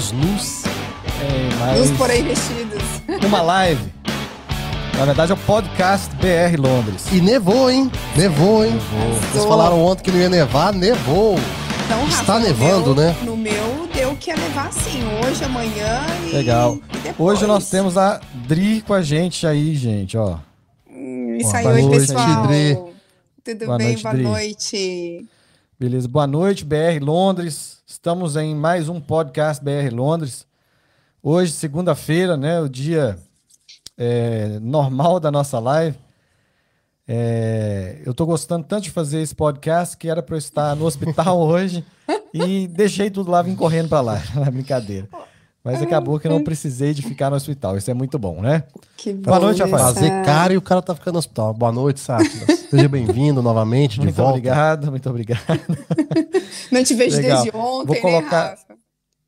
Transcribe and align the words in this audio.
Estamos 0.00 0.12
nus. 0.12 0.64
É, 0.64 1.54
mas 1.58 1.78
Nos 1.90 1.98
porém 1.98 2.22
vestidos. 2.24 2.82
uma 3.26 3.42
live. 3.42 3.92
Na 4.96 5.04
verdade 5.04 5.32
é 5.32 5.34
o 5.34 5.38
podcast 5.38 6.08
BR 6.16 6.56
Londres. 6.58 7.04
E 7.12 7.20
nevou, 7.20 7.70
hein? 7.70 7.90
Nevou, 8.16 8.64
hein? 8.64 8.72
Vocês 9.20 9.34
Nevou. 9.34 9.48
falaram 9.48 9.84
ontem 9.84 10.04
que 10.04 10.10
não 10.10 10.18
ia 10.18 10.30
nevar, 10.30 10.72
nevou. 10.72 11.36
Então, 11.84 12.00
Rafa, 12.04 12.20
Está 12.22 12.38
no 12.38 12.46
nevando, 12.46 12.94
meu- 12.94 12.94
né? 12.94 13.16
No 13.24 13.36
meu 13.36 13.88
deu 13.94 14.16
que 14.16 14.30
ia 14.30 14.36
levar 14.36 14.72
sim, 14.72 15.02
hoje, 15.22 15.44
amanhã 15.44 16.00
e. 16.26 16.32
Legal. 16.34 16.78
e 16.94 16.98
depois. 16.98 17.38
Hoje 17.38 17.46
nós 17.46 17.68
temos 17.68 17.98
a 17.98 18.20
Dri 18.46 18.80
com 18.80 18.94
a 18.94 19.02
gente 19.02 19.46
aí, 19.46 19.74
gente, 19.74 20.16
ó. 20.16 20.38
Hum, 20.90 21.36
Isso 21.38 21.50
Boa 21.50 21.58
aí, 21.58 21.66
oi, 21.66 21.82
noite, 21.82 21.98
pessoal. 22.06 22.46
Dri. 22.46 22.78
Tudo 23.44 23.66
Boa 23.66 23.76
bem? 23.78 23.86
noite, 23.88 24.02
Boa 24.02 24.14
Dri. 24.14 24.22
noite. 24.22 25.26
Beleza. 25.78 26.08
Boa 26.08 26.26
noite, 26.26 26.64
BR 26.64 26.98
Londres. 27.02 27.79
Estamos 28.00 28.34
em 28.34 28.54
mais 28.54 28.88
um 28.88 28.98
podcast 28.98 29.62
BR 29.62 29.92
Londres. 29.92 30.46
Hoje, 31.22 31.52
segunda-feira, 31.52 32.34
né? 32.34 32.58
O 32.58 32.66
dia 32.66 33.18
é, 33.94 34.58
normal 34.58 35.20
da 35.20 35.30
nossa 35.30 35.58
live. 35.58 35.98
É, 37.06 38.00
eu 38.06 38.14
tô 38.14 38.24
gostando 38.24 38.66
tanto 38.66 38.84
de 38.84 38.90
fazer 38.90 39.20
esse 39.20 39.34
podcast 39.34 39.98
que 39.98 40.08
era 40.08 40.22
para 40.22 40.34
eu 40.34 40.38
estar 40.38 40.74
no 40.76 40.86
hospital 40.86 41.40
hoje 41.46 41.84
e 42.32 42.66
deixei 42.68 43.10
tudo 43.10 43.30
lá, 43.30 43.42
vim 43.42 43.54
correndo 43.54 43.90
para 43.90 44.00
lá. 44.00 44.22
Brincadeira. 44.50 45.06
Mas 45.62 45.82
acabou 45.82 46.18
que 46.18 46.26
eu 46.26 46.30
não 46.30 46.42
precisei 46.42 46.94
de 46.94 47.02
ficar 47.02 47.28
no 47.28 47.36
hospital. 47.36 47.76
Isso 47.76 47.90
é 47.90 47.94
muito 47.94 48.18
bom, 48.18 48.40
né? 48.40 48.64
Que 48.96 49.12
bom. 49.12 49.22
Boa 49.30 49.40
noite, 49.40 49.58
né? 49.62 49.70
Rafael. 49.70 49.94
Fazer 49.94 50.24
cara 50.24 50.54
e 50.54 50.56
o 50.56 50.62
cara 50.62 50.80
tá 50.80 50.94
ficando 50.94 51.14
no 51.14 51.18
hospital. 51.18 51.52
Boa 51.52 51.70
noite, 51.70 52.00
Sátila. 52.00 52.46
Seja 52.70 52.88
bem-vindo 52.88 53.42
novamente, 53.42 53.94
de 53.98 54.04
Muito 54.06 54.14
volta. 54.16 54.30
obrigado, 54.32 54.90
muito 54.90 55.10
obrigado. 55.10 55.40
Não 56.72 56.82
te 56.82 56.94
vejo 56.94 57.16
Legal. 57.16 57.42
desde 57.42 57.56
ontem, 57.56 57.86
Vou 57.86 57.94
né, 57.96 58.00
colocar- 58.00 58.50
Rafa? 58.50 58.74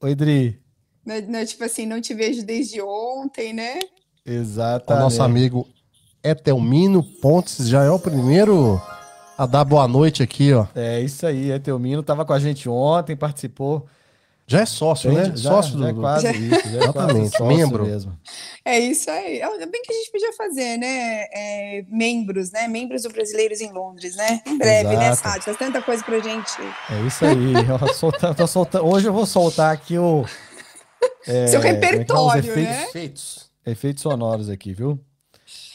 Oi, 0.03 0.15
Dri. 0.15 0.59
Não, 1.05 1.21
não, 1.23 1.45
tipo 1.45 1.65
assim, 1.65 1.85
não 1.85 2.01
te 2.01 2.15
vejo 2.15 2.45
desde 2.47 2.81
ontem, 2.81 3.53
né? 3.53 3.81
O 4.27 4.31
Exatamente. 4.31 5.03
nosso 5.03 5.21
amigo 5.23 5.67
Etelmino 6.23 7.03
Pontes 7.21 7.67
já 7.69 7.83
é 7.83 7.91
o 7.91 7.99
primeiro 7.99 8.81
a 9.37 9.45
dar 9.47 9.65
boa 9.65 9.89
noite 9.89 10.23
aqui, 10.23 10.53
ó. 10.53 10.67
É 10.75 11.01
isso 11.01 11.27
aí, 11.27 11.51
é 11.51 11.59
Teomino, 11.59 12.01
estava 12.01 12.25
com 12.25 12.33
a 12.33 12.39
gente 12.39 12.69
ontem, 12.69 13.17
participou. 13.17 13.87
Já 14.47 14.61
é 14.61 14.67
sócio, 14.67 15.11
né? 15.13 15.25
Gente, 15.27 15.39
já, 15.41 15.51
sócio 15.51 15.79
já 15.79 15.89
é 15.89 15.93
do... 15.93 16.01
quase 16.01 16.23
Já- 16.25 16.33
isso, 16.33 16.69
já 16.69 16.79
é 16.79 16.83
Exatamente, 16.83 17.15
quase 17.15 17.31
sócio 17.31 17.47
membro. 17.47 17.87
mesmo. 17.87 18.19
É 18.65 18.79
isso 18.79 19.11
aí. 19.11 19.41
Ainda 19.43 19.67
bem 19.67 19.83
que 19.83 19.93
a 19.93 19.97
gente 19.97 20.11
podia 20.11 20.33
fazer, 20.35 20.77
né? 20.79 21.25
É, 21.33 21.85
membros, 21.89 22.51
né? 22.51 22.69
Membros 22.69 23.03
do 23.03 23.09
Brasileiros 23.11 23.61
em 23.61 23.73
Londres, 23.73 24.15
né? 24.17 24.41
Em 24.47 24.59
breve, 24.59 24.97
né, 24.97 25.09
Exato. 25.11 25.29
Sátia? 25.45 25.55
Tanta 25.55 25.81
coisa 25.81 26.05
pra 26.05 26.19
gente. 26.19 26.53
É 26.91 27.07
isso 27.07 27.25
aí. 27.25 27.55
ó, 27.71 27.93
soltando- 27.95 28.35
tô 28.35 28.47
soltando- 28.47 28.87
hoje 28.87 29.07
eu 29.09 29.13
vou 29.13 29.25
soltar 29.27 29.73
aqui 29.73 29.97
o 29.99 30.25
é, 31.27 31.47
Seu 31.47 31.61
como 31.61 31.73
é 31.73 31.77
é? 31.77 31.81
Repertório, 31.81 32.39
efeitos, 32.51 32.65
né? 32.65 32.83
Efeitos. 32.85 33.51
efeitos 33.67 34.03
sonoros 34.03 34.49
aqui, 34.51 34.75
viu? 34.75 34.99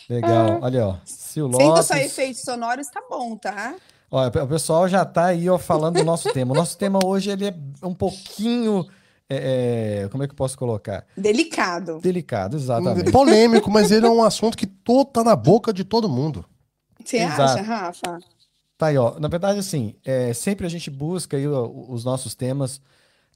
Legal. 0.10 0.60
Olha, 0.62 0.88
ó. 0.88 0.96
Sil 1.04 1.52
Sendo 1.52 1.58
Lopes. 1.58 1.86
só 1.86 1.96
efeitos 1.96 2.42
sonoros, 2.42 2.88
tá 2.88 3.02
bom, 3.10 3.36
tá? 3.38 3.76
Olha, 4.10 4.30
o 4.44 4.48
pessoal 4.48 4.88
já 4.88 5.04
tá 5.04 5.26
aí 5.26 5.50
ó, 5.50 5.58
falando 5.58 5.98
do 5.98 6.06
nosso 6.06 6.32
tema. 6.32 6.54
O 6.54 6.56
nosso 6.56 6.78
tema 6.80 7.00
hoje 7.04 7.30
ele 7.30 7.46
é 7.48 7.54
um 7.86 7.94
pouquinho. 7.94 8.86
é, 9.30 10.04
é, 10.06 10.10
como 10.10 10.24
é 10.24 10.28
que 10.28 10.32
eu 10.32 10.38
posso 10.38 10.58
colocar? 10.58 11.06
Delicado. 11.18 12.00
Delicado, 12.00 12.56
exatamente. 12.56 13.12
Polêmico, 13.12 13.70
mas 13.70 13.92
ele 13.92 14.06
é 14.06 14.10
um 14.10 14.24
assunto 14.24 14.58
que 14.58 14.66
todo 14.66 15.06
tá 15.08 15.24
na 15.24 15.36
boca 15.36 15.74
de 15.74 15.84
todo 15.84 16.08
mundo. 16.08 16.46
Você 17.04 17.18
Exato. 17.18 17.42
acha, 17.42 17.62
Rafa? 17.62 18.20
Tá 18.78 18.88
aí, 18.88 18.98
ó. 18.98 19.20
Na 19.20 19.28
verdade, 19.28 19.60
assim, 19.60 19.96
é, 20.06 20.34
sempre 20.34 20.66
a 20.66 20.70
gente 20.70 20.90
busca 20.90 21.36
aí 21.36 21.48
ó, 21.48 21.68
os 21.90 22.06
nossos 22.06 22.34
temas 22.36 22.80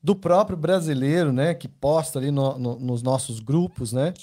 do 0.04 0.16
próprio 0.16 0.56
brasileiro, 0.58 1.34
né? 1.34 1.54
Que 1.54 1.68
posta 1.68 2.18
ali 2.20 2.32
no- 2.32 2.58
no- 2.58 2.80
nos 2.80 3.02
nossos 3.04 3.40
grupos, 3.40 3.92
né? 3.92 4.14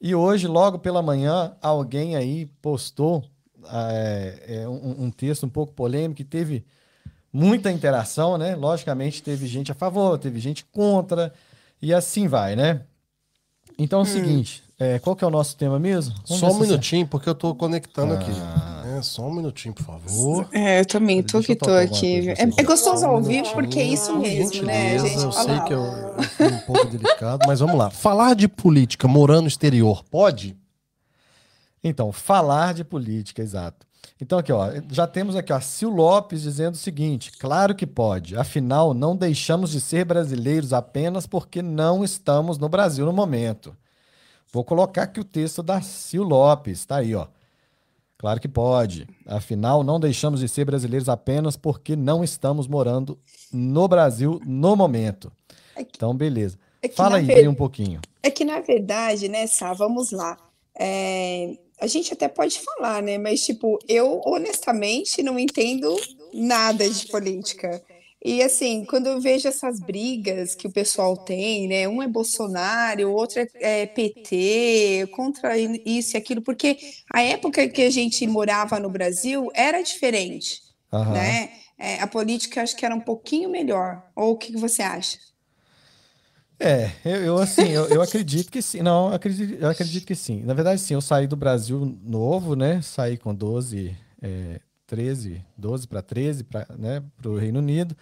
E 0.00 0.14
hoje, 0.14 0.46
logo 0.46 0.78
pela 0.78 1.02
manhã, 1.02 1.56
alguém 1.60 2.14
aí 2.16 2.46
postou 2.62 3.24
é, 3.72 4.42
é, 4.62 4.68
um, 4.68 5.04
um 5.04 5.10
texto 5.10 5.44
um 5.44 5.48
pouco 5.48 5.72
polêmico 5.72 6.16
que 6.16 6.24
teve 6.24 6.64
muita 7.32 7.70
interação, 7.70 8.38
né? 8.38 8.54
Logicamente, 8.54 9.22
teve 9.22 9.46
gente 9.46 9.70
a 9.72 9.74
favor, 9.74 10.18
teve 10.18 10.40
gente 10.40 10.64
contra, 10.66 11.32
e 11.80 11.92
assim 11.92 12.26
vai, 12.26 12.56
né? 12.56 12.82
Então 13.78 14.00
é 14.00 14.02
o 14.02 14.06
seguinte, 14.06 14.62
é, 14.78 14.98
qual 14.98 15.14
que 15.14 15.22
é 15.22 15.26
o 15.26 15.30
nosso 15.30 15.56
tema 15.56 15.78
mesmo? 15.78 16.14
Vamos 16.26 16.40
só 16.40 16.50
um 16.50 16.58
minutinho, 16.58 17.06
porque 17.06 17.28
eu 17.28 17.34
tô 17.34 17.54
conectando 17.54 18.14
aqui. 18.14 18.30
Ah. 18.34 18.78
É, 18.98 19.02
só 19.02 19.22
um 19.22 19.32
minutinho, 19.32 19.74
por 19.74 19.84
favor. 19.84 20.48
É, 20.52 20.80
eu 20.80 20.86
também 20.86 21.22
tô 21.22 21.38
Deixa 21.38 21.54
que 21.54 21.56
tô 21.56 21.70
aqui. 21.70 22.30
É, 22.30 22.42
é 22.56 22.62
gostoso 22.62 23.02
Só 23.02 23.06
um 23.06 23.16
ao 23.16 23.22
vivo 23.22 23.30
minutinho. 23.32 23.54
porque 23.54 23.78
é 23.78 23.84
isso 23.84 24.16
mesmo, 24.16 24.64
né, 24.64 24.98
gente? 24.98 25.22
Eu 25.22 25.32
sei 25.32 25.60
que 25.60 25.74
eu, 25.74 25.80
eu 25.80 26.22
fui 26.22 26.46
um 26.46 26.58
pouco 26.60 26.86
delicado, 26.86 27.46
mas 27.46 27.60
vamos 27.60 27.76
lá. 27.76 27.90
Falar 27.90 28.34
de 28.34 28.48
política 28.48 29.06
morando 29.06 29.42
no 29.42 29.48
exterior, 29.48 30.02
pode? 30.10 30.56
Então, 31.82 32.10
falar 32.12 32.74
de 32.74 32.84
política, 32.84 33.42
exato. 33.42 33.86
Então, 34.20 34.38
aqui, 34.38 34.52
ó, 34.52 34.68
já 34.90 35.06
temos 35.06 35.36
aqui, 35.36 35.52
ó, 35.52 35.60
Sil 35.62 35.90
Lopes 35.90 36.42
dizendo 36.42 36.74
o 36.74 36.78
seguinte: 36.78 37.30
claro 37.38 37.74
que 37.74 37.86
pode, 37.86 38.36
afinal, 38.36 38.92
não 38.92 39.16
deixamos 39.16 39.70
de 39.70 39.80
ser 39.80 40.04
brasileiros 40.04 40.72
apenas 40.72 41.26
porque 41.26 41.62
não 41.62 42.02
estamos 42.02 42.58
no 42.58 42.68
Brasil 42.68 43.06
no 43.06 43.12
momento. 43.12 43.76
Vou 44.52 44.64
colocar 44.64 45.02
aqui 45.02 45.20
o 45.20 45.24
texto 45.24 45.62
da 45.62 45.80
Sil 45.84 46.24
Lopes, 46.24 46.84
tá 46.84 46.96
aí, 46.96 47.14
ó. 47.14 47.26
Claro 48.16 48.40
que 48.40 48.48
pode, 48.48 49.06
afinal, 49.26 49.84
não 49.84 50.00
deixamos 50.00 50.40
de 50.40 50.48
ser 50.48 50.64
brasileiros 50.64 51.08
apenas 51.08 51.56
porque 51.56 51.94
não 51.94 52.24
estamos 52.24 52.66
morando 52.66 53.16
no 53.52 53.86
Brasil 53.86 54.40
no 54.44 54.74
momento. 54.74 55.30
É 55.76 55.84
que- 55.84 55.92
Então, 55.96 56.12
beleza. 56.16 56.58
é 56.82 56.88
Fala 56.88 57.18
aí, 57.18 57.26
ver- 57.26 57.46
um 57.48 57.54
pouquinho. 57.54 58.00
É 58.20 58.30
que, 58.30 58.44
na 58.44 58.58
verdade, 58.60 59.28
né, 59.28 59.46
Sá, 59.46 59.72
vamos 59.72 60.10
lá. 60.10 60.36
É, 60.76 61.56
a 61.80 61.86
gente 61.86 62.12
até 62.12 62.28
pode 62.28 62.60
falar, 62.60 63.02
né? 63.02 63.18
Mas, 63.18 63.44
tipo, 63.44 63.78
eu 63.88 64.20
honestamente 64.24 65.22
não 65.22 65.38
entendo 65.38 65.96
nada 66.32 66.88
de 66.88 67.06
política. 67.06 67.82
E, 68.24 68.42
assim, 68.42 68.84
quando 68.84 69.06
eu 69.06 69.20
vejo 69.20 69.46
essas 69.46 69.78
brigas 69.78 70.54
que 70.54 70.66
o 70.66 70.72
pessoal 70.72 71.16
tem, 71.16 71.68
né? 71.68 71.86
Um 71.86 72.02
é 72.02 72.08
Bolsonaro, 72.08 73.08
o 73.08 73.12
outro 73.12 73.40
é, 73.40 73.82
é 73.82 73.86
PT, 73.86 75.08
contra 75.12 75.56
isso 75.56 76.16
e 76.16 76.18
aquilo, 76.18 76.42
porque 76.42 76.76
a 77.12 77.22
época 77.22 77.68
que 77.68 77.82
a 77.82 77.90
gente 77.90 78.26
morava 78.26 78.80
no 78.80 78.90
Brasil 78.90 79.48
era 79.54 79.80
diferente, 79.82 80.60
Aham. 80.92 81.12
né? 81.12 81.50
É, 81.78 82.00
a 82.00 82.08
política 82.08 82.60
acho 82.60 82.74
que 82.76 82.84
era 82.84 82.94
um 82.94 83.00
pouquinho 83.00 83.48
melhor. 83.48 84.02
Ou 84.16 84.32
o 84.32 84.36
que 84.36 84.52
que 84.52 84.58
você 84.58 84.82
acha? 84.82 85.16
É, 86.60 86.90
eu, 87.04 87.16
eu, 87.24 87.38
assim, 87.38 87.68
eu, 87.68 87.86
eu 87.88 88.02
acredito 88.02 88.50
que 88.50 88.60
sim. 88.60 88.82
Não, 88.82 89.08
eu 89.08 89.14
acredito, 89.14 89.54
eu 89.62 89.68
acredito 89.68 90.04
que 90.06 90.14
sim. 90.14 90.42
Na 90.42 90.54
verdade, 90.54 90.80
sim, 90.80 90.94
eu 90.94 91.00
saí 91.00 91.26
do 91.26 91.36
Brasil 91.36 91.96
novo, 92.02 92.56
né? 92.56 92.82
Saí 92.82 93.16
com 93.16 93.32
12, 93.34 93.96
é, 94.20 94.60
13, 94.86 95.44
12 95.56 95.86
para 95.86 96.02
13 96.02 96.42
para 96.42 96.66
né, 96.76 97.02
o 97.24 97.36
Reino 97.36 97.60
Unido. 97.60 97.96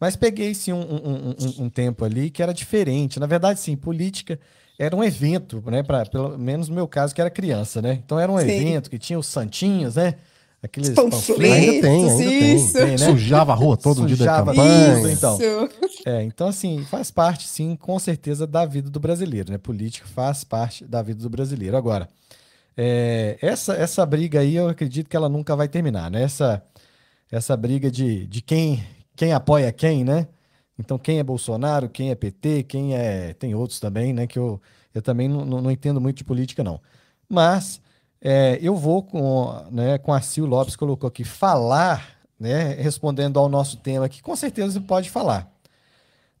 Mas 0.00 0.16
peguei, 0.16 0.54
sim, 0.54 0.72
um, 0.72 0.80
um, 0.80 1.30
um- 1.30 1.64
um 1.64 1.70
tempo 1.70 2.04
ali 2.04 2.30
que 2.30 2.42
era 2.42 2.54
diferente. 2.54 3.20
Na 3.20 3.26
verdade, 3.26 3.60
sim, 3.60 3.76
política 3.76 4.40
era 4.78 4.96
um 4.96 5.04
evento, 5.04 5.62
né? 5.70 5.82
Pra, 5.82 6.06
pelo 6.06 6.38
menos 6.38 6.68
no 6.70 6.74
meu 6.74 6.88
caso, 6.88 7.14
que 7.14 7.20
era 7.20 7.30
criança, 7.30 7.82
né? 7.82 8.00
Então 8.04 8.18
era 8.18 8.32
um 8.32 8.38
Sim. 8.40 8.46
evento 8.48 8.90
que 8.90 8.98
tinha 8.98 9.18
os 9.18 9.26
santinhos, 9.26 9.96
né? 9.96 10.14
Aqueles 10.62 10.90
Panfletos, 10.90 11.40
Ainda 11.40 11.80
tem, 11.80 12.10
ainda 12.10 12.16
tem. 12.16 12.54
isso. 12.56 12.72
Tem, 12.74 12.90
né? 12.90 12.98
Sujava 12.98 13.52
a 13.52 13.54
rua 13.54 13.78
todo 13.78 14.06
dia 14.06 14.16
da 14.16 14.44
campanha. 14.44 14.96
tudo, 14.96 15.10
então. 15.10 15.38
Isso. 15.38 16.02
É, 16.04 16.22
então 16.22 16.48
assim, 16.48 16.84
faz 16.84 17.10
parte 17.10 17.48
sim, 17.48 17.74
com 17.76 17.98
certeza, 17.98 18.46
da 18.46 18.66
vida 18.66 18.90
do 18.90 19.00
brasileiro, 19.00 19.50
né? 19.50 19.58
Política 19.58 20.06
faz 20.06 20.44
parte 20.44 20.84
da 20.84 21.00
vida 21.00 21.22
do 21.22 21.30
brasileiro. 21.30 21.76
Agora, 21.78 22.08
é, 22.76 23.38
essa, 23.40 23.74
essa 23.74 24.04
briga 24.04 24.40
aí 24.40 24.56
eu 24.56 24.68
acredito 24.68 25.08
que 25.08 25.16
ela 25.16 25.28
nunca 25.30 25.56
vai 25.56 25.66
terminar, 25.66 26.10
né? 26.10 26.22
Essa, 26.22 26.62
essa 27.30 27.56
briga 27.56 27.90
de, 27.90 28.26
de 28.26 28.42
quem, 28.42 28.84
quem 29.16 29.32
apoia 29.32 29.72
quem, 29.72 30.04
né? 30.04 30.26
Então, 30.78 30.98
quem 30.98 31.18
é 31.18 31.22
Bolsonaro, 31.22 31.90
quem 31.90 32.10
é 32.10 32.14
PT, 32.14 32.62
quem 32.64 32.94
é. 32.94 33.34
Tem 33.34 33.54
outros 33.54 33.78
também, 33.78 34.14
né? 34.14 34.26
Que 34.26 34.38
eu, 34.38 34.60
eu 34.94 35.02
também 35.02 35.28
não, 35.28 35.44
não 35.44 35.70
entendo 35.70 36.00
muito 36.00 36.18
de 36.18 36.24
política, 36.24 36.64
não. 36.64 36.80
Mas 37.28 37.80
é, 38.22 38.58
eu 38.60 38.76
vou 38.76 39.02
com, 39.02 39.52
né, 39.70 39.98
com 39.98 40.12
a 40.12 40.20
Sil 40.20 40.46
Lopes, 40.46 40.76
colocou 40.76 41.08
aqui, 41.08 41.24
falar, 41.24 42.18
né? 42.38 42.74
Respondendo 42.74 43.38
ao 43.38 43.48
nosso 43.48 43.76
tema 43.76 44.06
aqui, 44.06 44.22
com 44.22 44.34
certeza 44.34 44.72
você 44.72 44.80
pode 44.80 45.10
falar 45.10 45.50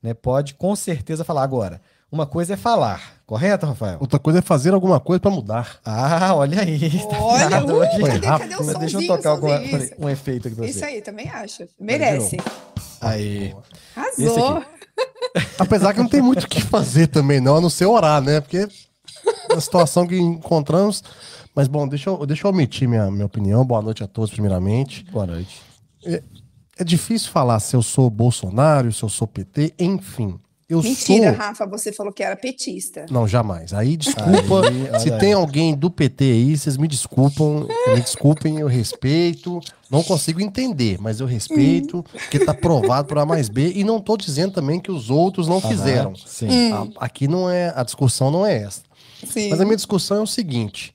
né? 0.02 0.14
Pode 0.14 0.54
com 0.54 0.74
certeza 0.74 1.24
falar. 1.24 1.42
Agora, 1.42 1.80
uma 2.10 2.26
coisa 2.26 2.54
é 2.54 2.56
falar, 2.56 3.20
correto, 3.26 3.66
Rafael? 3.66 3.98
Outra 4.00 4.18
coisa 4.18 4.40
é 4.40 4.42
fazer 4.42 4.74
alguma 4.74 4.98
coisa 4.98 5.20
pra 5.20 5.30
mudar. 5.30 5.78
Ah, 5.84 6.34
olha 6.34 6.62
aí. 6.62 6.90
tá 7.08 7.20
Olha, 7.20 7.64
ui, 7.64 7.72
hoje. 7.72 8.00
Cadê, 8.00 8.26
cadê 8.26 8.56
o 8.56 8.64
Mas 8.64 8.78
deixa 8.78 9.00
eu 9.00 9.06
tocar 9.06 9.30
alguma? 9.30 9.62
Isso, 9.62 9.94
um 9.98 10.08
efeito 10.08 10.48
aqui 10.48 10.56
pra 10.56 10.66
isso 10.66 10.78
você. 10.78 10.84
aí, 10.86 11.02
também 11.02 11.28
acho. 11.28 11.68
Merece. 11.78 12.38
Aí. 13.00 13.54
Arrasou. 13.94 14.64
Apesar 15.58 15.94
que 15.94 16.00
não 16.00 16.08
tem 16.08 16.20
muito 16.20 16.44
o 16.44 16.48
que 16.48 16.60
fazer 16.60 17.06
também, 17.06 17.40
não, 17.40 17.56
a 17.56 17.60
não 17.60 17.70
ser 17.70 17.86
orar, 17.86 18.20
né? 18.20 18.40
Porque 18.40 18.66
a 19.54 19.60
situação 19.60 20.06
que 20.06 20.18
encontramos. 20.18 21.02
Mas 21.54 21.68
bom, 21.68 21.86
deixa 21.86 22.10
eu, 22.10 22.26
deixa 22.26 22.46
eu 22.46 22.50
omitir 22.50 22.88
minha, 22.88 23.10
minha 23.10 23.26
opinião. 23.26 23.64
Boa 23.64 23.82
noite 23.82 24.02
a 24.04 24.06
todos, 24.06 24.30
primeiramente. 24.30 25.04
Boa 25.10 25.26
noite. 25.26 25.60
É 26.78 26.84
difícil 26.84 27.30
falar 27.30 27.60
se 27.60 27.76
eu 27.76 27.82
sou 27.82 28.08
Bolsonaro, 28.08 28.92
se 28.92 29.02
eu 29.02 29.08
sou 29.08 29.26
PT, 29.26 29.74
enfim. 29.78 30.38
Eu 30.68 30.80
Mentira, 30.80 31.30
sou. 31.32 31.38
Rafa, 31.38 31.66
você 31.66 31.92
falou 31.92 32.12
que 32.12 32.22
era 32.22 32.36
petista. 32.36 33.04
Não, 33.10 33.26
jamais. 33.26 33.74
Aí, 33.74 33.96
desculpa. 33.96 34.68
Aí, 34.68 35.00
se 35.00 35.12
aí. 35.12 35.18
tem 35.18 35.32
alguém 35.32 35.74
do 35.74 35.90
PT 35.90 36.24
aí, 36.24 36.56
vocês 36.56 36.76
me 36.76 36.86
desculpam. 36.86 37.66
Me 37.88 38.00
desculpem, 38.00 38.60
eu 38.60 38.68
respeito. 38.68 39.58
Não 39.90 40.04
consigo 40.04 40.40
entender, 40.40 40.96
mas 41.00 41.18
eu 41.18 41.26
respeito, 41.26 42.04
porque 42.12 42.38
tá 42.38 42.54
provado 42.54 43.08
por 43.08 43.18
A 43.18 43.26
mais 43.26 43.48
B. 43.48 43.72
E 43.74 43.82
não 43.82 44.00
tô 44.00 44.16
dizendo 44.16 44.52
também 44.52 44.78
que 44.78 44.92
os 44.92 45.10
outros 45.10 45.48
não 45.48 45.60
fizeram. 45.60 46.10
Aham, 46.12 46.20
Sim. 46.24 46.72
A- 46.72 46.86
Aqui 47.04 47.26
não 47.26 47.50
é. 47.50 47.72
A 47.74 47.82
discussão 47.82 48.30
não 48.30 48.46
é 48.46 48.62
essa. 48.62 48.82
Sim. 49.26 49.50
Mas 49.50 49.60
a 49.60 49.64
minha 49.64 49.76
discussão 49.76 50.18
é 50.18 50.20
o 50.20 50.26
seguinte. 50.26 50.94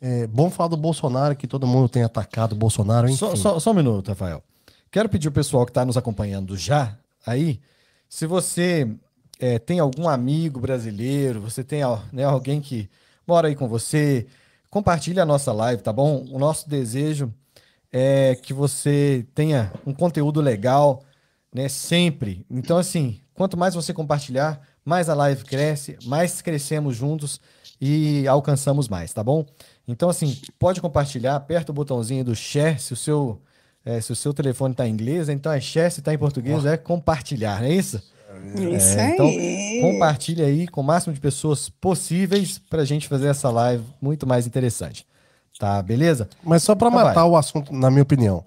É 0.00 0.26
bom 0.26 0.50
falar 0.50 0.68
do 0.68 0.76
Bolsonaro, 0.76 1.34
que 1.34 1.46
todo 1.46 1.66
mundo 1.66 1.88
tem 1.88 2.02
atacado 2.02 2.52
o 2.52 2.56
Bolsonaro, 2.56 3.08
enfim. 3.08 3.16
Só, 3.16 3.34
só- 3.36 3.58
só 3.60 3.70
um 3.70 3.74
minuto, 3.74 4.08
Rafael. 4.08 4.42
Quero 4.90 5.08
pedir 5.08 5.28
o 5.28 5.32
pessoal 5.32 5.64
que 5.64 5.70
está 5.70 5.84
nos 5.84 5.96
acompanhando 5.96 6.56
já 6.56 6.96
aí, 7.26 7.60
se 8.08 8.26
você 8.26 8.88
eh, 9.40 9.58
tem 9.58 9.80
algum 9.80 10.08
amigo 10.08 10.60
brasileiro, 10.60 11.40
você 11.40 11.64
tem 11.64 11.80
né, 12.12 12.24
alguém 12.24 12.60
que 12.60 12.88
mora 13.26 13.48
aí 13.48 13.56
com 13.56 13.68
você, 13.68 14.26
compartilhe 14.70 15.18
a 15.18 15.24
nossa 15.26 15.52
live, 15.52 15.82
tá 15.82 15.92
bom? 15.92 16.24
O 16.30 16.38
nosso 16.38 16.68
desejo 16.68 17.32
é 17.92 18.34
que 18.40 18.52
você 18.52 19.26
tenha 19.34 19.72
um 19.86 19.92
conteúdo 19.92 20.40
legal, 20.40 21.02
né? 21.52 21.68
Sempre. 21.68 22.44
Então, 22.50 22.76
assim, 22.78 23.18
quanto 23.34 23.56
mais 23.56 23.74
você 23.74 23.92
compartilhar, 23.92 24.60
mais 24.84 25.08
a 25.08 25.14
live 25.14 25.44
cresce, 25.44 25.96
mais 26.04 26.40
crescemos 26.40 26.94
juntos 26.96 27.40
e 27.80 28.26
alcançamos 28.28 28.88
mais, 28.88 29.12
tá 29.12 29.22
bom? 29.22 29.44
Então, 29.88 30.08
assim, 30.08 30.36
pode 30.58 30.80
compartilhar, 30.80 31.36
aperta 31.36 31.70
o 31.70 31.74
botãozinho 31.74 32.24
do 32.24 32.34
share, 32.34 32.78
se 32.80 32.92
o 32.92 32.96
seu, 32.96 33.40
eh, 33.84 34.00
se 34.00 34.10
o 34.12 34.16
seu 34.16 34.34
telefone 34.34 34.72
está 34.72 34.86
em 34.86 34.92
inglês, 34.92 35.28
então 35.28 35.52
é 35.52 35.60
share, 35.60 35.90
se 35.92 36.00
está 36.00 36.12
em 36.12 36.18
português, 36.18 36.64
é 36.64 36.76
compartilhar, 36.76 37.60
não 37.60 37.68
é 37.68 37.72
isso? 37.74 38.02
Isso 38.76 38.98
É, 38.98 39.14
então, 39.14 39.26
aí. 39.26 39.78
Compartilhe 39.80 40.42
aí 40.42 40.66
com 40.68 40.80
o 40.80 40.84
máximo 40.84 41.14
de 41.14 41.20
pessoas 41.20 41.68
possíveis 41.80 42.58
para 42.68 42.82
a 42.82 42.84
gente 42.84 43.08
fazer 43.08 43.28
essa 43.28 43.48
live 43.50 43.84
muito 44.00 44.26
mais 44.26 44.46
interessante. 44.46 45.06
Tá, 45.58 45.80
beleza? 45.80 46.28
Mas 46.44 46.62
só 46.62 46.74
pra 46.74 46.88
Então 46.88 47.00
matar 47.02 47.22
vai. 47.22 47.30
o 47.30 47.36
assunto, 47.36 47.72
na 47.72 47.90
minha 47.90 48.02
opinião. 48.02 48.44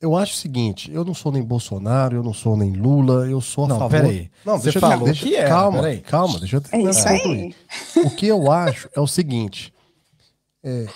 Eu 0.00 0.16
acho 0.16 0.32
o 0.32 0.36
seguinte, 0.36 0.90
eu 0.92 1.04
não 1.04 1.12
sou 1.14 1.30
nem 1.30 1.42
Bolsonaro, 1.42 2.16
eu 2.16 2.22
não 2.22 2.32
sou 2.32 2.56
nem 2.56 2.72
Lula, 2.72 3.26
eu 3.28 3.40
sou 3.40 3.66
a 3.66 3.68
Não, 3.68 3.78
favor... 3.78 3.90
peraí. 4.00 4.30
Não, 4.44 4.56
Você 4.56 4.64
deixa 4.64 4.78
eu 4.78 4.80
falou 4.80 5.04
deixa, 5.04 5.26
que 5.26 5.36
era, 5.36 5.48
calma, 5.48 5.78
peraí. 5.80 5.98
calma, 6.00 6.38
deixa 6.40 6.56
eu 6.56 6.62
É 6.72 6.80
isso 6.80 7.06
aí. 7.08 7.54
O 8.04 8.10
que 8.10 8.26
eu 8.26 8.50
acho 8.50 8.88
é 8.96 9.00
o 9.00 9.06
seguinte, 9.06 9.72
é, 10.64 10.86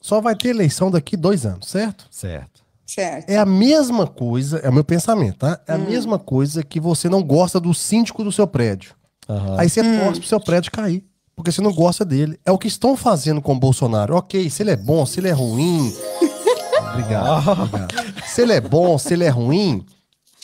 só 0.00 0.20
vai 0.20 0.34
ter 0.36 0.48
eleição 0.48 0.90
daqui 0.90 1.16
dois 1.16 1.44
anos, 1.44 1.68
certo? 1.68 2.06
Certo. 2.10 2.64
Certo. 2.86 3.28
É 3.28 3.36
a 3.36 3.44
mesma 3.44 4.06
coisa, 4.06 4.58
é 4.58 4.68
o 4.68 4.72
meu 4.72 4.84
pensamento, 4.84 5.38
tá? 5.38 5.60
É 5.66 5.72
a 5.72 5.78
mesma 5.78 6.18
coisa 6.18 6.62
que 6.62 6.78
você 6.78 7.08
não 7.08 7.22
gosta 7.22 7.58
do 7.58 7.74
síndico 7.74 8.22
do 8.22 8.30
seu 8.30 8.46
prédio. 8.46 8.94
Aham. 9.28 9.56
Aí 9.58 9.68
você 9.68 9.82
torce 9.82 10.20
pro 10.20 10.28
seu 10.28 10.40
prédio 10.40 10.70
cair. 10.70 11.04
Porque 11.34 11.52
você 11.52 11.60
não 11.60 11.72
gosta 11.72 12.04
dele. 12.04 12.40
É 12.46 12.50
o 12.50 12.56
que 12.56 12.68
estão 12.68 12.96
fazendo 12.96 13.42
com 13.42 13.52
o 13.52 13.58
Bolsonaro. 13.58 14.16
Ok, 14.16 14.48
se 14.48 14.62
ele 14.62 14.70
é 14.70 14.76
bom, 14.76 15.04
se 15.04 15.20
ele 15.20 15.28
é 15.28 15.32
ruim. 15.32 15.92
obrigado, 16.92 17.62
obrigado. 17.62 18.24
Se 18.24 18.42
ele 18.42 18.52
é 18.54 18.60
bom, 18.60 18.96
se 18.96 19.12
ele 19.12 19.24
é 19.24 19.28
ruim. 19.28 19.84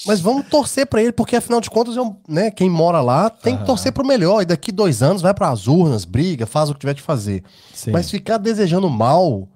Mas 0.06 0.20
vamos 0.20 0.46
torcer 0.48 0.86
pra 0.86 1.02
ele, 1.02 1.12
porque 1.12 1.36
afinal 1.36 1.60
de 1.60 1.70
contas, 1.70 1.96
é 1.96 2.02
um- 2.02 2.16
né, 2.28 2.50
quem 2.50 2.68
mora 2.68 3.00
lá 3.00 3.30
tem 3.30 3.56
que 3.56 3.64
torcer 3.64 3.92
pro 3.92 4.04
melhor. 4.06 4.42
E 4.42 4.46
daqui 4.46 4.72
dois 4.72 5.02
anos 5.02 5.22
vai 5.22 5.32
pras 5.32 5.66
urnas, 5.68 6.04
briga, 6.04 6.46
faz 6.46 6.68
o 6.70 6.74
que 6.74 6.80
tiver 6.80 6.94
de 6.94 7.02
fazer. 7.02 7.42
Sim. 7.72 7.92
Mas 7.92 8.10
ficar 8.10 8.38
desejando 8.38 8.88
mal, 8.90 9.48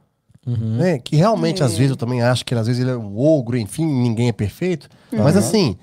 né, 0.47 0.99
que 1.01 1.17
realmente 1.17 1.63
às 1.65 1.73
vezes 1.77 1.91
eu 1.91 1.97
também 1.97 2.23
acho 2.23 2.45
que 2.45 2.55
às 2.55 2.67
vezes 2.69 2.81
ele 2.83 2.91
é 2.93 2.97
um 2.97 3.19
ogro, 3.19 3.57
enfim, 3.59 3.85
ninguém 3.85 4.29
é 4.29 4.33
perfeito. 4.33 4.89
Mas 5.11 5.37
assim, 5.37 5.77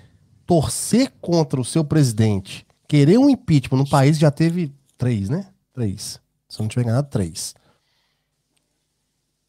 torcer 0.46 1.12
contra 1.20 1.60
o 1.60 1.66
seu 1.66 1.84
presidente, 1.84 2.66
querer 2.88 3.18
um 3.18 3.30
impeachment 3.30 3.78
no 3.80 3.90
país 3.90 4.18
já 4.18 4.32
teve 4.32 4.74
três, 4.98 5.28
né? 5.30 5.48
Três. 5.74 6.20
Se 6.48 6.60
eu 6.60 6.64
não 6.64 6.70
tiver 6.70 6.84
enganado, 6.84 7.10
três. 7.10 7.54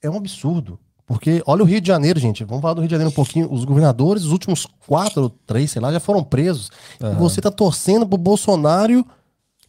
É 0.03 0.11
um 0.11 0.17
absurdo. 0.17 0.79
Porque 1.07 1.43
olha 1.47 1.63
o 1.63 1.67
Rio 1.67 1.81
de 1.81 1.89
Janeiro, 1.89 2.19
gente. 2.19 2.45
Vamos 2.45 2.63
falar 2.63 2.75
do 2.75 2.81
Rio 2.81 2.89
de 2.89 2.93
Janeiro 2.93 3.11
um 3.11 3.15
pouquinho. 3.15 3.53
Os 3.53 3.65
governadores, 3.65 4.25
os 4.25 4.33
últimos 4.33 4.67
quatro 4.87 5.25
ou 5.25 5.31
três, 5.47 5.71
sei 5.71 5.83
lá, 5.83 5.93
já 5.93 6.01
foram 6.01 6.23
presos. 6.25 6.71
E 7.01 7.15
você 7.17 7.41
tá 7.41 7.51
torcendo 7.51 8.07
pro 8.07 8.17
Bolsonaro 8.17 9.05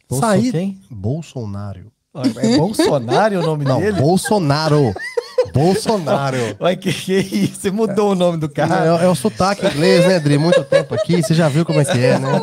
Bolso 0.08 0.24
sair. 0.26 0.50
quem? 0.52 0.80
Bolsonaro. 0.90 1.92
É 2.36 2.56
Bolsonaro 2.56 3.38
o 3.40 3.42
nome 3.42 3.64
Não, 3.66 3.78
dele? 3.82 4.00
Bolsonaro. 4.00 4.94
Bolsonaro. 5.52 6.38
Ué, 6.60 6.74
que 6.76 6.92
que 6.92 7.14
é 7.14 7.20
isso? 7.20 7.60
Você 7.60 7.70
mudou 7.70 8.12
o 8.12 8.14
nome 8.14 8.38
do 8.38 8.48
cara. 8.48 9.00
É, 9.02 9.04
é 9.04 9.08
o 9.08 9.14
sotaque 9.14 9.66
inglês, 9.66 10.06
né, 10.06 10.18
Dri? 10.18 10.38
Muito 10.38 10.64
tempo 10.64 10.94
aqui. 10.94 11.22
Você 11.22 11.34
já 11.34 11.48
viu 11.48 11.64
como 11.66 11.80
é 11.80 11.84
que 11.84 11.98
é, 11.98 12.18
né? 12.18 12.42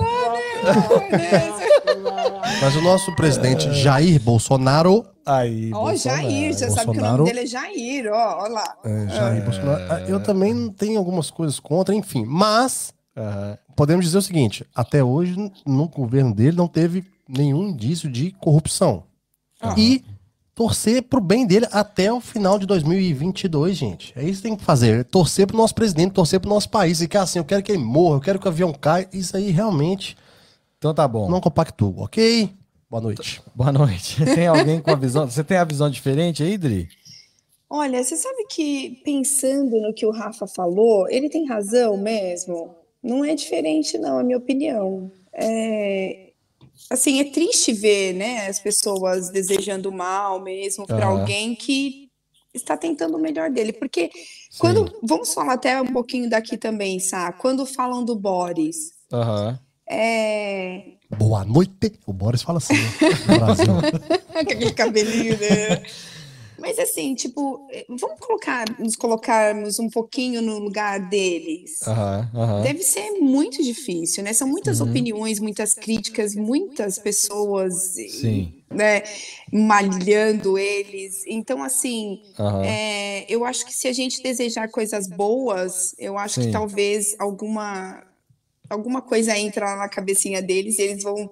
Mas 2.61 2.75
o 2.75 2.81
nosso 2.81 3.15
presidente 3.15 3.71
Jair 3.73 4.19
Bolsonaro. 4.21 5.05
Aí, 5.25 5.71
Ó, 5.73 5.89
Bolsonaro. 5.89 6.21
Jair, 6.23 6.53
você 6.53 6.69
sabe 6.69 6.75
que 6.75 6.81
o 6.81 6.85
Bolsonaro. 6.93 7.17
nome 7.19 7.29
dele 7.31 7.39
é 7.43 7.45
Jair, 7.47 8.11
ó, 8.11 8.43
ó 8.43 8.47
lá. 8.47 8.75
É, 8.83 9.07
Jair 9.09 9.43
Bolsonaro. 9.43 9.83
ah, 9.91 9.99
Eu 10.01 10.21
também 10.21 10.53
não 10.53 10.69
tenho 10.69 10.97
algumas 10.99 11.29
coisas 11.31 11.59
contra, 11.59 11.95
enfim. 11.95 12.25
Mas 12.25 12.93
Aham. 13.15 13.57
podemos 13.75 14.05
dizer 14.05 14.17
o 14.17 14.21
seguinte: 14.21 14.65
até 14.75 15.03
hoje, 15.03 15.35
no 15.65 15.87
governo 15.87 16.33
dele, 16.33 16.57
não 16.57 16.67
teve 16.67 17.05
nenhum 17.27 17.69
indício 17.69 18.09
de 18.11 18.31
corrupção. 18.31 19.03
E 19.77 20.03
torcer 20.53 21.01
pro 21.03 21.21
bem 21.21 21.47
dele 21.47 21.65
até 21.71 22.11
o 22.11 22.19
final 22.19 22.59
de 22.59 22.65
2022, 22.65 23.75
gente. 23.77 24.11
É 24.15 24.23
isso 24.23 24.41
que 24.41 24.49
tem 24.49 24.57
que 24.57 24.63
fazer. 24.63 25.05
Torcer 25.05 25.47
pro 25.47 25.55
nosso 25.57 25.73
presidente, 25.73 26.11
torcer 26.11 26.39
pro 26.41 26.49
nosso 26.49 26.69
país. 26.69 26.99
E 27.01 27.07
que 27.07 27.17
assim, 27.17 27.39
eu 27.39 27.45
quero 27.45 27.63
que 27.63 27.71
ele 27.71 27.81
morra, 27.81 28.17
eu 28.17 28.19
quero 28.21 28.39
que 28.39 28.45
o 28.45 28.49
avião 28.49 28.73
caia. 28.73 29.07
Isso 29.13 29.37
aí 29.37 29.51
realmente 29.51 30.17
Então 30.77 30.93
tá 30.93 31.07
bom. 31.07 31.29
não 31.29 31.39
compactuo, 31.39 31.95
ok? 32.03 32.53
Boa 32.93 33.01
noite. 33.01 33.41
Boa 33.55 33.71
noite. 33.71 34.23
Tem 34.35 34.45
alguém 34.45 34.79
com 34.79 34.91
a 34.91 34.95
visão? 34.95 35.27
Você 35.27 35.43
tem 35.43 35.57
a 35.57 35.63
visão 35.63 35.89
diferente 35.89 36.43
aí, 36.43 36.59
Dri? 36.59 36.87
Olha, 37.67 38.03
você 38.03 38.15
sabe 38.15 38.45
que 38.47 39.01
pensando 39.03 39.81
no 39.81 39.91
que 39.95 40.05
o 40.05 40.11
Rafa 40.11 40.45
falou, 40.45 41.09
ele 41.09 41.27
tem 41.27 41.47
razão 41.47 41.97
mesmo. 41.97 42.75
Não 43.01 43.25
é 43.25 43.33
diferente, 43.33 43.97
não, 43.97 44.19
a 44.19 44.23
minha 44.23 44.37
opinião. 44.37 45.11
É, 45.33 46.33
assim, 46.87 47.19
é 47.19 47.23
triste 47.23 47.73
ver, 47.73 48.13
né, 48.13 48.45
as 48.45 48.59
pessoas 48.59 49.31
desejando 49.31 49.91
mal 49.91 50.39
mesmo 50.39 50.85
para 50.85 51.07
Aham. 51.07 51.17
alguém 51.17 51.55
que 51.55 52.11
está 52.53 52.77
tentando 52.77 53.17
o 53.17 53.19
melhor 53.19 53.49
dele. 53.49 53.73
Porque 53.73 54.11
quando, 54.59 54.99
vamos 55.01 55.33
falar 55.33 55.53
até 55.53 55.81
um 55.81 55.91
pouquinho 55.91 56.29
daqui 56.29 56.57
também, 56.57 56.99
Sá, 56.99 57.31
quando 57.33 57.65
falam 57.65 58.05
do 58.05 58.15
Boris, 58.15 58.93
Aham. 59.11 59.59
É, 59.87 60.83
Boa 61.17 61.45
noite. 61.45 61.93
O 62.07 62.13
Boris 62.13 62.41
fala 62.41 62.57
assim, 62.57 62.73
né? 62.73 63.37
Brasil. 63.37 63.65
com 64.33 64.37
aquele 64.39 64.71
cabelinho, 64.73 65.37
né? 65.37 65.83
Mas 66.57 66.79
assim, 66.79 67.13
tipo, 67.13 67.67
vamos 67.89 68.19
colocar, 68.19 68.65
nos 68.79 68.95
colocarmos 68.95 69.79
um 69.79 69.89
pouquinho 69.89 70.41
no 70.41 70.59
lugar 70.59 70.99
deles. 71.09 71.81
Aham. 71.85 72.61
Deve 72.63 72.83
ser 72.83 73.11
muito 73.19 73.61
difícil, 73.61 74.23
né? 74.23 74.33
São 74.33 74.47
muitas 74.47 74.79
opiniões, 74.79 75.39
muitas 75.39 75.73
críticas, 75.73 76.35
muitas 76.35 76.97
pessoas, 76.97 77.97
e- 77.97 78.09
Sim. 78.09 78.53
né, 78.71 79.03
malhando 79.51 80.57
eles. 80.57 81.23
Então, 81.27 81.61
assim, 81.61 82.21
é, 82.65 83.25
eu 83.27 83.43
acho 83.43 83.65
que 83.65 83.73
se 83.73 83.87
a 83.87 83.93
gente 83.93 84.21
desejar 84.23 84.69
coisas 84.69 85.07
boas, 85.07 85.93
eu 85.97 86.17
acho 86.17 86.35
Sim. 86.39 86.47
que 86.47 86.51
talvez 86.53 87.15
alguma 87.19 88.01
alguma 88.69 89.01
coisa 89.01 89.37
entra 89.37 89.65
lá 89.65 89.75
na 89.77 89.89
cabecinha 89.89 90.41
deles 90.41 90.79
e 90.79 90.81
eles 90.83 91.03
vão 91.03 91.29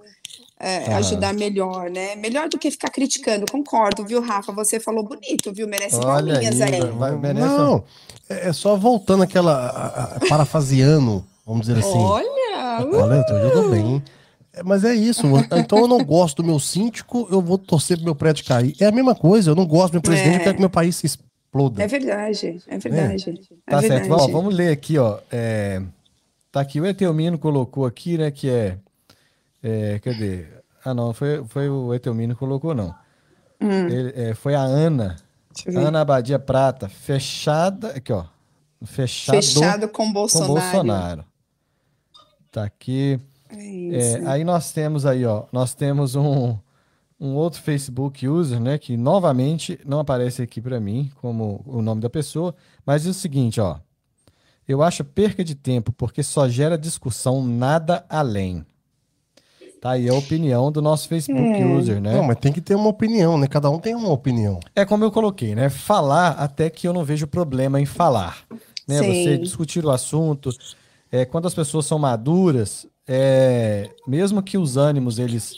é, 0.59 0.77
Aham. 0.85 0.97
ajudar 0.97 1.33
melhor, 1.33 1.89
né? 1.89 2.15
Melhor 2.15 2.47
do 2.47 2.57
que 2.59 2.69
ficar 2.69 2.89
criticando. 2.91 3.51
Concordo, 3.51 4.05
viu, 4.05 4.21
Rafa? 4.21 4.51
Você 4.51 4.79
falou 4.79 5.03
bonito, 5.03 5.51
viu? 5.51 5.67
Merece 5.67 5.95
Olha 5.95 6.05
palminhas 6.33 6.61
aí, 6.61 6.75
aí. 6.75 6.81
vai- 6.91 7.15
merece 7.17 7.47
Não, 7.47 7.83
é 8.29 8.49
é 8.49 8.53
só 8.53 8.75
voltando 8.75 9.23
aquela. 9.23 9.53
a- 9.53 10.03
a- 10.17 10.19
parafraseando, 10.29 11.25
vamos 11.45 11.65
dizer 11.67 11.79
assim. 11.79 11.97
Olha, 11.97 12.85
uh, 12.85 12.95
Olha, 12.95 13.25
eu 13.43 13.51
tô 13.51 13.69
bem. 13.69 13.85
hein? 13.85 14.03
É, 14.53 14.61
Mas 14.63 14.83
é 14.83 14.93
isso. 14.93 15.25
Então 15.57 15.79
eu 15.79 15.87
não 15.87 16.03
gosto 16.03 16.43
do 16.43 16.47
meu 16.47 16.59
síndico, 16.59 17.27
eu 17.31 17.41
vou 17.41 17.57
torcer 17.57 17.97
pro 17.97 18.05
meu 18.05 18.15
prédio 18.15 18.45
cair. 18.45 18.75
É 18.79 18.85
a 18.85 18.91
mesma 18.91 19.15
coisa. 19.15 19.49
Eu 19.51 19.55
não 19.55 19.65
gosto 19.65 19.93
do 19.93 19.95
meu 19.95 20.01
presidente, 20.01 20.33
É. 20.35 20.37
eu 20.37 20.43
quero 20.43 20.53
que 20.55 20.59
meu 20.59 20.69
país 20.69 20.95
se 20.97 21.07
exploda. 21.07 21.81
é 21.81 21.87
verdade, 21.87 22.61
é 22.67 22.77
verdade. 22.77 23.29
É 23.29 23.71
Tá 23.71 23.79
verdade. 23.79 23.87
certo. 23.87 24.07
Vamos, 24.09 24.31
vamos 24.31 24.53
ler 24.53 24.71
aqui, 24.71 24.97
ó. 24.99 25.17
É, 25.31 25.81
tá 26.51 26.61
aqui, 26.61 26.79
o 26.81 26.85
Eteomino 26.85 27.37
colocou 27.37 27.85
aqui, 27.85 28.17
né, 28.17 28.29
que 28.31 28.49
é, 28.49 28.77
é, 29.63 29.99
Cadê? 29.99 30.45
Ah, 30.83 30.93
não, 30.93 31.13
foi, 31.13 31.43
foi 31.45 31.69
o 31.69 31.93
Eteomino 31.93 32.33
que 32.33 32.39
colocou, 32.39 32.73
não. 32.73 32.93
Ele- 33.59 34.13
é, 34.15 34.33
foi 34.33 34.55
a 34.55 34.61
Ana. 34.61 35.17
Ana 35.75 36.01
Abadia 36.01 36.39
Prata, 36.39 36.89
fechada. 36.89 37.89
Aqui, 37.89 38.11
ó. 38.11 38.23
Fechado, 38.83 39.35
Fechado 39.35 39.87
com 39.89 40.05
com 40.07 40.11
Bolsonaro. 40.13 40.53
Bolsonaro. 40.53 41.25
Tá 42.51 42.63
aqui. 42.63 43.19
É 43.49 43.95
É, 44.23 44.27
aí 44.27 44.43
nós 44.43 44.71
temos 44.71 45.05
aí, 45.05 45.23
ó. 45.25 45.43
Nós 45.51 45.73
temos 45.75 46.15
um, 46.15 46.57
um 47.19 47.35
outro 47.35 47.61
Facebook 47.61 48.27
user, 48.27 48.59
né? 48.59 48.77
Que 48.79 48.97
novamente 48.97 49.79
não 49.85 49.99
aparece 49.99 50.41
aqui 50.41 50.59
para 50.59 50.79
mim 50.79 51.11
como 51.21 51.61
o 51.67 51.81
nome 51.81 52.01
da 52.01 52.09
pessoa. 52.09 52.55
Mas 52.85 53.03
diz 53.03 53.15
o 53.15 53.19
seguinte, 53.19 53.61
ó. 53.61 53.77
Eu 54.71 54.81
acho 54.81 55.03
perca 55.03 55.43
de 55.43 55.53
tempo 55.53 55.91
porque 55.91 56.23
só 56.23 56.47
gera 56.47 56.77
discussão, 56.77 57.45
nada 57.45 58.05
além. 58.09 58.65
Tá 59.81 59.91
aí 59.91 60.07
a 60.07 60.13
opinião 60.13 60.71
do 60.71 60.81
nosso 60.81 61.07
Facebook 61.09 61.41
É. 61.59 61.65
user, 61.65 61.99
né? 61.99 62.13
Não, 62.13 62.23
mas 62.23 62.37
tem 62.37 62.53
que 62.53 62.61
ter 62.61 62.75
uma 62.75 62.87
opinião, 62.87 63.37
né? 63.37 63.47
Cada 63.47 63.69
um 63.69 63.79
tem 63.79 63.95
uma 63.95 64.09
opinião. 64.09 64.59
É 64.75 64.85
como 64.85 65.03
eu 65.03 65.11
coloquei, 65.11 65.55
né? 65.55 65.69
Falar 65.69 66.31
até 66.33 66.69
que 66.69 66.87
eu 66.87 66.93
não 66.93 67.03
vejo 67.03 67.25
problema 67.25 67.81
em 67.81 67.85
falar. 67.85 68.45
Né? 68.87 68.99
Sim. 68.99 69.07
Você 69.23 69.37
discutir 69.39 69.83
o 69.83 69.89
assunto. 69.89 70.51
É, 71.11 71.25
quando 71.25 71.47
as 71.47 71.53
pessoas 71.53 71.85
são 71.87 71.97
maduras, 71.97 72.85
é, 73.07 73.89
mesmo 74.07 74.41
que 74.41 74.57
os 74.57 74.77
ânimos 74.77 75.17
eles 75.19 75.53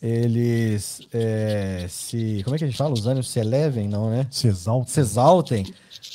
eles 0.00 1.00
é, 1.12 1.86
se 1.88 2.40
como 2.44 2.54
é 2.54 2.58
que 2.58 2.64
a 2.64 2.68
gente 2.68 2.76
fala? 2.78 2.94
Os 2.94 3.06
ânimos 3.06 3.28
se 3.28 3.40
elevem, 3.40 3.88
não, 3.88 4.08
né? 4.08 4.26
Se 4.30 4.46
exalta. 4.46 4.88
Se 4.90 5.00
exaltem. 5.00 5.66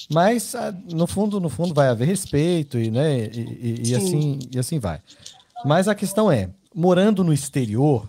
Mas 0.10 0.54
ah, 0.56 0.74
no 0.92 1.08
fundo, 1.08 1.40
no 1.40 1.50
fundo 1.50 1.74
vai 1.74 1.88
haver 1.88 2.08
respeito 2.08 2.78
e, 2.78 2.92
né? 2.92 3.26
E, 3.26 3.40
e- 3.40 3.82
e 3.82 3.86
Sim. 3.88 3.96
assim 3.96 4.40
e 4.54 4.60
assim 4.60 4.80
vai. 4.80 5.00
Mas 5.66 5.88
a 5.88 5.96
questão 5.96 6.32
é, 6.32 6.50
morando 6.76 7.24
no 7.24 7.34
exterior, 7.34 8.08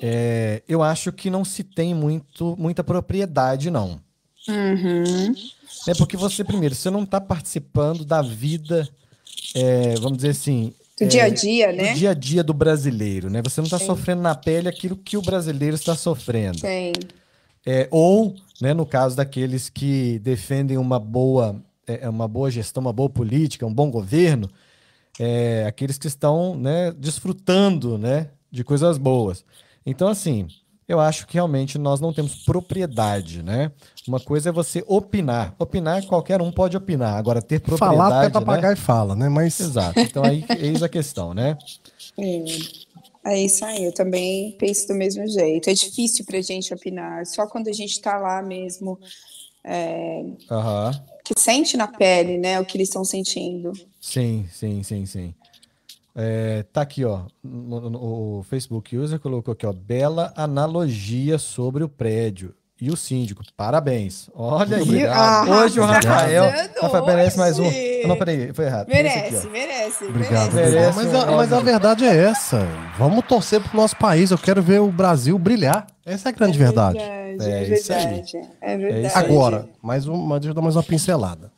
é, 0.00 0.62
eu 0.68 0.82
acho 0.82 1.12
que 1.12 1.28
não 1.30 1.44
se 1.44 1.62
tem 1.64 1.94
muito, 1.94 2.54
muita 2.58 2.82
propriedade, 2.84 3.70
não. 3.70 4.00
Uhum. 4.48 5.34
É 5.88 5.94
porque 5.94 6.16
você, 6.16 6.44
primeiro, 6.44 6.74
você 6.74 6.90
não 6.90 7.02
está 7.02 7.20
participando 7.20 8.04
da 8.04 8.22
vida, 8.22 8.88
é, 9.54 9.94
vamos 9.96 10.18
dizer 10.18 10.30
assim, 10.30 10.72
Do 10.98 11.06
dia 11.08 11.24
a 11.24 11.28
dia, 11.28 11.70
do 11.72 11.76
né? 11.76 11.92
dia 11.94 12.10
a 12.10 12.14
dia 12.14 12.42
do 12.44 12.52
brasileiro, 12.54 13.28
né? 13.30 13.42
Você 13.42 13.60
não 13.60 13.66
está 13.66 13.78
Sim. 13.78 13.86
sofrendo 13.86 14.22
na 14.22 14.34
pele 14.34 14.68
aquilo 14.68 14.96
que 14.96 15.16
o 15.16 15.22
brasileiro 15.22 15.74
está 15.76 15.94
sofrendo. 15.94 16.60
Tem. 16.60 16.92
É, 17.66 17.86
ou, 17.90 18.34
né, 18.60 18.74
no 18.74 18.84
caso 18.84 19.16
daqueles 19.16 19.68
que 19.68 20.18
defendem 20.18 20.76
uma 20.76 20.98
boa, 20.98 21.62
é, 21.86 22.08
uma 22.08 22.28
boa 22.28 22.50
gestão, 22.50 22.80
uma 22.80 22.92
boa 22.92 23.08
política, 23.08 23.66
um 23.66 23.72
bom 23.72 23.90
governo, 23.90 24.48
é, 25.18 25.64
aqueles 25.66 25.98
que 25.98 26.06
estão 26.06 26.54
né, 26.54 26.92
desfrutando 26.92 27.96
né, 27.96 28.28
de 28.50 28.62
coisas 28.62 28.98
boas. 28.98 29.44
Então, 29.84 30.08
assim, 30.08 30.46
eu 30.86 30.98
acho 30.98 31.26
que 31.26 31.34
realmente 31.34 31.78
nós 31.78 32.00
não 32.00 32.12
temos 32.12 32.44
propriedade, 32.44 33.42
né? 33.42 33.70
Uma 34.08 34.18
coisa 34.18 34.48
é 34.48 34.52
você 34.52 34.82
opinar. 34.88 35.54
Opinar, 35.56 36.04
qualquer 36.04 36.42
um 36.42 36.50
pode 36.50 36.76
opinar. 36.76 37.16
Agora, 37.16 37.40
ter 37.40 37.60
propriedade, 37.60 37.96
Falar 37.96 38.18
até 38.18 38.26
né? 38.26 38.30
papagaio 38.32 38.76
fala, 38.76 39.14
né? 39.14 39.28
Mas 39.28 39.60
Exato. 39.60 40.00
Então, 40.00 40.24
aí, 40.24 40.44
eis 40.58 40.82
a 40.82 40.88
questão, 40.88 41.32
né? 41.32 41.56
É. 42.18 42.44
É 43.24 43.38
isso 43.38 43.64
aí, 43.64 43.84
eu 43.84 43.92
também 43.92 44.56
penso 44.58 44.88
do 44.88 44.94
mesmo 44.94 45.26
jeito. 45.26 45.68
É 45.68 45.74
difícil 45.74 46.24
para 46.24 46.38
a 46.38 46.42
gente 46.42 46.72
opinar, 46.72 47.26
só 47.26 47.46
quando 47.46 47.68
a 47.68 47.72
gente 47.72 47.92
está 47.92 48.18
lá 48.18 48.42
mesmo, 48.42 48.98
Aham. 50.50 51.04
que 51.24 51.34
sente 51.38 51.76
na 51.76 51.86
pele, 51.86 52.38
né, 52.38 52.58
o 52.58 52.64
que 52.64 52.78
eles 52.78 52.88
estão 52.88 53.04
sentindo. 53.04 53.72
Sim, 54.00 54.48
sim, 54.50 54.82
sim, 54.82 55.04
sim. 55.04 55.34
É, 56.14 56.64
tá 56.64 56.82
aqui, 56.82 57.04
ó. 57.04 57.26
o 57.44 58.42
Facebook 58.48 58.96
user 58.96 59.20
colocou 59.20 59.52
aqui, 59.52 59.64
ó. 59.64 59.72
Bela 59.72 60.32
analogia 60.36 61.38
sobre 61.38 61.84
o 61.84 61.88
prédio. 61.88 62.54
E 62.80 62.90
o 62.90 62.96
síndico, 62.96 63.42
parabéns. 63.56 64.30
Olha 64.34 64.78
aí. 64.78 64.82
obrigado. 64.82 65.50
Hoje 65.50 65.78
o 65.80 65.82
Ah, 65.84 65.86
Rafael. 65.92 66.44
Rafael 66.80 67.06
merece 67.06 67.36
mais 67.38 67.58
um. 67.58 67.70
Não, 68.06 68.16
peraí, 68.16 68.54
foi 68.54 68.64
errado. 68.64 68.88
Esse 68.88 68.98
aqui, 69.00 69.12
Merece, 69.32 69.48
merece, 69.48 70.04
Obrigado. 70.06 70.52
merece. 70.54 70.72
Merece 70.76 70.96
mas, 70.96 71.14
a, 71.14 71.30
mas 71.32 71.52
a 71.52 71.60
verdade 71.60 72.04
é 72.06 72.16
essa. 72.16 72.66
Vamos 72.98 73.22
torcer 73.26 73.60
pro 73.60 73.76
nosso 73.76 73.94
país. 73.96 74.30
Eu 74.30 74.38
quero 74.38 74.62
ver 74.62 74.80
o 74.80 74.90
Brasil 74.90 75.38
brilhar. 75.38 75.86
Essa 76.06 76.28
é 76.28 76.32
a 76.32 76.34
grande 76.34 76.56
verdade. 76.56 76.98
É 76.98 77.32
É 77.32 77.36
verdade, 77.36 77.74
isso 77.74 77.92
aí. 77.92 77.98
é 77.98 78.06
verdade. 78.08 78.48
É 78.62 78.76
verdade. 78.78 79.14
Agora, 79.14 79.68
mais 79.82 80.06
uma, 80.08 80.40
deixa 80.40 80.50
eu 80.52 80.54
dar 80.54 80.62
mais 80.62 80.74
uma 80.74 80.82
pincelada. 80.82 81.52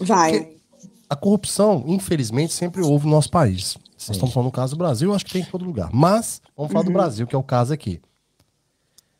Vai. 0.00 0.48
A 1.10 1.16
corrupção, 1.16 1.82
infelizmente, 1.88 2.52
sempre 2.52 2.82
houve 2.82 3.04
no 3.06 3.10
nosso 3.10 3.30
país. 3.30 3.76
Nós 3.98 4.10
estamos 4.16 4.32
falando 4.32 4.46
no 4.46 4.52
caso 4.52 4.74
do 4.76 4.78
Brasil, 4.78 5.10
eu 5.10 5.14
acho 5.14 5.24
que 5.26 5.32
tem 5.32 5.42
em 5.42 5.44
todo 5.44 5.64
lugar. 5.64 5.90
Mas, 5.92 6.40
vamos 6.56 6.72
falar 6.72 6.84
do 6.84 6.92
Brasil, 6.92 7.26
que 7.26 7.34
é 7.34 7.38
o 7.38 7.42
caso 7.42 7.72
aqui. 7.74 8.00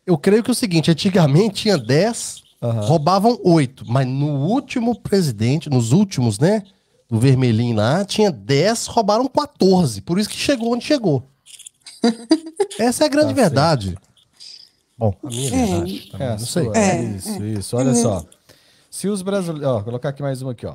Eu 0.06 0.18
creio 0.18 0.42
que 0.42 0.50
é 0.50 0.52
o 0.52 0.54
seguinte, 0.54 0.90
antigamente 0.90 1.62
tinha 1.62 1.78
10, 1.78 2.42
Aham. 2.62 2.80
roubavam 2.82 3.38
8. 3.44 3.85
Mas 3.87 4.06
no 4.06 4.47
último 4.47 4.99
presidente, 5.00 5.71
nos 5.71 5.92
últimos, 5.92 6.38
né? 6.38 6.62
Do 7.09 7.21
vermelhinho 7.21 7.76
lá, 7.76 8.04
tinha 8.04 8.30
10, 8.30 8.87
roubaram 8.87 9.26
14. 9.26 10.00
Por 10.00 10.18
isso 10.18 10.28
que 10.28 10.37
chegou 10.37 10.73
onde 10.73 10.85
chegou. 10.85 11.23
Essa 12.78 13.04
é 13.04 13.06
a 13.06 13.11
grande 13.11 13.28
Tá 13.28 13.35
verdade. 13.35 13.99
Bom, 14.97 15.14
a 15.23 15.28
minha 15.28 15.49
é 15.49 15.66
verdade. 15.66 16.12
É, 16.18 16.30
não 16.30 16.38
sei. 16.38 16.71
É, 16.75 17.02
isso, 17.02 17.44
isso. 17.44 17.76
Olha 17.76 17.94
só. 17.94 18.25
Se 18.90 19.09
os 19.09 19.23
brasileiros. 19.23 19.68
Ó, 19.68 19.75
vou 19.75 19.85
colocar 19.85 20.09
aqui 20.09 20.23
mais 20.23 20.42
uma 20.42 20.52
aqui, 20.52 20.66
ó. 20.66 20.75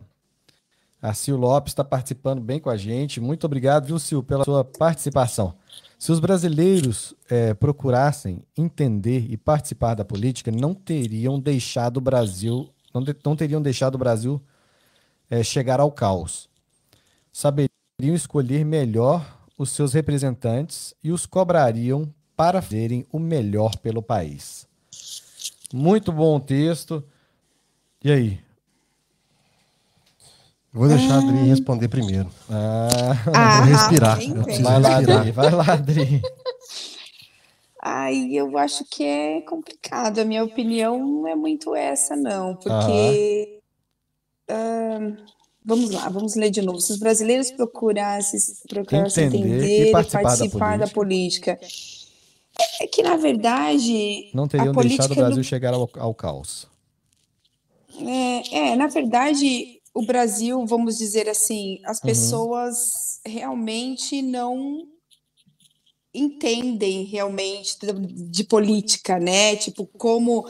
A 1.02 1.14
Sil 1.14 1.38
Lopes 1.38 1.72
está 1.72 1.84
participando 1.84 2.42
bem 2.42 2.60
com 2.60 2.70
a 2.70 2.78
gente. 2.78 3.20
Muito 3.20 3.46
obrigado, 3.46 3.86
viu, 3.86 4.00
Sil, 4.02 4.22
pela 4.24 4.44
sua 4.44 4.64
participação. 4.64 5.54
Se 5.98 6.12
os 6.12 6.20
brasileiros 6.20 7.14
eh, 7.30 7.54
procurassem 7.54 8.44
entender 8.56 9.26
e 9.30 9.36
participar 9.36 9.96
da 9.96 10.06
política, 10.06 10.52
não 10.52 10.74
teriam 10.74 11.40
deixado 11.40 11.98
o 11.98 12.02
Brasil, 12.02 12.70
não, 12.94 13.04
de- 13.04 13.16
não 13.26 13.36
teriam 13.36 13.62
deixado 13.62 13.96
o 13.96 13.98
Brasil 13.98 14.42
eh, 15.30 15.44
chegar 15.44 15.80
ao 15.80 15.92
caos. 15.92 16.50
Saberiam 17.34 17.70
escolher 18.14 18.64
melhor 18.64 19.40
os 19.58 19.72
seus 19.72 19.94
representantes 19.94 20.94
e 21.04 21.12
os 21.12 21.26
cobrariam 21.26 22.14
para 22.36 22.62
fazerem 22.62 23.06
o 23.12 23.18
melhor 23.18 23.76
pelo 23.78 24.02
país. 24.04 24.68
Muito 25.74 26.12
bom 26.12 26.40
texto. 26.40 27.04
E 28.04 28.12
aí? 28.12 28.47
Eu 30.74 30.80
Vou 30.82 30.88
deixar 30.88 31.16
a 31.16 31.18
Adri 31.20 31.38
responder 31.48 31.88
primeiro. 31.88 32.30
Ah, 32.50 32.88
Ah, 33.34 33.58
vou 33.62 33.66
respirar. 33.74 34.22
Eu 34.22 34.44
preciso 34.44 34.64
vai 34.64 34.80
lá, 34.82 34.90
respirar. 34.98 35.20
Adri. 35.20 35.32
Vai 35.32 35.52
lá, 35.52 35.66
Adri. 35.74 36.22
Ai, 37.82 38.30
eu 38.34 38.58
acho 38.58 38.84
que 38.86 39.04
é 39.04 39.42
complicado. 39.42 40.20
A 40.20 40.26
minha 40.26 40.44
opinião 40.44 41.00
não 41.00 41.28
é 41.28 41.36
muito 41.36 41.74
essa, 41.76 42.16
não, 42.16 42.56
porque 42.56 43.60
ah, 44.50 45.00
vamos 45.66 45.90
lá, 45.92 46.10
vamos 46.10 46.36
ler 46.36 46.50
de 46.50 46.62
novo. 46.62 46.80
Se 46.82 46.92
os 46.92 47.00
brasileiros 47.00 47.50
procurassem, 47.52 48.40
procurassem 48.68 49.26
Entender 49.28 49.48
e 49.48 49.52
entender 49.58 49.90
e 49.90 49.92
participar 49.92 50.22
da 50.22 50.28
participar 50.38 50.78
da 50.80 50.88
política, 50.88 51.60
é 52.82 52.88
que 52.88 53.02
na 53.04 53.16
verdade 53.16 54.30
Não 54.34 54.48
teriam 54.48 54.72
a 54.72 54.74
deixado 54.74 54.84
política 54.84 55.14
o 55.14 55.16
Brasil 55.16 55.36
não- 55.38 55.44
chegar 55.44 55.74
ao, 55.74 55.90
ao 55.98 56.14
caos. 56.14 56.68
É, 58.00 58.72
é, 58.72 58.76
na 58.76 58.88
verdade, 58.88 59.77
o 59.98 60.06
Brasil, 60.06 60.64
vamos 60.68 60.98
dizer 60.98 61.28
assim, 61.28 61.80
as 61.84 62.00
Uhum. 62.00 62.06
pessoas 62.06 63.20
realmente 63.26 64.22
não 64.22 64.88
entendem 66.14 67.04
realmente 67.04 67.78
de, 67.80 68.44
política, 68.44 69.20
né? 69.20 69.56
Tipo, 69.56 69.88
como. 69.88 70.48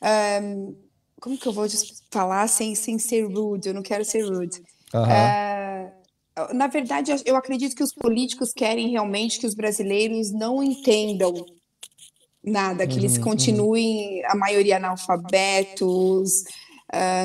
ahn, 0.00 0.74
como 1.20 1.36
que 1.36 1.48
eu 1.48 1.52
vou 1.52 1.66
falar 2.10 2.46
sem, 2.48 2.74
sem 2.76 2.98
ser 2.98 3.24
rude? 3.26 3.68
Eu 3.68 3.74
não 3.74 3.82
quero 3.82 4.04
ser 4.04 4.22
rude. 4.22 4.62
Aham. 4.94 5.12
É, 5.12 5.92
na 6.54 6.66
verdade, 6.68 7.10
eu- 7.24 7.36
acredito 7.36 7.74
que 7.74 7.82
os 7.82 7.92
políticos 7.92 8.52
querem 8.52 8.90
realmente 8.90 9.40
que 9.40 9.46
os 9.46 9.54
brasileiros 9.54 10.30
não 10.30 10.62
entendam 10.62 11.34
nada, 12.44 12.86
que 12.86 12.94
Uhum, 12.94 13.00
eles 13.00 13.18
continuem, 13.18 14.24
a 14.26 14.36
maioria 14.36 14.76
analfabetos, 14.76 16.44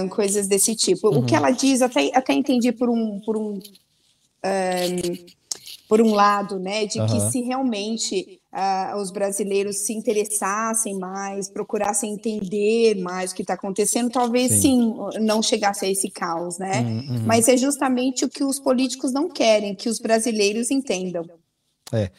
coisas 0.10 0.48
desse 0.48 0.76
tipo. 0.76 1.10
O 1.10 1.16
Uhum. 1.16 1.26
que 1.26 1.36
ela 1.36 1.52
diz, 1.52 1.82
até, 1.82 2.12
até 2.16 2.34
entendi 2.34 2.72
por 2.72 2.90
um, 2.90 3.20
por 3.20 3.38
um, 3.38 3.60
ah, 4.44 4.88
por 5.88 6.02
um 6.02 6.14
lado, 6.14 6.58
né, 6.58 6.86
de 6.86 6.94
que 6.94 7.18
Aham. 7.18 7.30
se 7.30 7.42
realmente 7.42 8.40
ah, 8.50 8.96
os 8.98 9.12
brasileiros 9.12 9.80
se 9.80 9.92
interessassem 9.92 10.98
mais, 10.98 11.50
procurassem 11.50 12.14
entender 12.14 12.96
mais 12.96 13.32
o 13.32 13.36
que 13.36 13.42
está 13.42 13.56
acontecendo, 13.56 14.10
talvez 14.10 14.54
Sim. 14.54 14.62
sim, 14.62 14.96
não 15.20 15.44
chegasse 15.44 15.86
a 15.86 15.90
esse 15.90 16.10
caos, 16.10 16.58
né? 16.58 16.80
Uhum, 16.80 16.98
uhum. 16.98 17.24
Mas 17.26 17.50
é 17.50 17.58
justamente 17.58 18.24
o 18.24 18.30
que 18.30 18.42
os 18.42 18.58
políticos 18.58 19.12
não 19.12 19.30
querem, 19.30 19.76
que 19.76 19.90
os 19.90 20.00
brasileiros 20.00 20.72
entendam. 20.72 21.26
É, 21.92 22.10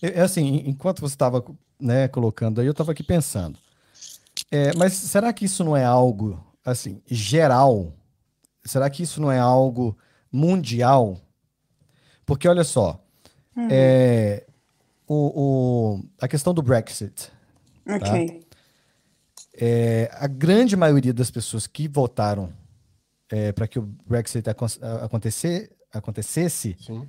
é 0.00 0.20
assim, 0.20 0.62
enquanto 0.64 1.00
você 1.00 1.14
estava 1.14 1.44
né, 1.80 2.06
colocando 2.06 2.60
aí, 2.60 2.66
eu 2.68 2.72
estava 2.72 2.92
aqui 2.92 3.02
pensando. 3.02 3.58
É, 4.52 4.72
mas 4.76 4.92
será 4.92 5.32
que 5.32 5.46
isso 5.46 5.64
não 5.64 5.76
é 5.76 5.84
algo 5.84 6.38
assim 6.66 7.00
geral? 7.06 7.92
Será 8.64 8.90
que 8.90 9.02
isso 9.02 9.20
não 9.20 9.30
é 9.30 9.38
algo 9.38 9.96
mundial? 10.30 11.18
Porque 12.26 12.48
olha 12.48 12.64
só, 12.64 13.00
é, 13.70 14.44
o, 15.06 15.94
o- 15.94 16.04
a 16.20 16.26
questão 16.26 16.52
do 16.52 16.60
Brexit, 16.60 17.30
Ok. 17.88 18.44
é, 19.56 20.10
a 20.12 20.26
grande 20.26 20.76
maioria 20.76 21.14
das 21.14 21.30
pessoas 21.30 21.66
que 21.66 21.86
votaram 21.88 22.52
para 23.54 23.66
que 23.66 23.78
o 23.78 23.82
Brexit 24.06 24.48
acon- 24.48 24.66
acontecer, 25.02 25.70
acontecesse, 25.92 26.76
Sim. 26.80 27.06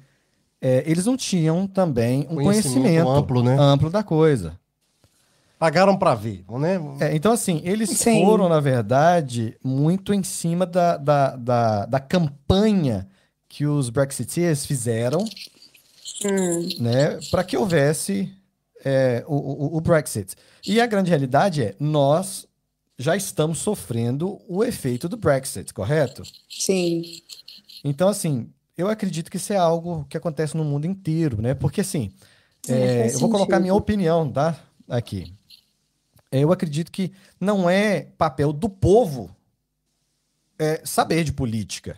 é, 0.62 0.84
eles 0.90 1.06
não 1.06 1.16
tinham 1.18 1.68
também 1.68 2.22
um 2.30 2.36
Conhecimento 2.36 2.82
conhecimento, 2.82 3.10
amplo, 3.10 3.44
né? 3.44 3.56
amplo 3.60 3.90
da 3.90 4.04
coisa. 4.04 4.58
Pagaram 5.60 5.98
pra 5.98 6.14
ver, 6.14 6.44
né? 6.60 6.80
É, 7.00 7.16
então, 7.16 7.32
assim, 7.32 7.62
eles 7.64 7.90
Sim. 7.90 8.24
foram, 8.24 8.48
na 8.48 8.60
verdade, 8.60 9.58
muito 9.64 10.14
em 10.14 10.22
cima 10.24 10.66
da, 10.66 10.98
da, 10.98 11.36
da, 11.36 11.86
da 11.86 12.00
campanha 12.00 13.08
que 13.50 13.66
os 13.66 13.90
Brexiteers 13.90 14.66
fizeram 14.66 15.26
Hum. 16.26 16.70
né, 16.80 17.20
para 17.30 17.44
que 17.44 17.56
houvesse 17.56 18.34
é, 18.84 19.24
o, 19.28 19.36
o, 19.36 19.78
o 19.78 19.82
Brexit. 19.82 20.36
E 20.66 20.82
a 20.82 20.86
grande 20.88 21.10
realidade 21.10 21.62
é, 21.64 21.76
nós 21.80 22.48
já 22.98 23.16
estamos 23.16 23.60
sofrendo 23.60 24.40
o 24.48 24.64
efeito 24.64 25.08
do 25.08 25.16
Brexit, 25.18 25.74
correto? 25.74 26.24
Sim. 26.50 27.04
Então, 27.84 28.10
assim, 28.10 28.50
eu 28.76 28.90
acredito 28.90 29.30
que 29.30 29.38
isso 29.38 29.54
é 29.54 29.58
algo 29.58 30.06
que 30.10 30.18
acontece 30.18 30.58
no 30.58 30.64
mundo 30.64 30.86
inteiro, 30.88 31.40
né? 31.42 31.54
Porque, 31.54 31.82
assim, 31.82 32.12
É, 32.68 32.74
é, 33.08 33.14
eu 33.14 33.20
vou 33.20 33.30
colocar 33.30 33.60
minha 33.60 33.76
opinião, 33.76 34.30
tá? 34.32 34.56
Aqui. 34.90 35.34
Eu 36.32 36.52
acredito 36.52 36.92
que 36.92 37.12
não 37.40 37.70
é 37.70 38.08
papel 38.18 38.52
do 38.52 38.70
povo 38.70 39.36
é, 40.60 40.82
saber 40.84 41.24
de 41.24 41.32
política. 41.32 41.98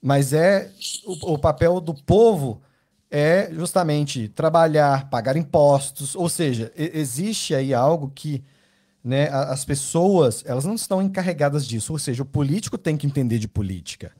Mas 0.00 0.32
é 0.32 0.70
o, 1.04 1.34
o 1.34 1.38
papel 1.38 1.80
do 1.80 1.94
povo 1.94 2.60
é 3.10 3.50
justamente 3.52 4.28
trabalhar, 4.28 5.08
pagar 5.08 5.36
impostos, 5.36 6.16
ou 6.16 6.28
seja, 6.28 6.72
e- 6.76 6.92
existe 6.94 7.54
aí 7.54 7.72
algo 7.72 8.10
que 8.14 8.42
né, 9.04 9.28
as 9.28 9.64
pessoas 9.64 10.42
elas 10.46 10.64
não 10.64 10.74
estão 10.74 11.02
encarregadas 11.02 11.66
disso, 11.66 11.92
ou 11.92 11.98
seja, 11.98 12.22
o 12.22 12.26
político 12.26 12.78
tem 12.78 12.96
que 12.96 13.06
entender 13.06 13.38
de 13.38 13.48
política. 13.48 14.12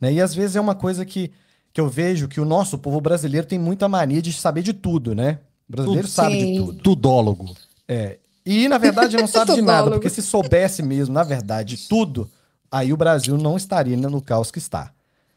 Né? 0.00 0.14
E 0.14 0.20
às 0.20 0.34
vezes 0.34 0.56
é 0.56 0.60
uma 0.60 0.74
coisa 0.74 1.04
que, 1.04 1.30
que 1.72 1.80
eu 1.80 1.88
vejo 1.88 2.26
que 2.26 2.40
o 2.40 2.44
nosso 2.44 2.78
povo 2.78 3.00
brasileiro 3.00 3.46
tem 3.46 3.58
muita 3.58 3.88
mania 3.88 4.22
de 4.22 4.32
saber 4.32 4.62
de 4.62 4.72
tudo, 4.72 5.14
né? 5.14 5.38
O 5.68 5.72
brasileiro 5.72 6.08
Tudo. 6.08 6.14
sabe 6.14 6.36
de 6.36 6.44
Sim. 6.46 6.56
tudo. 6.56 6.82
Tudólogo. 6.82 7.54
É. 7.92 8.18
E, 8.46 8.68
na 8.68 8.78
verdade, 8.78 9.16
não 9.16 9.26
sabe 9.28 9.54
de 9.54 9.62
nada, 9.62 9.90
porque 9.90 10.08
se 10.08 10.22
soubesse 10.22 10.82
mesmo, 10.82 11.12
na 11.12 11.24
verdade, 11.24 11.76
tudo, 11.88 12.30
aí 12.70 12.92
o 12.92 12.96
Brasil 12.96 13.36
não 13.36 13.56
estaria 13.56 13.96
no 13.96 14.22
caos 14.22 14.50
que 14.52 14.58
está. 14.58 14.92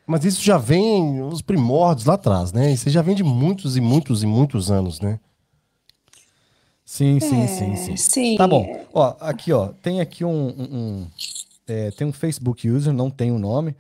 Mas 0.05 0.23
isso 0.23 0.41
já 0.43 0.57
vem 0.57 1.21
os 1.23 1.41
primórdios 1.41 2.05
lá 2.05 2.13
atrás, 2.13 2.51
né? 2.53 2.71
Isso 2.71 2.89
já 2.89 3.01
vem 3.01 3.15
de 3.15 3.23
muitos 3.23 3.75
e 3.75 3.81
muitos 3.81 4.21
e 4.21 4.27
muitos 4.27 4.69
anos, 4.69 4.99
né? 4.99 5.19
Sim, 6.85 7.19
sim, 7.19 7.43
É, 7.43 7.47
sim, 7.47 7.75
sim. 7.75 7.97
sim. 7.97 8.35
Tá 8.35 8.45
bom. 8.47 8.85
Ó, 8.93 9.15
aqui, 9.19 9.51
ó, 9.53 9.69
tem 9.81 10.01
aqui 10.01 10.23
um, 10.25 10.29
um- 10.49 10.77
um, 10.77 11.07
é, 11.65 11.91
tem 11.91 12.05
um 12.05 12.11
Facebook 12.13 12.69
user, 12.69 12.93
não 12.93 13.09
tem 13.09 13.31
o 13.31 13.39
nome, 13.39 13.75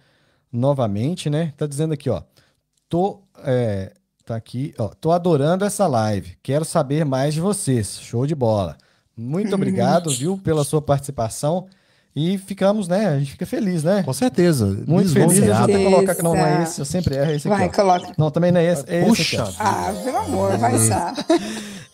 novamente, 0.51 1.29
né? 1.29 1.53
Tá 1.57 1.67
dizendo 1.67 1.93
aqui, 1.93 2.09
ó, 2.09 2.23
tô, 2.87 3.19
é, 3.43 3.91
tá 4.25 4.35
aqui, 4.35 4.73
ó, 4.77 4.87
tô 4.89 5.11
adorando 5.11 5.65
essa 5.65 5.85
live, 5.87 6.37
quero 6.41 6.63
saber 6.65 7.03
mais 7.05 7.33
de 7.33 7.41
vocês, 7.41 7.99
show 8.01 8.25
de 8.25 8.33
bola. 8.35 8.77
Muito 9.15 9.53
obrigado, 9.53 10.09
viu, 10.15 10.37
pela 10.37 10.63
sua 10.63 10.81
participação 10.81 11.67
e 12.15 12.37
ficamos, 12.37 12.87
né, 12.87 13.07
a 13.07 13.17
gente 13.19 13.31
fica 13.31 13.45
feliz, 13.45 13.83
né? 13.83 14.03
Com 14.03 14.13
certeza. 14.13 14.65
Muito 14.87 15.11
feliz, 15.11 15.15
eu 15.15 15.23
vou 15.23 15.31
Lisonjeado. 15.33 15.67
ter 15.67 15.77
que 15.79 15.83
colocar 15.83 16.15
que 16.15 16.21
não, 16.23 16.35
não 16.35 16.45
é 16.45 16.63
esse, 16.63 16.79
eu 16.79 16.85
sempre 16.85 17.15
erro, 17.15 17.31
é 17.31 17.35
esse 17.35 17.47
aqui, 17.47 17.57
Vai, 17.57 17.67
ó. 17.67 17.71
coloca. 17.71 18.13
Não, 18.17 18.31
também 18.31 18.51
não 18.51 18.61
é 18.61 18.71
esse, 18.71 18.83
é 18.87 18.99
esse 18.99 19.07
Puxa. 19.07 19.43
aqui, 19.43 19.55
Ah, 19.59 19.93
pelo 20.03 20.17
amor, 20.17 20.57
vai 20.57 20.77
só. 20.77 20.93
ó. 21.11 21.13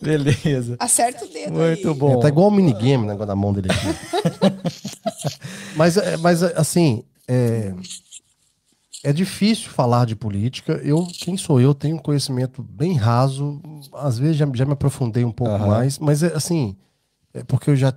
Beleza. 0.02 0.76
Acerta 0.78 1.24
o 1.26 1.28
dedo 1.28 1.52
Muito 1.52 1.88
aí. 1.88 1.94
bom. 1.94 2.18
É, 2.18 2.20
tá 2.22 2.28
igual 2.28 2.48
o 2.48 2.50
minigame, 2.50 3.06
né, 3.06 3.14
na 3.14 3.36
mão 3.36 3.52
dele 3.52 3.68
aqui. 3.70 4.60
mas, 5.76 5.96
é, 5.96 6.16
mas, 6.16 6.42
assim, 6.42 7.02
é, 7.28 7.74
é 9.02 9.12
difícil 9.12 9.70
falar 9.70 10.04
de 10.06 10.14
política. 10.14 10.74
Eu, 10.84 11.06
quem 11.06 11.36
sou 11.36 11.60
eu, 11.60 11.74
tenho 11.74 11.96
um 11.96 12.00
conhecimento 12.00 12.62
bem 12.62 12.94
raso. 12.94 13.60
Às 13.94 14.18
vezes 14.18 14.36
já, 14.36 14.48
já 14.54 14.64
me 14.64 14.72
aprofundei 14.72 15.24
um 15.24 15.32
pouco 15.32 15.52
Aham. 15.54 15.66
mais. 15.66 15.98
Mas, 15.98 16.22
é, 16.22 16.34
assim, 16.34 16.76
é 17.32 17.42
porque 17.44 17.70
eu 17.70 17.76
já 17.76 17.94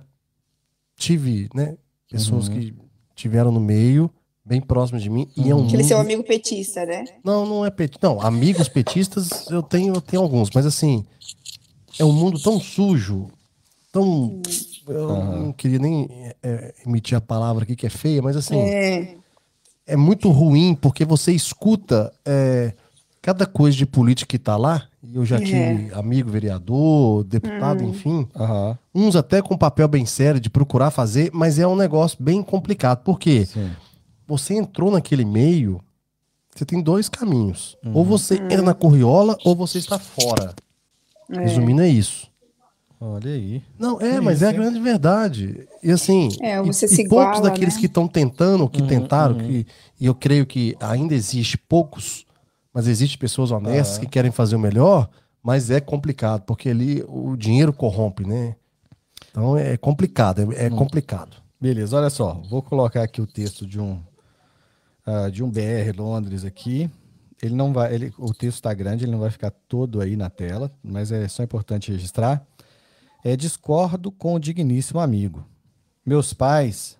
tive, 0.96 1.48
né, 1.54 1.76
pessoas 2.10 2.48
Uhum. 2.48 2.54
que 2.54 2.74
tiveram 3.14 3.50
no 3.52 3.60
meio, 3.60 4.10
bem 4.44 4.60
próximas 4.60 5.02
de 5.02 5.10
mim. 5.10 5.28
E 5.36 5.50
é 5.50 5.54
um 5.54 5.64
Aquele 5.66 5.84
seu 5.84 5.96
mundo- 5.98 6.06
amigo 6.06 6.24
petista, 6.24 6.84
né? 6.86 7.04
Não, 7.24 7.46
não 7.46 7.64
é 7.66 7.70
petista. 7.70 8.06
Não, 8.06 8.20
amigos 8.20 8.68
petistas 8.68 9.48
eu 9.50 9.62
tenho, 9.62 9.94
eu 9.94 10.00
tenho 10.00 10.22
alguns, 10.22 10.50
mas 10.54 10.66
assim, 10.66 11.04
é 11.98 12.04
um 12.04 12.12
mundo 12.12 12.40
tão 12.40 12.60
sujo, 12.60 13.28
tão. 13.92 14.40
Eu 14.86 15.08
não 15.16 15.52
queria 15.52 15.78
nem 15.78 16.08
é, 16.42 16.74
emitir 16.86 17.16
a 17.16 17.20
palavra 17.20 17.64
aqui 17.64 17.74
que 17.74 17.86
é 17.86 17.90
feia, 17.90 18.20
mas 18.20 18.36
assim, 18.36 18.58
é, 18.58 19.16
É. 19.86 19.96
muito 19.96 20.30
ruim 20.30 20.74
porque 20.74 21.04
você 21.04 21.32
escuta 21.32 22.12
é, 22.24 22.72
cada 23.20 23.46
coisa 23.46 23.76
de 23.76 23.86
política 23.86 24.28
que 24.28 24.38
tá 24.38 24.56
lá. 24.56 24.84
e 25.02 25.16
Eu 25.16 25.24
já 25.24 25.38
tive 25.38 25.90
amigo 25.94 26.30
vereador, 26.30 27.24
deputado, 27.24 27.82
enfim. 27.82 28.28
Aham. 28.34 28.78
Uns 28.94 29.16
até 29.16 29.40
com 29.40 29.56
papel 29.56 29.88
bem 29.88 30.04
sério 30.06 30.40
de 30.40 30.50
procurar 30.50 30.90
fazer, 30.90 31.30
mas 31.32 31.58
é 31.58 31.66
um 31.66 31.76
negócio 31.76 32.16
bem 32.20 32.42
complicado. 32.42 33.02
Por 33.02 33.18
quê? 33.18 33.46
Sim. 33.46 33.70
você 34.26 34.54
entrou 34.54 34.90
naquele 34.90 35.24
meio, 35.24 35.80
você 36.54 36.64
tem 36.64 36.80
dois 36.80 37.08
caminhos. 37.08 37.76
Uhum. 37.84 37.92
Ou 37.94 38.04
você 38.04 38.36
entra 38.36 38.62
na 38.62 38.74
corriola 38.74 39.36
ou 39.44 39.54
você 39.56 39.78
está 39.78 39.98
fora. 39.98 40.54
Resumindo, 41.28 41.82
é 41.82 41.88
isso. 41.88 42.28
Olha 43.06 43.30
aí. 43.32 43.62
Não, 43.78 44.00
é, 44.00 44.18
mas 44.18 44.40
é 44.40 44.48
a 44.48 44.52
grande 44.52 44.80
verdade. 44.80 45.68
E 45.82 45.90
assim, 45.92 46.30
É, 46.40 46.56
e- 46.56 46.66
você 46.66 46.86
e, 46.86 46.88
se 46.88 47.06
poucos 47.06 47.38
iguala, 47.38 47.40
daqueles 47.50 47.74
né? 47.74 47.80
que 47.80 47.86
estão 47.86 48.08
tentando, 48.08 48.66
que 48.68 48.80
Uhum, 48.80 48.86
tentaram, 48.88 49.34
que, 49.34 49.66
e 50.00 50.06
eu 50.06 50.14
creio 50.14 50.46
que 50.46 50.74
ainda 50.80 51.14
existe 51.14 51.58
poucos, 51.58 52.24
mas 52.72 52.86
existe 52.88 53.18
pessoas 53.18 53.50
honestas 53.50 53.98
que 53.98 54.06
querem 54.06 54.30
fazer 54.30 54.56
o 54.56 54.58
melhor, 54.58 55.08
mas 55.42 55.70
é 55.70 55.80
complicado, 55.80 56.42
porque 56.46 56.70
ali 56.70 57.04
o 57.06 57.36
dinheiro 57.36 57.74
corrompe, 57.74 58.26
né? 58.26 58.56
Então 59.30 59.54
é 59.56 59.76
complicado, 59.76 60.52
é, 60.54 60.64
é 60.64 60.70
Hum. 60.70 60.76
complicado. 60.76 61.36
Beleza, 61.60 61.96
olha 61.98 62.08
só. 62.10 62.40
Vou 62.48 62.62
colocar 62.62 63.02
aqui 63.02 63.20
o 63.20 63.26
texto 63.26 63.66
de 63.66 63.78
um 63.78 64.00
ah, 65.06 65.28
de 65.28 65.42
um 65.44 65.50
BR 65.50 65.92
Londres 65.94 66.42
aqui. 66.44 66.90
Ele 67.42 67.54
não 67.54 67.70
vai, 67.72 67.94
ele, 67.94 68.12
o 68.18 68.32
texto 68.32 68.54
está 68.56 68.72
grande, 68.72 69.04
ele 69.04 69.12
não 69.12 69.18
vai 69.18 69.30
ficar 69.30 69.50
todo 69.68 70.00
aí 70.00 70.16
na 70.16 70.30
tela, 70.30 70.72
mas 70.82 71.12
é 71.12 71.28
só 71.28 71.42
importante 71.42 71.92
registrar. 71.92 72.42
É 73.24 73.34
discordo 73.36 74.12
com 74.12 74.34
o 74.34 74.38
digníssimo 74.38 75.00
amigo. 75.00 75.46
Meus 76.04 76.34
pais, 76.34 76.98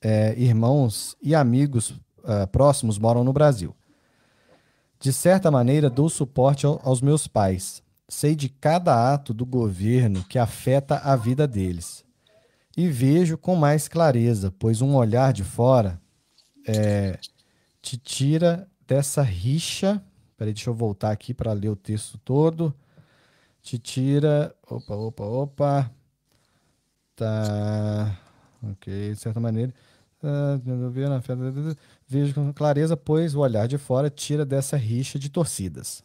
é, 0.00 0.34
irmãos 0.38 1.14
e 1.22 1.34
amigos 1.34 1.94
ah, 2.24 2.46
próximos 2.46 2.98
moram 2.98 3.22
no 3.22 3.32
Brasil. 3.32 3.74
De 4.98 5.12
certa 5.12 5.50
maneira, 5.50 5.90
dou 5.90 6.08
suporte 6.08 6.64
ao- 6.64 6.80
aos 6.82 7.02
meus 7.02 7.28
pais. 7.28 7.82
Sei 8.08 8.34
de 8.34 8.48
cada 8.48 9.12
ato 9.12 9.34
do 9.34 9.44
governo 9.44 10.24
que 10.24 10.38
afeta 10.38 10.96
a 10.96 11.14
vida 11.14 11.46
deles 11.46 12.02
e 12.76 12.88
vejo 12.88 13.36
com 13.36 13.54
mais 13.56 13.88
clareza, 13.88 14.54
pois 14.58 14.80
um 14.80 14.94
olhar 14.94 15.32
de 15.32 15.44
fora 15.44 16.00
é, 16.66 17.18
te 17.82 17.96
tira 17.98 18.66
dessa 18.86 19.22
rixa. 19.22 20.02
Peraí, 20.36 20.52
deixa 20.54 20.70
eu 20.70 20.74
voltar 20.74 21.10
aqui 21.10 21.34
para 21.34 21.52
ler 21.52 21.68
o 21.68 21.76
texto 21.76 22.18
todo. 22.18 22.74
Te 23.66 23.78
tira. 23.78 24.54
Opa, 24.70 24.94
opa, 24.94 25.24
opa. 25.24 25.90
Tá. 27.16 28.16
Ok, 28.62 29.10
de 29.12 29.16
certa 29.16 29.40
maneira. 29.40 29.74
Ah, 30.22 30.58
Vejo 32.06 32.32
com 32.32 32.52
clareza, 32.52 32.96
pois 32.96 33.34
o 33.34 33.40
olhar 33.40 33.66
de 33.66 33.76
fora 33.76 34.08
tira 34.08 34.44
dessa 34.44 34.76
rixa 34.76 35.18
de 35.18 35.28
torcidas. 35.28 36.04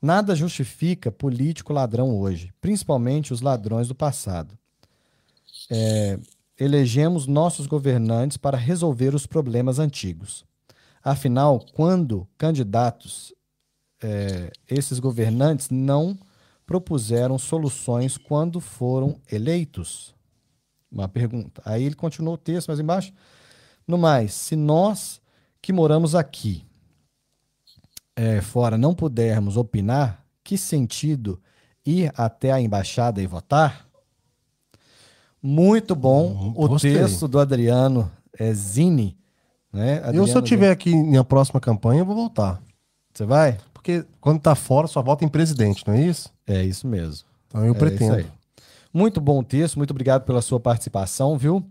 Nada 0.00 0.36
justifica 0.36 1.10
político 1.10 1.72
ladrão 1.72 2.16
hoje, 2.16 2.54
principalmente 2.60 3.32
os 3.32 3.40
ladrões 3.40 3.88
do 3.88 3.94
passado 3.94 4.56
elegemos 6.58 7.26
nossos 7.26 7.66
governantes 7.66 8.36
para 8.36 8.56
resolver 8.56 9.14
os 9.14 9.26
problemas 9.26 9.78
antigos. 9.78 10.44
Afinal, 11.02 11.64
quando 11.74 12.26
candidatos, 12.36 13.32
eh, 14.02 14.50
esses 14.68 14.98
governantes 14.98 15.70
não 15.70 16.18
propuseram 16.68 17.38
soluções 17.38 18.18
quando 18.18 18.60
foram 18.60 19.16
eleitos? 19.32 20.14
Uma 20.92 21.08
pergunta. 21.08 21.62
Aí 21.64 21.82
ele 21.82 21.94
continuou 21.94 22.34
o 22.34 22.38
texto 22.38 22.68
mais 22.68 22.78
embaixo. 22.78 23.10
No 23.86 23.96
mais, 23.96 24.34
se 24.34 24.54
nós 24.54 25.18
que 25.62 25.72
moramos 25.72 26.14
aqui 26.14 26.66
eh, 28.14 28.42
fora 28.42 28.76
não 28.76 28.94
pudermos 28.94 29.56
opinar, 29.56 30.22
que 30.44 30.58
sentido 30.58 31.40
ir 31.86 32.12
até 32.14 32.52
a 32.52 32.60
embaixada 32.60 33.22
e 33.22 33.26
votar? 33.26 33.88
Muito 35.42 35.94
bom 35.96 36.26
Hum, 36.26 36.52
o 36.54 36.68
gostei. 36.68 36.92
texto 36.92 37.26
do 37.26 37.38
Adriano 37.38 38.10
é, 38.38 38.52
Zini. 38.52 39.16
Né? 39.72 40.00
eu, 40.00 40.02
se 40.02 40.08
eu 40.10 40.18
Adriano 40.18 40.42
tiver 40.42 40.70
aqui 40.70 40.94
na 40.94 41.24
próxima 41.24 41.60
campanha, 41.60 42.02
eu 42.02 42.04
vou 42.04 42.14
voltar. 42.14 42.60
Você 43.14 43.24
vai? 43.24 43.56
Porque 43.72 44.04
quando 44.20 44.40
tá 44.40 44.54
fora, 44.54 44.86
só 44.86 45.00
vota 45.00 45.24
em 45.24 45.28
presidente, 45.28 45.82
não 45.86 45.94
é 45.94 46.02
isso? 46.02 46.30
É 46.48 46.64
isso 46.64 46.86
mesmo. 46.86 47.26
Então 47.48 47.64
eu 47.64 47.74
É 47.74 47.78
pretendo. 47.78 48.18
isso 48.18 48.26
aí. 48.26 48.38
Muito 48.92 49.20
bom 49.20 49.42
texto, 49.42 49.76
muito 49.76 49.90
obrigado 49.90 50.24
pela 50.24 50.40
sua 50.42 50.58
participação, 50.58 51.36
viu? 51.36 51.62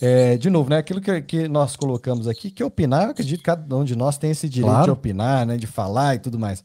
É, 0.00 0.36
de 0.36 0.50
novo, 0.50 0.68
né? 0.70 0.78
Aquilo 0.78 1.00
que, 1.00 1.20
que 1.22 1.48
nós 1.48 1.74
colocamos 1.74 2.28
aqui, 2.28 2.50
que 2.50 2.62
opinar, 2.62 3.04
eu 3.04 3.10
acredito 3.10 3.38
que 3.38 3.44
cada 3.44 3.74
um 3.76 3.82
de 3.84 3.96
nós 3.96 4.18
tem 4.18 4.30
esse 4.30 4.48
direito 4.48 4.70
Claro. 4.72 4.84
de 4.84 4.90
opinar, 4.90 5.46
né? 5.46 5.56
De 5.56 5.66
falar 5.66 6.14
e 6.14 6.18
tudo 6.18 6.38
mais. 6.38 6.62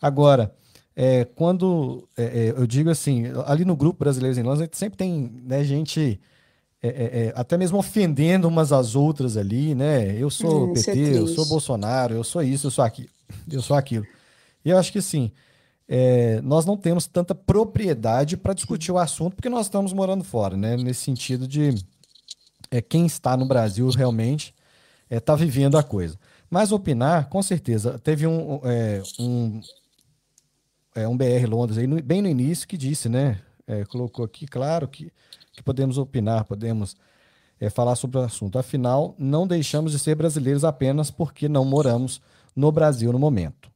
Agora, 0.00 0.52
é, 0.96 1.24
quando 1.24 2.08
é, 2.16 2.24
é, 2.24 2.54
eu 2.56 2.66
digo 2.66 2.90
assim, 2.90 3.24
ali 3.46 3.64
no 3.64 3.76
grupo 3.76 4.00
Brasileiros 4.00 4.38
em 4.38 4.42
Londres, 4.42 4.62
a 4.62 4.64
gente 4.64 4.76
sempre 4.78 4.96
tem 4.96 5.30
né, 5.44 5.62
gente 5.62 6.18
é, 6.82 6.88
é, 6.88 7.26
é, 7.26 7.32
até 7.36 7.58
mesmo 7.58 7.76
ofendendo 7.78 8.48
umas 8.48 8.72
às 8.72 8.94
outras 8.96 9.36
ali, 9.36 9.74
né? 9.74 10.16
Eu 10.16 10.30
sou 10.30 10.68
Hum, 10.68 10.70
é 10.72 10.82
PT, 10.82 11.18
eu 11.18 11.26
sou 11.26 11.44
Bolsonaro, 11.46 12.14
eu 12.14 12.24
sou 12.24 12.42
isso, 12.42 12.66
eu 12.66 12.70
sou 12.70 12.82
aquilo, 12.84 13.10
eu 13.50 13.60
sou 13.62 13.76
aquilo. 13.76 14.06
E 14.64 14.70
eu 14.70 14.78
acho 14.78 14.90
que 14.90 14.98
assim, 14.98 15.30
é, 15.92 16.40
nós 16.42 16.64
não 16.64 16.76
temos 16.76 17.08
tanta 17.08 17.34
propriedade 17.34 18.36
para 18.36 18.54
discutir 18.54 18.92
o 18.92 18.98
assunto, 18.98 19.34
porque 19.34 19.48
nós 19.48 19.66
estamos 19.66 19.92
morando 19.92 20.22
fora, 20.22 20.56
né? 20.56 20.76
Nesse 20.76 21.00
sentido 21.00 21.48
de 21.48 21.74
é, 22.70 22.80
quem 22.80 23.06
está 23.06 23.36
no 23.36 23.44
Brasil 23.44 23.90
realmente 23.90 24.54
está 25.10 25.16
é, 25.16 25.18
tá 25.18 25.34
vivendo 25.34 25.76
a 25.76 25.82
coisa. 25.82 26.16
Mas 26.48 26.70
opinar, 26.70 27.28
com 27.28 27.42
certeza, 27.42 27.98
teve 27.98 28.24
um, 28.24 28.60
é, 28.62 29.02
um, 29.18 29.60
é, 30.94 31.08
um 31.08 31.16
BR 31.16 31.44
Londres 31.48 31.76
aí, 31.76 31.88
no, 31.88 32.00
bem 32.00 32.22
no 32.22 32.28
início, 32.28 32.68
que 32.68 32.76
disse, 32.76 33.08
né? 33.08 33.40
É, 33.66 33.84
colocou 33.84 34.24
aqui, 34.24 34.46
claro, 34.46 34.86
que, 34.86 35.12
que 35.52 35.60
podemos 35.60 35.98
opinar, 35.98 36.44
podemos 36.44 36.96
é, 37.60 37.68
falar 37.68 37.96
sobre 37.96 38.18
o 38.18 38.20
assunto. 38.20 38.60
Afinal, 38.60 39.16
não 39.18 39.44
deixamos 39.44 39.90
de 39.90 39.98
ser 39.98 40.14
brasileiros 40.14 40.64
apenas 40.64 41.10
porque 41.10 41.48
não 41.48 41.64
moramos 41.64 42.20
no 42.54 42.70
Brasil 42.70 43.12
no 43.12 43.18
momento. 43.18 43.69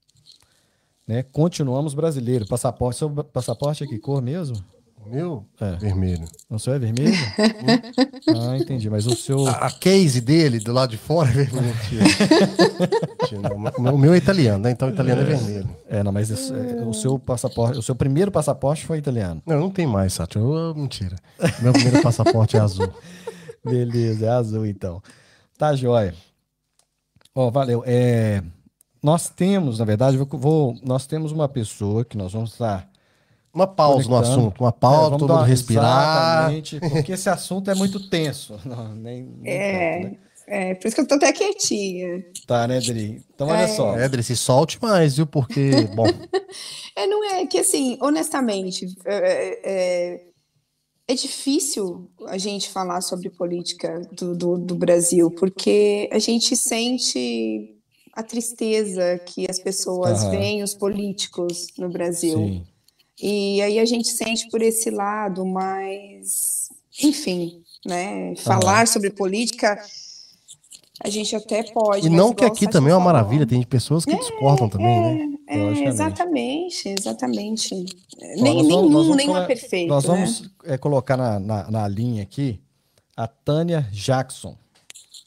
Né? 1.06 1.22
Continuamos 1.22 1.94
brasileiros. 1.94 2.48
Passaporte, 2.48 2.98
seu 2.98 3.10
passaporte 3.10 3.84
é 3.84 3.86
que 3.86 3.98
cor 3.98 4.22
mesmo? 4.22 4.56
O 5.04 5.10
meu? 5.10 5.44
É. 5.60 5.76
Vermelho. 5.76 6.26
O 6.48 6.58
seu 6.58 6.72
é 6.72 6.78
vermelho? 6.78 7.12
ah, 8.34 8.56
entendi. 8.56 8.88
Mas 8.88 9.06
o 9.06 9.14
seu. 9.14 9.46
A, 9.46 9.66
a, 9.66 9.70
case 9.70 10.18
dele, 10.20 10.58
do 10.58 10.72
lado 10.72 10.90
de 10.90 10.96
fora, 10.96 11.28
é 11.28 11.32
vermelho. 11.32 11.74
o 13.92 13.98
meu 13.98 14.14
é 14.14 14.16
italiano, 14.16 14.64
né? 14.64 14.70
Então 14.70 14.88
o 14.88 14.92
italiano 14.92 15.20
é, 15.20 15.24
é 15.24 15.26
vermelho. 15.26 15.68
É, 15.88 16.02
não, 16.02 16.10
mas 16.10 16.30
isso, 16.30 16.54
é, 16.54 16.86
o 16.86 16.94
seu 16.94 17.18
passaporte, 17.18 17.78
o 17.78 17.82
seu 17.82 17.94
primeiro 17.94 18.30
passaporte 18.30 18.86
foi 18.86 18.96
italiano. 18.96 19.42
Não, 19.44 19.60
não 19.60 19.70
tem 19.70 19.86
mais, 19.86 20.14
Sátio. 20.14 20.40
Eu, 20.40 20.74
mentira. 20.74 21.16
Meu 21.60 21.74
primeiro 21.74 22.00
passaporte 22.00 22.56
é 22.56 22.60
azul. 22.60 22.88
Beleza, 23.62 24.24
é 24.24 24.30
azul 24.30 24.64
então. 24.64 25.02
Tá 25.58 25.76
jóia. 25.76 26.14
Ó, 27.34 27.50
valeu. 27.50 27.82
É, 27.86 28.42
nós 29.04 29.28
temos, 29.28 29.80
na 29.80 29.84
verdade, 29.84 30.16
vou, 30.16 30.26
vou, 30.32 30.78
nós 30.82 31.06
temos 31.06 31.30
uma 31.30 31.46
pessoa 31.46 32.06
que 32.06 32.16
nós 32.16 32.32
vamos 32.32 32.52
estar 32.52 32.90
uma 33.52 33.66
pausa 33.66 34.08
no 34.08 34.16
assunto, 34.16 34.64
uma 34.64 34.72
pausa, 34.72 35.14
é, 35.14 35.18
todo 35.18 35.34
mundo 35.34 35.44
respirar. 35.44 36.50
Exatamente, 36.50 36.80
porque 36.80 37.12
esse 37.12 37.28
assunto 37.28 37.70
é 37.70 37.74
muito 37.74 38.08
tenso. 38.08 38.58
Não, 38.64 38.94
nem, 38.94 39.22
nem 39.22 39.52
é, 39.52 40.00
tanto, 40.00 40.08
né? 40.08 40.18
é, 40.46 40.74
por 40.74 40.88
isso 40.88 40.96
que 40.96 41.02
eu 41.02 41.06
tô 41.06 41.14
até 41.16 41.32
quietinha. 41.34 42.24
Tá, 42.46 42.66
né, 42.66 42.80
Dri? 42.80 43.22
Então, 43.34 43.46
olha 43.48 43.58
é. 43.58 43.68
só. 43.68 43.94
É, 43.94 44.08
Dri, 44.08 44.22
se 44.22 44.36
solte 44.36 44.78
mais, 44.80 45.16
viu? 45.16 45.26
Porque, 45.26 45.82
bom... 45.94 46.06
é, 46.96 47.06
não 47.06 47.22
é 47.30 47.46
que, 47.46 47.58
assim, 47.58 47.98
honestamente, 48.00 48.86
é, 49.04 49.14
é, 49.14 49.60
é, 49.64 50.20
é 51.08 51.14
difícil 51.14 52.10
a 52.26 52.38
gente 52.38 52.70
falar 52.70 53.02
sobre 53.02 53.28
política 53.28 54.00
do, 54.12 54.34
do, 54.34 54.58
do 54.58 54.74
Brasil, 54.74 55.30
porque 55.30 56.08
a 56.10 56.18
gente 56.18 56.56
sente 56.56 57.73
a 58.14 58.22
tristeza 58.22 59.18
que 59.26 59.46
as 59.50 59.58
pessoas 59.58 60.24
veem 60.24 60.62
os 60.62 60.72
políticos 60.72 61.66
no 61.76 61.88
Brasil. 61.88 62.38
Sim. 62.38 62.66
E 63.20 63.60
aí 63.60 63.78
a 63.78 63.84
gente 63.84 64.08
sente 64.08 64.48
por 64.50 64.62
esse 64.62 64.90
lado, 64.90 65.44
mas, 65.44 66.68
enfim, 67.02 67.62
né? 67.84 68.34
Falar 68.36 68.82
ah. 68.82 68.86
sobre 68.86 69.10
política, 69.10 69.80
a 71.02 71.08
gente 71.08 71.34
até 71.34 71.62
pode. 71.72 72.06
E 72.06 72.10
não 72.10 72.32
que 72.32 72.44
aqui 72.44 72.68
também 72.68 72.92
é 72.92 72.96
uma 72.96 73.04
maravilha, 73.04 73.46
tem 73.46 73.62
pessoas 73.62 74.04
que 74.04 74.12
é, 74.12 74.16
discordam 74.16 74.68
também, 74.68 74.96
é, 74.96 75.00
né? 75.00 75.34
É, 75.46 75.88
exatamente, 75.88 76.88
exatamente. 76.88 77.74
Bom, 77.74 78.42
Nem, 78.42 78.62
nenhum, 78.62 78.90
vamos, 78.90 79.16
nenhum 79.16 79.36
é 79.36 79.46
perfeito. 79.46 79.88
Nós 79.88 80.04
vamos 80.04 80.42
né? 80.42 80.48
é, 80.66 80.78
colocar 80.78 81.16
na, 81.16 81.38
na, 81.38 81.70
na, 81.70 81.88
linha 81.88 82.22
aqui 82.22 82.60
a 83.16 83.26
Tânia 83.26 83.88
Jackson. 83.92 84.56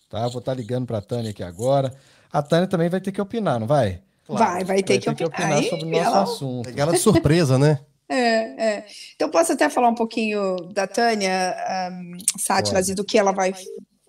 Tá? 0.09 0.27
Vou 0.27 0.39
estar 0.39 0.53
tá 0.53 0.57
ligando 0.57 0.85
para 0.85 0.97
a 0.97 1.01
Tânia 1.01 1.31
aqui 1.31 1.43
agora. 1.43 1.93
A 2.31 2.41
Tânia 2.41 2.67
também 2.67 2.89
vai 2.89 3.01
ter 3.01 3.11
que 3.11 3.21
opinar, 3.21 3.59
não 3.59 3.67
vai? 3.67 4.01
Claro. 4.25 4.43
Vai, 4.43 4.63
vai 4.63 4.83
ter, 4.83 4.99
vai 4.99 4.99
que, 4.99 5.05
ter 5.05 5.09
opinar. 5.09 5.15
que 5.15 5.25
opinar 5.25 5.57
Aí, 5.57 5.69
sobre 5.69 5.85
o 5.85 5.89
nosso 5.89 6.05
ela... 6.05 6.23
assunto. 6.23 6.69
Aquela 6.69 6.91
de 6.91 6.99
surpresa, 6.99 7.57
né? 7.57 7.79
É, 8.09 8.75
é. 8.77 8.85
Então, 9.17 9.29
posso 9.29 9.51
até 9.51 9.69
falar 9.69 9.89
um 9.89 9.93
pouquinho 9.93 10.55
da 10.73 10.87
Tânia 10.87 11.53
um, 11.91 12.17
Sátiras 12.39 12.87
e 12.87 12.95
do 12.95 13.03
que 13.03 13.17
ela 13.17 13.33
vai 13.33 13.53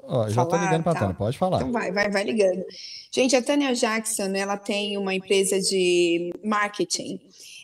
Ó, 0.08 0.26
já 0.28 0.42
estou 0.42 0.58
ligando 0.58 0.82
para 0.82 0.92
a 0.92 0.94
Tânia, 0.94 1.14
pode 1.14 1.36
falar. 1.36 1.58
Então 1.58 1.70
vai, 1.70 1.92
vai, 1.92 2.10
vai 2.10 2.24
ligando. 2.24 2.64
Gente, 3.12 3.36
a 3.36 3.42
Tânia 3.42 3.74
Jackson, 3.74 4.32
ela 4.34 4.56
tem 4.56 4.96
uma 4.96 5.14
empresa 5.14 5.60
de 5.60 6.32
marketing 6.42 7.20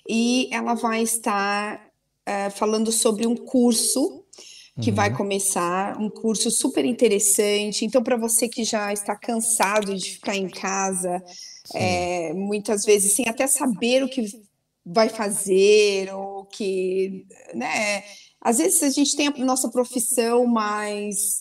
e 0.06 0.50
ela 0.52 0.74
vai 0.74 1.02
estar 1.02 1.80
uh, 2.28 2.50
falando 2.50 2.92
sobre 2.92 3.26
um 3.26 3.34
curso 3.34 4.23
que 4.80 4.90
uhum. 4.90 4.96
vai 4.96 5.16
começar, 5.16 5.96
um 6.00 6.10
curso 6.10 6.50
super 6.50 6.84
interessante. 6.84 7.84
Então, 7.84 8.02
para 8.02 8.16
você 8.16 8.48
que 8.48 8.64
já 8.64 8.92
está 8.92 9.14
cansado 9.14 9.94
de 9.94 10.14
ficar 10.14 10.36
em 10.36 10.48
casa, 10.48 11.22
é, 11.74 12.32
muitas 12.32 12.84
vezes 12.84 13.14
sem 13.14 13.28
até 13.28 13.46
saber 13.46 14.02
o 14.02 14.08
que 14.08 14.26
vai 14.84 15.08
fazer, 15.08 16.12
ou 16.12 16.44
que, 16.44 17.24
né? 17.54 18.02
Às 18.40 18.58
vezes 18.58 18.82
a 18.82 18.90
gente 18.90 19.16
tem 19.16 19.28
a 19.28 19.44
nossa 19.44 19.70
profissão, 19.70 20.46
mas 20.46 21.40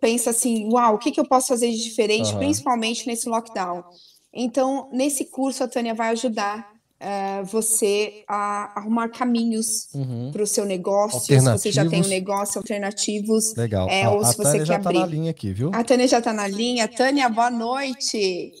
pensa 0.00 0.30
assim, 0.30 0.68
uau, 0.72 0.94
o 0.94 0.98
que, 0.98 1.12
que 1.12 1.20
eu 1.20 1.28
posso 1.28 1.48
fazer 1.48 1.70
de 1.70 1.82
diferente, 1.82 2.32
uhum. 2.32 2.38
principalmente 2.38 3.06
nesse 3.06 3.28
lockdown. 3.28 3.84
Então, 4.32 4.88
nesse 4.90 5.26
curso, 5.26 5.62
a 5.62 5.68
Tânia 5.68 5.94
vai 5.94 6.08
ajudar 6.08 6.71
uh, 7.02 7.44
você 7.44 8.24
a 8.28 8.78
arrumar 8.78 9.08
caminhos 9.08 9.88
uhum. 9.92 10.30
para 10.32 10.42
o 10.42 10.46
seu 10.46 10.64
negócio, 10.64 11.20
se 11.20 11.40
você 11.40 11.72
já 11.72 11.86
tem 11.86 12.02
um 12.02 12.08
negócio, 12.08 12.58
alternativos. 12.58 13.54
Legal. 13.56 13.88
É, 13.88 14.04
a, 14.04 14.10
ou 14.10 14.24
se 14.24 14.36
você 14.36 14.58
quer 14.58 14.66
já 14.66 14.76
abrir. 14.76 14.94
Tá 14.94 15.00
na 15.00 15.06
linha 15.06 15.30
aqui, 15.30 15.52
viu? 15.52 15.70
A 15.74 15.82
Tânia 15.82 16.06
já 16.06 16.18
está 16.18 16.32
na 16.32 16.46
linha. 16.46 16.86
Tânia, 16.88 17.28
boa 17.28 17.50
noite. 17.50 18.52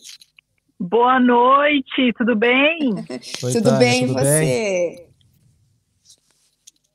Boa 0.78 1.20
noite, 1.20 2.12
tudo 2.18 2.34
bem? 2.34 2.94
Oi, 3.44 3.52
tudo 3.52 3.64
Tânia, 3.64 3.78
bem, 3.78 4.06
tudo 4.06 4.18
você? 4.18 4.40
Bem? 4.40 5.06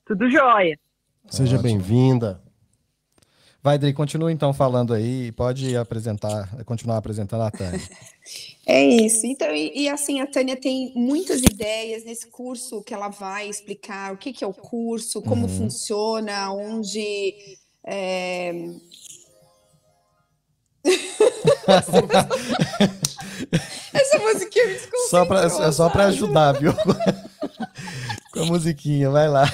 Tudo 0.05 0.29
jóia. 0.29 0.77
Seja 1.29 1.57
bem-vinda. 1.57 2.41
Vai, 3.61 3.77
Dri, 3.77 3.91
continua 3.93 4.31
então 4.31 4.53
falando 4.53 4.93
aí, 4.93 5.31
pode 5.33 5.75
apresentar, 5.75 6.47
continuar 6.63 6.97
apresentando 6.97 7.43
a 7.43 7.51
Tânia. 7.51 7.79
É 8.69 8.83
isso. 8.83 9.25
Então, 9.25 9.47
e, 9.55 9.71
e, 9.73 9.87
assim, 9.87 10.19
a 10.19 10.27
Tânia 10.27 10.57
tem 10.57 10.91
muitas 10.93 11.41
ideias 11.41 12.03
nesse 12.03 12.27
curso 12.27 12.83
que 12.83 12.93
ela 12.93 13.07
vai 13.07 13.47
explicar 13.47 14.13
o 14.13 14.17
que, 14.17 14.33
que 14.33 14.43
é 14.43 14.47
o 14.47 14.53
curso, 14.53 15.21
como 15.21 15.47
uhum. 15.47 15.57
funciona, 15.57 16.51
onde. 16.51 17.33
É... 17.85 18.53
Essa 23.93 24.19
musiquinha 24.19 24.65
me 24.65 24.77
só 25.09 25.25
pra, 25.25 25.43
É 25.43 25.71
só 25.71 25.89
para 25.89 26.07
ajudar, 26.07 26.51
viu? 26.53 26.73
Com 28.33 28.41
a 28.41 28.45
musiquinha, 28.45 29.09
vai 29.09 29.29
lá. 29.29 29.45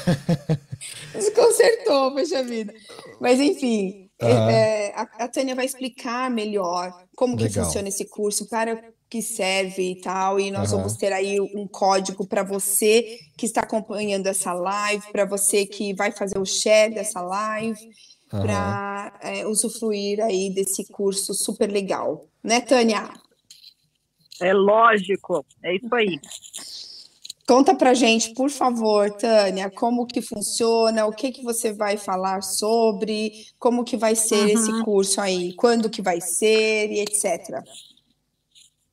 Desconcertou, 1.13 2.13
poxa 2.13 2.43
vida. 2.43 2.73
Mas 3.19 3.39
enfim, 3.39 4.10
uhum. 4.25 4.49
é, 4.49 4.93
a, 4.95 5.01
a, 5.25 5.27
Tânia 5.27 5.55
vai 5.55 5.65
explicar 5.65 6.29
melhor 6.29 6.93
como 7.15 7.36
Legal. 7.36 7.49
que 7.49 7.59
funciona 7.59 7.88
esse 7.88 8.05
curso, 8.05 8.47
para 8.49 8.83
que 9.09 9.21
serve 9.21 9.91
e 9.91 10.01
tal. 10.01 10.39
E 10.39 10.51
nós 10.51 10.71
uhum. 10.71 10.79
vamos 10.79 10.95
ter 10.95 11.13
aí 11.13 11.39
um 11.39 11.67
código 11.67 12.25
para 12.25 12.43
você 12.43 13.19
que 13.38 13.45
está 13.45 13.62
acompanhando 13.62 14.27
essa 14.27 14.53
live, 14.53 15.12
para 15.12 15.25
você 15.25 15.65
que 15.65 15.93
vai 15.93 16.12
fazer 16.12 16.38
o 16.38 16.45
share 16.45 16.93
dessa 16.93 17.21
live, 17.21 17.79
uhum. 18.31 18.41
para 18.41 19.19
é, 19.21 19.45
usufruir 19.45 20.19
aí 20.21 20.49
desse 20.49 20.86
curso 20.91 21.33
super 21.33 21.69
legal. 21.71 22.25
Né, 22.43 22.62
Tânia? 22.62 23.09
É 24.41 24.53
lógico, 24.53 25.45
é 25.63 25.75
isso 25.75 25.93
aí. 25.93 26.19
Conta 27.47 27.75
pra 27.75 27.93
gente, 27.93 28.34
por 28.34 28.49
favor, 28.49 29.12
Tânia, 29.12 29.69
como 29.69 30.08
que 30.08 30.21
funciona, 30.21 31.06
o 31.06 31.12
que 31.12 31.32
que 31.32 31.43
você 31.43 31.73
vai 31.73 31.97
falar 31.97 32.41
sobre, 32.41 33.32
como 33.60 33.84
que 33.84 33.97
vai 33.97 34.15
ser 34.15 34.43
uhum. 34.43 34.47
esse 34.47 34.84
curso 34.84 35.19
aí, 35.19 35.53
quando 35.56 35.89
que 35.89 36.01
vai 36.01 36.21
ser 36.21 36.89
e 36.89 37.01
etc. 37.01 37.62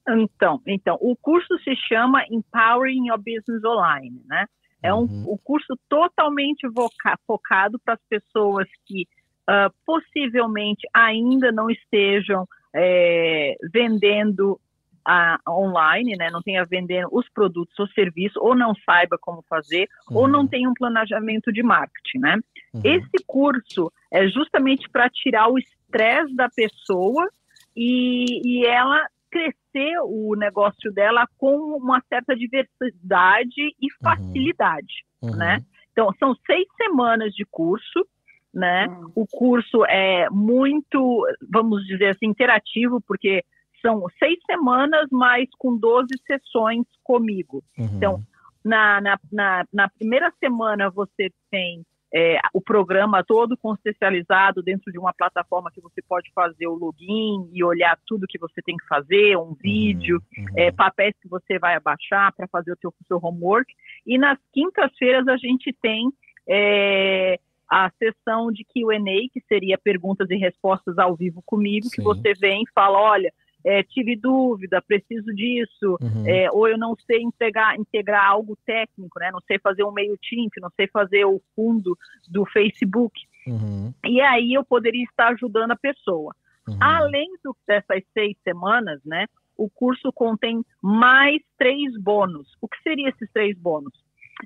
Então, 0.09 0.61
então, 0.67 0.99
o 1.01 1.15
curso 1.15 1.57
se 1.63 1.77
chama 1.77 2.25
Empowering 2.29 3.09
Your 3.09 3.19
Business 3.19 3.63
Online, 3.65 4.21
né? 4.27 4.47
É 4.83 4.93
um, 4.93 5.03
uhum. 5.03 5.33
um 5.35 5.39
curso 5.45 5.79
totalmente 5.89 6.67
voca, 6.69 7.17
focado 7.27 7.79
para 7.79 7.95
as 7.95 8.01
pessoas 8.09 8.67
que 8.87 9.07
uh, 9.49 9.73
possivelmente 9.87 10.89
ainda 10.93 11.53
não 11.53 11.71
estejam 11.71 12.49
é, 12.75 13.57
vendendo 13.73 14.61
a, 15.07 15.39
online, 15.49 16.17
né, 16.17 16.31
não 16.31 16.43
tenha 16.43 16.65
vendendo 16.65 17.09
os 17.13 17.29
produtos 17.29 17.79
ou 17.79 17.87
serviços, 17.89 18.37
ou 18.37 18.55
não 18.55 18.75
saiba 18.87 19.17
como 19.21 19.43
fazer, 19.49 19.89
uhum. 20.11 20.17
ou 20.19 20.29
não 20.29 20.47
tem 20.47 20.67
um 20.67 20.75
planejamento 20.75 21.53
de 21.53 21.63
marketing, 21.63 22.19
né? 22.19 22.37
Uhum. 22.75 22.83
Esse 22.85 23.25
curso 23.27 23.93
é 24.13 24.29
justamente 24.29 24.89
para 24.89 25.09
tirar 25.09 25.49
o 25.49 25.59
estresse 25.59 26.35
da 26.35 26.49
pessoa 26.49 27.29
e, 27.77 28.41
e 28.45 28.67
ela 28.67 29.07
crescer 29.31 29.97
o 30.05 30.35
negócio 30.37 30.93
dela 30.93 31.27
com 31.39 31.77
uma 31.77 32.03
certa 32.09 32.35
diversidade 32.35 33.61
e 33.81 33.87
uhum. 33.87 33.99
facilidade, 34.03 35.05
uhum. 35.23 35.37
né? 35.37 35.59
Então, 35.93 36.13
são 36.19 36.35
seis 36.47 36.67
semanas 36.77 37.33
de 37.33 37.45
curso, 37.51 38.07
né? 38.53 38.87
Uhum. 38.87 39.13
O 39.15 39.27
curso 39.27 39.85
é 39.85 40.29
muito, 40.31 41.27
vamos 41.49 41.85
dizer 41.87 42.09
assim, 42.09 42.27
interativo, 42.27 43.01
porque 43.07 43.45
são 43.81 44.05
seis 44.19 44.39
semanas, 44.47 45.07
mas 45.11 45.49
com 45.59 45.77
12 45.77 46.09
sessões 46.27 46.87
comigo. 47.03 47.63
Uhum. 47.79 47.91
Então, 47.97 48.23
na, 48.65 49.01
na, 49.01 49.19
na, 49.33 49.65
na 49.73 49.89
primeira 49.89 50.33
semana 50.39 50.91
você 50.91 51.31
tem 51.51 51.85
é, 52.13 52.41
o 52.53 52.61
programa 52.61 53.23
todo 53.25 53.57
contextualizado 53.57 54.63
dentro 54.63 54.91
de 54.91 54.99
uma 54.99 55.13
plataforma 55.13 55.71
que 55.73 55.81
você 55.81 56.03
pode 56.03 56.31
fazer 56.35 56.67
o 56.67 56.75
login 56.75 57.49
e 57.53 57.63
olhar 57.63 57.97
tudo 58.07 58.27
que 58.29 58.39
você 58.39 58.61
tem 58.63 58.77
que 58.77 58.87
fazer, 58.87 59.37
um 59.37 59.55
vídeo, 59.55 60.21
uhum. 60.37 60.47
é, 60.57 60.73
papéis 60.73 61.15
que 61.23 61.29
você 61.29 61.59
vai 61.59 61.77
abaixar 61.77 62.35
para 62.35 62.49
fazer 62.49 62.73
o 62.73 62.79
seu, 62.81 62.93
seu 63.07 63.19
homework. 63.23 63.73
E 64.07 64.19
nas 64.19 64.39
quintas-feiras 64.53 65.29
a 65.29 65.37
gente 65.37 65.73
tem 65.81 66.11
é, 66.49 67.39
a 67.71 67.91
sessão 67.91 68.51
de 68.51 68.65
Q&A, 68.65 69.29
que 69.33 69.41
seria 69.49 69.79
perguntas 69.79 70.29
e 70.31 70.37
respostas 70.37 70.99
ao 70.99 71.15
vivo 71.15 71.41
comigo, 71.47 71.87
Sim. 71.87 71.97
que 71.97 72.03
você 72.03 72.35
vem 72.35 72.65
e 72.65 72.73
fala, 72.75 72.99
olha, 72.99 73.33
é, 73.65 73.83
tive 73.83 74.17
dúvida, 74.17 74.81
preciso 74.83 75.33
disso, 75.35 75.97
Uhum. 76.01 76.27
é, 76.27 76.51
ou 76.51 76.67
eu 76.69 76.79
não 76.79 76.95
sei 77.07 77.21
integrar, 77.23 77.79
integrar 77.79 78.25
algo 78.27 78.57
técnico, 78.65 79.19
né? 79.21 79.31
Não 79.31 79.41
sei 79.47 79.59
fazer 79.59 79.85
um 79.85 79.93
meio 79.93 80.17
timp, 80.17 80.53
não 80.61 80.71
sei 80.77 80.87
fazer 80.89 81.25
o 81.25 81.41
fundo 81.55 81.97
do 82.29 82.45
Facebook. 82.47 83.19
Uhum. 83.47 83.93
E 84.07 84.21
aí 84.21 84.53
eu 84.55 84.65
poderia 84.65 85.05
estar 85.05 85.29
ajudando 85.29 85.73
a 85.73 85.77
pessoa. 85.77 86.35
Uhum. 86.69 86.77
Além 86.81 87.29
do- 87.45 87.57
dessas 87.67 88.03
seis 88.13 88.37
semanas, 88.45 89.01
né? 89.05 89.27
O 89.57 89.69
curso 89.69 90.11
contém 90.13 90.65
mais 90.83 91.41
três 91.59 91.95
bônus. 92.01 92.49
O 92.61 92.69
que 92.69 92.77
seriam 92.83 93.09
esses 93.09 93.31
três 93.33 93.57
bônus? 93.59 93.93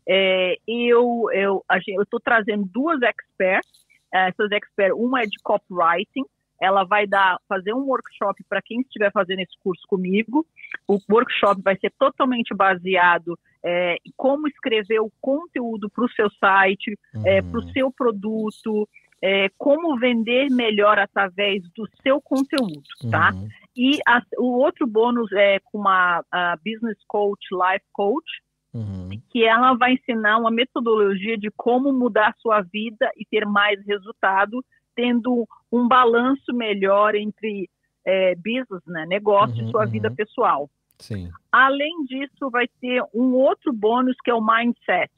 É, 0.09 0.57
eu 0.67 1.27
eu 1.33 1.63
estou 2.03 2.19
trazendo 2.21 2.65
duas 2.67 3.01
experts. 3.03 3.85
Essas 4.13 4.51
experts, 4.53 4.97
uma 4.99 5.23
é 5.23 5.27
de 5.27 5.37
copywriting. 5.43 6.25
Ela 6.61 6.85
vai 6.85 7.07
dar 7.07 7.39
fazer 7.49 7.73
um 7.75 7.85
workshop 7.87 8.43
para 8.49 8.63
quem 8.63 8.81
estiver 8.81 9.11
fazendo 9.13 9.41
esse 9.41 9.57
curso 9.63 9.83
comigo. 9.89 10.47
O 10.89 10.99
workshop 11.11 11.61
vai 11.63 11.77
ser 11.79 11.93
totalmente 11.99 12.55
baseado 12.55 13.39
é, 13.63 13.95
em 14.05 14.13
como 14.17 14.47
escrever 14.47 15.01
o 15.01 15.11
conteúdo 15.21 15.89
para 15.91 16.05
o 16.05 16.11
seu 16.11 16.31
site, 16.39 16.99
é, 17.25 17.41
Uhum. 17.41 17.51
para 17.51 17.61
o 17.61 17.69
seu 17.73 17.91
produto, 17.93 18.89
é, 19.23 19.49
como 19.57 19.97
vender 19.99 20.51
melhor 20.51 20.99
através 20.99 21.63
do 21.75 21.89
seu 22.03 22.21
conteúdo, 22.21 22.83
tá? 23.11 23.33
Uhum. 23.33 23.49
E 23.75 23.99
a- 24.07 24.23
o 24.39 24.59
outro 24.59 24.87
bônus 24.87 25.33
é 25.33 25.59
com 25.61 25.79
uma 25.79 26.23
a 26.31 26.57
business 26.57 26.99
coach, 27.09 27.43
life 27.53 27.85
coach, 27.93 28.31
Uhum. 28.75 29.09
que 29.31 29.45
ela 29.45 29.73
vai 29.75 29.95
ensinar 29.95 30.37
uma 30.37 30.51
metodologia 30.51 31.39
de 31.39 31.51
como 31.57 31.91
mudar 31.93 32.29
a 32.29 32.35
sua 32.41 32.61
vida 32.61 33.11
e 33.17 33.25
ter 33.25 33.47
mais 33.47 33.81
resultado, 33.87 34.63
tendo 34.95 35.47
um 35.71 35.87
balanço 35.89 36.53
melhor 36.53 37.15
entre 37.15 37.69
é, 38.07 38.35
business, 38.35 38.83
né, 38.87 39.07
negócio 39.07 39.57
Uhum, 39.63 39.69
e 39.69 39.71
sua 39.71 39.85
uhum. 39.85 39.91
vida 39.91 40.11
pessoal. 40.11 40.71
Sim. 40.99 41.31
Além 41.51 42.05
disso, 42.05 42.51
vai 42.51 42.67
ter 42.81 43.03
um 43.15 43.33
outro 43.35 43.73
bônus 43.73 44.17
que 44.23 44.31
é 44.31 44.35
o 44.35 44.45
mindset. 44.45 45.11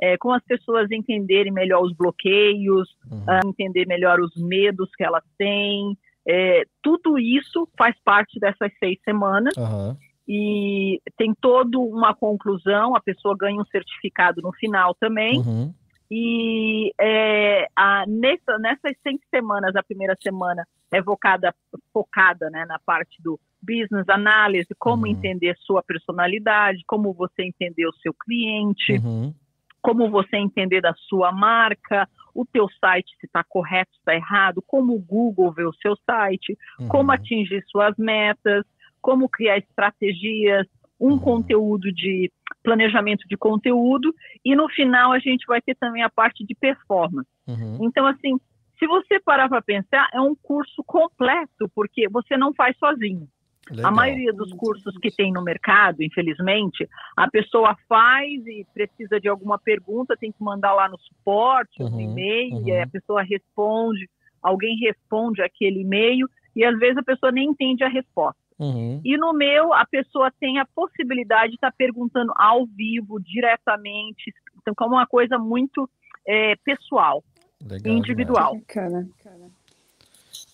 É, 0.00 0.16
com 0.18 0.32
as 0.32 0.42
pessoas 0.42 0.90
entenderem 0.90 1.52
melhor 1.52 1.82
os 1.82 1.92
bloqueios, 1.94 2.88
Uhum. 3.10 3.24
a 3.28 3.40
entender 3.46 3.86
melhor 3.86 4.18
os 4.20 4.34
medos 4.36 4.90
que 4.96 5.04
elas 5.04 5.22
têm. 5.38 5.96
É, 6.26 6.64
tudo 6.82 7.18
isso 7.18 7.68
faz 7.78 7.94
parte 8.04 8.40
dessas 8.40 8.72
seis 8.78 8.98
semanas 9.04 9.56
Aham. 9.56 9.96
e 10.26 11.00
tem 11.16 11.32
toda 11.40 11.78
uma 11.78 12.14
conclusão. 12.14 12.96
A 12.96 13.00
pessoa 13.00 13.36
ganha 13.38 13.60
um 13.60 13.64
certificado 13.66 14.40
no 14.42 14.52
final 14.52 14.94
também. 14.94 15.38
Uhum. 15.38 15.72
E 16.16 16.92
é, 17.00 17.66
a, 17.74 18.04
nessa, 18.06 18.56
nessas 18.60 18.96
seis 19.02 19.18
semanas, 19.30 19.74
a 19.74 19.82
primeira 19.82 20.16
semana 20.22 20.64
é 20.92 21.02
focada, 21.02 21.52
focada 21.92 22.48
né, 22.50 22.64
na 22.66 22.78
parte 22.78 23.20
do 23.20 23.36
business 23.60 24.08
análise, 24.08 24.68
como 24.78 25.06
Uhum. 25.06 25.12
entender 25.12 25.56
sua 25.58 25.82
personalidade, 25.82 26.84
como 26.86 27.12
você 27.12 27.42
entender 27.42 27.84
o 27.88 27.92
seu 27.94 28.14
cliente, 28.14 28.92
Uhum. 29.04 29.34
como 29.82 30.08
você 30.08 30.36
entender 30.36 30.80
da 30.80 30.94
sua 31.08 31.32
marca, 31.32 32.08
o 32.32 32.46
teu 32.46 32.68
site 32.80 33.10
se 33.18 33.26
está 33.26 33.42
correto, 33.42 33.90
se 33.92 33.98
está 33.98 34.14
errado, 34.14 34.62
como 34.68 34.94
o 34.94 35.00
Google 35.00 35.50
vê 35.52 35.64
o 35.64 35.72
seu 35.74 35.96
site, 36.08 36.56
como 36.88 37.10
Uhum. 37.10 37.14
atingir 37.16 37.64
suas 37.66 37.96
metas, 37.98 38.64
como 39.02 39.28
criar 39.28 39.58
estratégias, 39.58 40.66
um 41.04 41.18
conteúdo 41.18 41.92
de 41.92 42.32
planejamento 42.62 43.28
de 43.28 43.36
conteúdo 43.36 44.14
e 44.44 44.56
no 44.56 44.68
final 44.70 45.12
a 45.12 45.18
gente 45.18 45.44
vai 45.46 45.60
ter 45.60 45.74
também 45.74 46.02
a 46.02 46.08
parte 46.08 46.44
de 46.44 46.54
performance. 46.54 47.28
Uhum. 47.46 47.78
Então 47.82 48.06
assim, 48.06 48.40
se 48.78 48.86
você 48.86 49.20
parar 49.20 49.48
para 49.48 49.60
pensar, 49.60 50.08
é 50.14 50.20
um 50.20 50.34
curso 50.34 50.82
completo 50.84 51.70
porque 51.74 52.08
você 52.08 52.36
não 52.36 52.54
faz 52.54 52.76
sozinho. 52.78 53.28
Legal. 53.70 53.86
A 53.86 53.90
maioria 53.90 54.32
dos 54.32 54.52
cursos 54.52 54.96
que 54.98 55.10
tem 55.10 55.32
no 55.32 55.42
mercado, 55.42 56.02
infelizmente, 56.02 56.86
a 57.16 57.30
pessoa 57.30 57.74
faz 57.88 58.46
e 58.46 58.66
precisa 58.74 59.18
de 59.18 59.28
alguma 59.28 59.58
pergunta, 59.58 60.16
tem 60.18 60.30
que 60.30 60.42
mandar 60.42 60.74
lá 60.74 60.88
no 60.88 60.98
suporte, 60.98 61.82
Uhum, 61.82 61.96
um 61.96 62.00
e-mail, 62.00 62.56
uhum. 62.56 62.68
e 62.68 62.72
aí 62.72 62.82
a 62.82 62.86
pessoa 62.86 63.22
responde, 63.22 64.08
alguém 64.42 64.76
responde 64.76 65.40
aquele 65.40 65.80
e-mail, 65.80 66.28
e 66.54 66.62
às 66.62 66.78
vezes 66.78 66.98
a 66.98 67.02
pessoa 67.02 67.32
nem 67.32 67.48
entende 67.48 67.82
a 67.82 67.88
resposta. 67.88 68.43
Uhum. 68.58 69.00
E 69.04 69.16
no 69.16 69.32
meu, 69.32 69.72
a 69.72 69.84
pessoa 69.84 70.30
tem 70.38 70.58
a 70.58 70.66
possibilidade 70.66 71.50
de 71.50 71.54
estar 71.56 71.72
perguntando 71.72 72.32
ao 72.36 72.66
vivo, 72.66 73.18
diretamente, 73.20 74.32
então 74.60 74.74
como 74.76 74.94
uma 74.94 75.06
coisa 75.06 75.38
muito 75.38 75.88
é, 76.26 76.54
pessoal, 76.64 77.22
Legal 77.60 77.96
individual. 77.96 78.56
Bacana. 78.56 79.08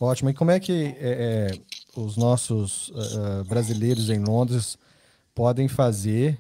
Ótimo. 0.01 0.31
E 0.31 0.35
como 0.35 0.51
é 0.51 0.59
que 0.59 0.97
é, 0.99 0.99
é, 0.99 1.51
os 1.95 2.17
nossos 2.17 2.91
ah, 2.97 3.45
brasileiros 3.47 4.09
em 4.09 4.25
Londres 4.25 4.79
podem 5.35 5.69
fazer 5.69 6.39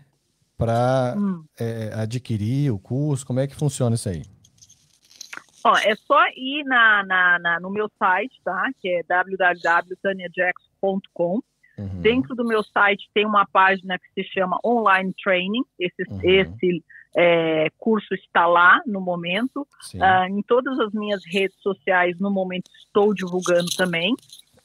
para 0.57 1.14
Hum. 1.16 1.44
adquirir 1.94 2.73
o 2.73 2.79
curso? 2.79 3.27
Como 3.27 3.38
é 3.40 3.46
que 3.46 3.55
funciona 3.55 3.94
isso 3.96 4.09
aí? 4.09 4.23
Ó, 5.62 5.77
é 5.77 5.94
só 5.94 6.18
ir 6.37 6.64
na, 6.64 7.05
na- 7.05 7.38
na- 7.38 7.61
no 7.61 7.68
meu 7.70 7.87
site, 7.99 8.40
tá? 8.42 8.70
Que 8.81 8.88
é 8.88 9.03
www.taniajackson.com. 9.03 11.42
Uhum. 11.78 12.00
Dentro 12.02 12.35
do 12.35 12.44
meu 12.44 12.62
site 12.62 13.09
tem 13.14 13.24
uma 13.26 13.46
página 13.46 13.98
que 13.98 14.22
se 14.22 14.28
chama 14.33 14.59
Online 14.64 15.12
Training. 15.22 15.62
Esse, 15.78 16.02
Uhum. 16.11 16.20
esse 16.22 16.85
é, 17.16 17.68
curso 17.78 18.14
está 18.14 18.46
lá 18.46 18.80
no 18.87 19.00
momento. 19.00 19.66
Ah, 20.00 20.28
em 20.28 20.42
todas 20.42 20.78
as 20.78 20.92
minhas 20.92 21.20
redes 21.26 21.56
sociais, 21.61 22.18
no 22.20 22.30
momento, 22.30 22.70
estou 22.85 23.12
divulgando 23.14 23.68
também. 23.76 24.14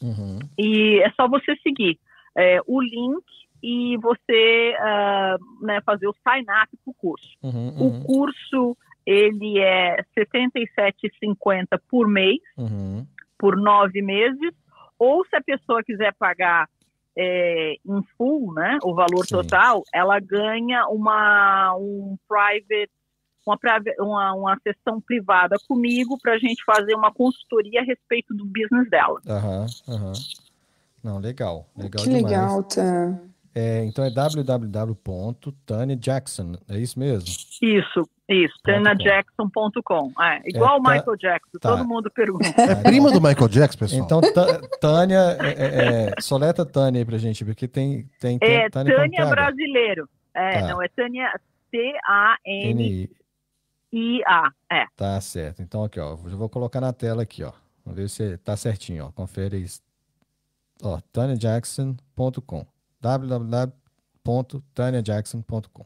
Uhum. 0.01 0.39
E 0.57 0.99
é 1.01 1.09
só 1.11 1.27
você 1.27 1.55
seguir 1.57 1.97
é, 2.37 2.59
o 2.67 2.81
link 2.81 3.23
e 3.63 3.97
você 3.97 4.75
ah, 4.79 5.37
né, 5.61 5.81
fazer 5.85 6.07
o 6.07 6.15
sign-up 6.23 6.69
para 6.83 6.91
o 6.91 6.93
curso. 6.93 7.29
Uhum. 7.41 7.69
O 7.79 7.83
Uhum. 7.85 8.03
curso 8.03 8.77
ele 9.05 9.59
é 9.59 9.95
R$ 9.95 10.05
77,50 10.15 11.79
por 11.89 12.07
mês 12.07 12.39
Uhum. 12.57 13.05
por 13.37 13.55
nove 13.55 14.01
meses, 14.01 14.53
ou 14.97 15.25
se 15.25 15.35
a 15.35 15.41
pessoa 15.41 15.83
quiser 15.83 16.13
pagar 16.15 16.67
é, 17.17 17.75
em 17.85 18.03
full, 18.17 18.53
né, 18.53 18.77
o 18.83 18.93
valor 18.93 19.25
Sim. 19.25 19.35
total, 19.35 19.83
ela 19.93 20.19
ganha 20.19 20.87
uma 20.87 21.75
um 21.77 22.17
private, 22.27 22.91
uma, 23.45 23.57
uma, 23.99 24.33
uma 24.33 24.59
sessão 24.61 24.99
privada 24.99 25.55
comigo 25.67 26.17
para 26.21 26.33
a 26.33 26.37
gente 26.37 26.63
fazer 26.65 26.95
uma 26.95 27.13
consultoria 27.13 27.81
a 27.81 27.83
respeito 27.83 28.33
do 28.33 28.45
business 28.45 28.89
dela. 28.89 29.21
Aham, 29.27 29.65
aham. 29.87 30.13
Não, 31.03 31.19
legal. 31.19 31.67
Legal 31.77 32.03
Que 32.03 32.09
demais. 32.09 32.23
legal, 32.25 32.63
Tan. 32.63 33.34
É, 33.57 33.85
então 33.85 34.03
é 34.03 34.09
www.taniajackson, 34.09 36.55
é 36.67 36.77
isso 36.77 36.99
mesmo? 36.99 37.29
Isso, 37.29 37.47
isso, 37.61 38.01
Ponto 38.63 38.65
com. 38.65 38.83
tanajackson.com. 38.83 40.11
É, 40.21 40.41
igual 40.49 40.77
o 40.77 40.83
tá- 40.83 40.91
Michael 40.91 41.15
Jackson, 41.17 41.57
tá. 41.59 41.69
todo 41.69 41.87
mundo 41.87 42.11
pergunta. 42.11 42.43
É 42.59 42.75
prima 42.75 43.11
do 43.13 43.21
Michael 43.21 43.47
Jackson, 43.47 43.79
pessoal. 43.79 44.01
Então, 44.03 44.19
Tânia, 44.81 45.37
é, 45.41 45.53
é, 45.53 46.11
é, 46.17 46.21
soleta 46.21 46.65
Tânia 46.65 46.99
aí 46.99 47.05
pra 47.05 47.17
gente, 47.17 47.45
porque 47.45 47.65
tem, 47.67 48.09
tem 48.19 48.37
É 48.41 48.69
Tânia. 48.69 48.93
Brasileiro. 49.29 50.09
É, 50.33 50.59
Tá. 50.59 50.67
não, 50.67 50.81
é 50.81 50.89
Tânia 50.89 51.31
T-A-N-I-A. 51.71 53.07
NI. 53.93 54.21
É. 54.69 54.85
Tá 54.97 55.21
certo. 55.21 55.61
Então 55.61 55.81
aqui, 55.85 55.97
ó, 55.99 56.09
eu 56.11 56.17
vou 56.37 56.49
colocar 56.49 56.81
na 56.81 56.91
tela 56.91 57.23
aqui, 57.23 57.41
ó. 57.43 57.53
Vamos 57.85 57.97
ver 58.01 58.09
se 58.09 58.37
tá 58.39 58.57
certinho, 58.57 59.05
ó. 59.05 59.11
Confere 59.13 59.57
isso. 59.59 59.79
Ó, 60.83 60.99
taniajackson.com. 61.13 62.65
www.taniajackson.com. 63.05 65.85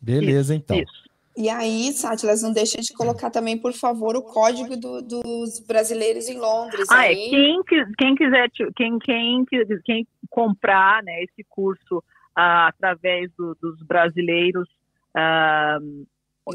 Beleza, 0.00 0.54
então. 0.54 0.78
Isso. 0.78 1.04
E 1.36 1.48
aí, 1.48 1.92
Sátilas, 1.92 2.42
não 2.42 2.52
deixa 2.52 2.80
de 2.80 2.92
colocar 2.92 3.28
também, 3.28 3.58
por 3.58 3.72
favor, 3.72 4.14
o 4.16 4.22
código 4.22 4.76
do- 4.76 5.02
dos 5.02 5.58
brasileiros 5.58 6.28
em 6.28 6.38
Londres. 6.38 6.86
Ah, 6.88 7.06
é. 7.06 7.08
aí. 7.08 7.30
Quem, 7.30 7.60
qui- 7.64 7.92
quem 7.98 8.14
quiser, 8.14 8.48
quem, 8.76 8.98
quem, 9.00 9.44
quem 9.84 10.06
comprar 10.30 11.02
né, 11.02 11.24
esse 11.24 11.42
curso 11.48 12.02
ah, 12.36 12.68
através 12.68 13.30
do- 13.36 13.56
dos 13.60 13.82
brasileiros, 13.82 14.68
ah, 15.14 15.78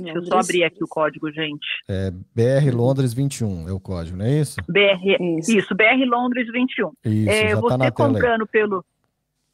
Deixa 0.02 0.20
eu 0.20 0.24
só 0.26 0.38
abrir 0.38 0.64
aqui 0.64 0.84
o 0.84 0.88
código, 0.88 1.32
gente. 1.32 1.66
É 1.88 2.12
BR 2.12 2.70
Londres 2.72 3.12
21 3.12 3.68
é 3.68 3.74
o 3.74 3.80
código, 3.80 4.16
não 4.18 4.26
é 4.26 4.40
isso? 4.40 4.62
BR, 4.70 5.18
isso, 5.40 5.52
isso 5.58 5.74
BR 5.76 6.06
Londres 6.06 6.48
21. 6.54 6.92
Isso, 7.04 7.28
é, 7.30 7.50
já 7.50 7.56
tá 7.56 7.62
você 7.62 7.78
na 7.78 7.92
tela 7.92 8.08
aí. 8.10 8.14
comprando 8.14 8.46
pelo 8.48 8.86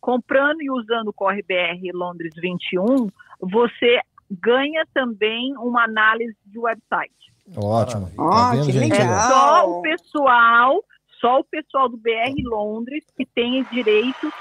comprando 0.05 0.61
e 0.61 0.69
usando 0.69 1.07
o 1.07 1.13
Corre 1.13 1.41
BR 1.41 1.81
Londres 1.91 2.31
21, 2.37 3.09
você 3.41 3.99
ganha 4.29 4.85
também 4.93 5.57
uma 5.57 5.83
análise 5.85 6.37
de 6.45 6.59
website. 6.59 7.33
Ótimo. 7.57 8.11
Ó, 8.15 8.29
Tá 8.29 8.51
vendo, 8.51 8.65
que 8.67 8.71
gente? 8.71 8.93
É 8.93 9.19
só 9.21 9.67
o 9.67 9.81
pessoal, 9.81 10.83
só 11.19 11.39
o 11.39 11.43
pessoal 11.43 11.89
do 11.89 11.97
BR 11.97 12.35
Londres 12.43 13.03
que 13.17 13.25
tem 13.25 13.65
direito 13.71 14.31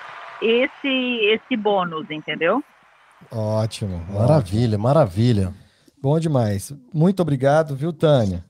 esse 0.42 1.32
esse 1.32 1.56
bônus, 1.56 2.10
entendeu? 2.10 2.62
Ótimo. 3.32 4.04
Maravilha, 4.12 4.76
maravilha. 4.76 5.54
Bom 5.98 6.20
demais. 6.20 6.74
Muito 6.92 7.20
obrigado, 7.22 7.74
viu, 7.74 7.90
Tânia? 7.90 8.44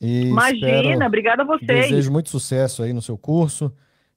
E 0.00 0.28
Imagina, 0.28 1.06
obrigada 1.06 1.42
a 1.42 1.46
vocês. 1.46 1.90
Desejo 1.90 2.10
muito 2.10 2.30
sucesso 2.30 2.82
aí 2.82 2.94
no 2.94 3.02
seu 3.02 3.18
curso 3.18 3.70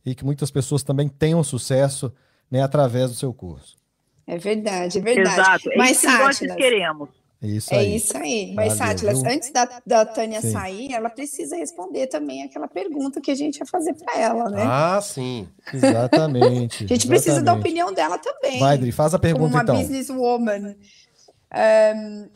e 0.05 0.15
que 0.15 0.23
muitas 0.23 0.49
pessoas 0.49 0.83
também 0.83 1.09
tenham 1.09 1.43
sucesso 1.43 2.13
né, 2.49 2.61
através 2.61 3.09
do 3.09 3.15
seu 3.15 3.33
curso. 3.33 3.77
É 4.25 4.37
verdade, 4.37 4.99
é 4.99 5.01
verdade. 5.01 5.39
Exato. 5.39 5.71
É 5.71 5.77
Mas, 5.77 5.91
isso 5.91 6.01
que 6.01 6.07
nós 6.07 6.37
Sátilas, 6.37 6.57
queremos. 6.57 7.09
É 7.41 7.47
isso 7.47 7.73
É 7.73 7.77
aí. 7.77 7.95
isso 7.95 8.17
aí. 8.17 8.53
Mas, 8.53 8.77
Valeu, 8.77 8.77
Sátilas, 8.77 9.21
viu? 9.21 9.31
antes 9.31 9.51
da, 9.51 9.81
da 9.85 10.05
Tânia 10.05 10.41
Sim. 10.41 10.51
sair, 10.51 10.93
ela 10.93 11.09
precisa 11.09 11.55
responder 11.55 12.07
também 12.07 12.43
aquela 12.43 12.67
pergunta 12.67 13.21
que 13.21 13.31
a 13.31 13.35
gente 13.35 13.57
ia 13.57 13.65
fazer 13.65 13.93
para 13.93 14.19
ela, 14.19 14.49
né? 14.49 14.61
Ah, 14.63 14.99
sim. 15.01 15.47
Exatamente. 15.73 16.83
a 16.85 16.87
gente 16.87 17.07
precisa 17.07 17.35
da 17.35 17.41
exatamente. 17.41 17.61
opinião 17.61 17.93
dela 17.93 18.17
também. 18.17 18.59
Vai, 18.59 18.77
Dri, 18.77 18.91
faz 18.91 19.13
a 19.13 19.17
como 19.17 19.21
pergunta 19.21 19.55
uma 19.55 19.63
então. 19.63 19.75
businesswoman. 19.77 20.75
Ahn, 21.51 22.29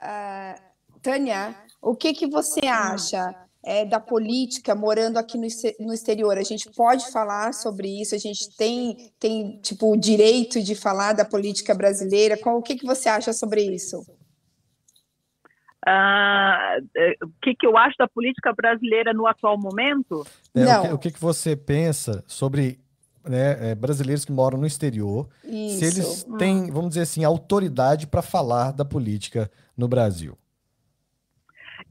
ah, 0.00 0.54
Tânia, 1.02 1.54
o 1.82 1.94
que, 1.94 2.14
que 2.14 2.26
você 2.26 2.66
acha 2.66 3.34
é, 3.64 3.84
da 3.84 4.00
política 4.00 4.74
morando 4.74 5.18
aqui 5.18 5.36
no, 5.36 5.46
no 5.80 5.92
exterior? 5.92 6.38
A 6.38 6.42
gente 6.42 6.70
pode 6.70 7.10
falar 7.10 7.52
sobre 7.52 8.00
isso? 8.00 8.14
A 8.14 8.18
gente 8.18 8.56
tem, 8.56 9.12
tem 9.18 9.58
tipo, 9.60 9.92
o 9.92 9.96
direito 9.96 10.62
de 10.62 10.74
falar 10.74 11.12
da 11.12 11.24
política 11.24 11.74
brasileira? 11.74 12.36
Qual, 12.36 12.58
o 12.58 12.62
que, 12.62 12.76
que 12.76 12.86
você 12.86 13.08
acha 13.08 13.32
sobre 13.32 13.62
isso? 13.62 14.04
Ah, 15.86 16.76
é, 16.96 17.14
o 17.22 17.30
que, 17.42 17.54
que 17.54 17.66
eu 17.66 17.76
acho 17.76 17.96
da 17.98 18.08
política 18.08 18.52
brasileira 18.52 19.12
no 19.12 19.26
atual 19.26 19.58
momento? 19.58 20.26
É, 20.54 20.60
o, 20.60 20.64
Não. 20.64 20.82
que, 20.82 20.92
o 20.92 20.98
que 20.98 21.10
que 21.12 21.20
você 21.20 21.56
pensa 21.56 22.22
sobre 22.26 22.78
né, 23.24 23.70
é, 23.70 23.74
brasileiros 23.74 24.24
que 24.24 24.32
moram 24.32 24.58
no 24.58 24.66
exterior, 24.66 25.28
Isso. 25.44 25.78
se 25.78 25.84
eles 25.84 26.26
têm, 26.38 26.70
vamos 26.70 26.90
dizer 26.90 27.02
assim, 27.02 27.24
autoridade 27.24 28.06
para 28.06 28.22
falar 28.22 28.72
da 28.72 28.84
política 28.84 29.50
no 29.76 29.88
Brasil? 29.88 30.36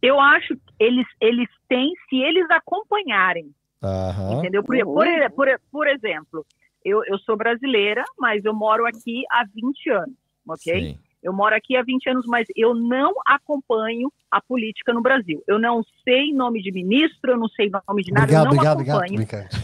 Eu 0.02 0.20
acho 0.20 0.56
que 0.56 0.62
eles, 0.80 1.08
eles 1.20 1.50
têm, 1.68 1.92
se 2.10 2.18
eles 2.18 2.50
acompanharem, 2.52 3.52
Aham. 3.82 4.34
entendeu? 4.34 4.64
Por, 4.64 4.78
por, 4.84 5.08
por, 5.36 5.62
por 5.72 5.88
exemplo, 5.88 6.46
eu, 6.84 7.04
eu 7.06 7.18
sou 7.20 7.36
brasileira, 7.36 8.04
mas 8.18 8.44
eu 8.46 8.54
moro 8.54 8.86
aqui 8.86 9.24
há 9.32 9.44
20 9.44 9.90
anos, 9.90 10.16
ok? 10.48 10.82
Sim. 10.82 11.00
Eu 11.22 11.34
moro 11.34 11.56
aqui 11.56 11.76
há 11.76 11.82
20 11.82 12.10
anos, 12.10 12.26
mas 12.28 12.48
eu 12.56 12.74
não 12.74 13.14
acompanho 13.26 14.12
a 14.32 14.42
política 14.42 14.94
no 14.94 15.02
Brasil. 15.02 15.44
Eu 15.48 15.58
não 15.60 15.84
sei 16.04 16.32
nome 16.32 16.62
de 16.62 16.72
ministro, 16.72 17.32
eu 17.32 17.38
não 17.38 17.50
sei 17.50 17.70
nome 17.70 18.04
de 18.04 18.12
nada, 18.12 18.24
Obrigado, 18.24 18.42
eu 18.42 18.46
não 18.46 18.52
obrigado, 18.52 18.74
obrigado. 18.76 18.98
acompanho. 18.98 19.18
Brincante. 19.18 19.56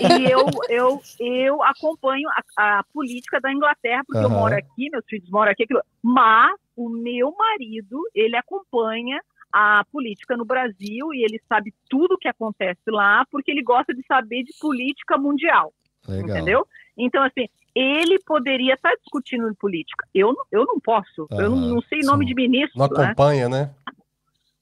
E 0.00 0.26
eu, 0.26 0.46
eu, 0.68 1.00
eu 1.20 1.62
acompanho 1.62 2.28
a, 2.28 2.78
a 2.80 2.84
política 2.92 3.40
da 3.40 3.52
Inglaterra, 3.52 4.02
porque 4.06 4.24
eu 4.24 4.28
Aham. 4.28 4.40
moro 4.40 4.54
aqui, 4.54 4.90
meus 4.90 5.04
filhos 5.06 5.30
moram 5.30 5.52
aqui, 5.52 5.62
aquilo. 5.62 5.80
mas 6.02 6.52
o 6.76 6.88
meu 6.88 7.32
marido, 7.36 7.98
ele 8.14 8.36
acompanha 8.36 9.20
a 9.52 9.84
política 9.90 10.36
no 10.36 10.44
Brasil 10.44 11.12
e 11.12 11.24
ele 11.24 11.40
sabe 11.48 11.74
tudo 11.88 12.14
o 12.14 12.18
que 12.18 12.28
acontece 12.28 12.80
lá, 12.88 13.24
porque 13.30 13.50
ele 13.50 13.62
gosta 13.62 13.94
de 13.94 14.02
saber 14.06 14.42
de 14.44 14.52
política 14.60 15.18
mundial, 15.18 15.72
Legal. 16.08 16.28
entendeu? 16.36 16.66
Então, 16.96 17.22
assim, 17.22 17.48
ele 17.74 18.18
poderia 18.24 18.74
estar 18.74 18.94
discutindo 18.96 19.52
política. 19.56 20.06
Eu, 20.14 20.32
não- 20.32 20.44
eu 20.52 20.64
não 20.66 20.78
posso, 20.80 21.26
eu 21.30 21.50
não, 21.50 21.56
não 21.56 21.80
sei 21.82 22.00
nome 22.00 22.24
sim. 22.24 22.28
de 22.28 22.34
ministro, 22.34 22.78
Não 22.78 22.88
né? 22.88 23.04
acompanha, 23.06 23.48
né? 23.48 23.74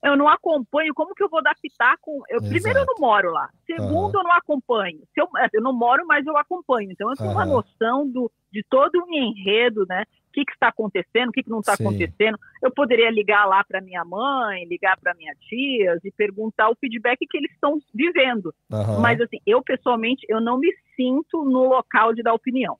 eu 0.05 0.17
não 0.17 0.29
acompanho, 0.29 0.95
como 0.95 1.13
que 1.15 1.23
eu 1.23 1.29
vou 1.29 1.43
dar 1.43 1.57
pitaco? 1.61 2.23
Eu, 2.29 2.41
primeiro, 2.41 2.79
eu 2.79 2.87
não 2.87 2.95
moro 3.01 3.33
lá. 3.33 3.51
Segundo, 3.67 4.15
eu 4.17 4.23
não 4.23 4.33
acompanho. 4.33 5.01
Se 5.13 5.21
eu, 5.21 5.29
eu 5.53 5.61
não 5.61 5.73
moro, 5.73 6.07
mas 6.07 6.25
eu 6.25 6.37
acompanho. 6.37 6.91
Então, 6.93 7.11
eu 7.11 7.17
tenho 7.17 7.33
uma 7.33 7.43
Aham. 7.43 7.51
noção 7.55 8.09
do, 8.09 8.31
de 8.53 8.63
todo 8.71 8.95
o 9.05 9.13
enredo, 9.13 9.85
né? 9.89 10.05
O 10.39 10.41
que, 10.41 10.45
que 10.45 10.53
está 10.53 10.69
acontecendo, 10.69 11.31
o 11.31 11.33
que, 11.33 11.43
que 11.43 11.51
não 11.51 11.61
está 11.61 11.73
acontecendo. 11.73 12.39
Eu 12.63 12.71
poderia 12.71 13.11
ligar 13.11 13.45
lá 13.47 13.65
para 13.65 13.81
minha 13.81 14.05
mãe, 14.05 14.65
ligar 14.67 14.97
para 15.01 15.15
minha 15.15 15.35
tia 15.49 15.99
e 16.05 16.13
perguntar 16.13 16.71
o 16.71 16.77
feedback 16.77 17.19
que 17.29 17.37
eles 17.37 17.51
estão 17.51 17.81
vivendo. 17.93 18.55
Aham. 18.71 19.01
Mas, 19.01 19.21
assim, 19.21 19.39
eu, 19.45 19.61
pessoalmente, 19.63 20.25
eu 20.29 20.41
não 20.41 20.59
me 20.59 20.73
sinto 20.95 21.45
no 21.45 21.69
local 21.69 22.15
de 22.15 22.23
dar 22.23 22.35
opinião. 22.35 22.79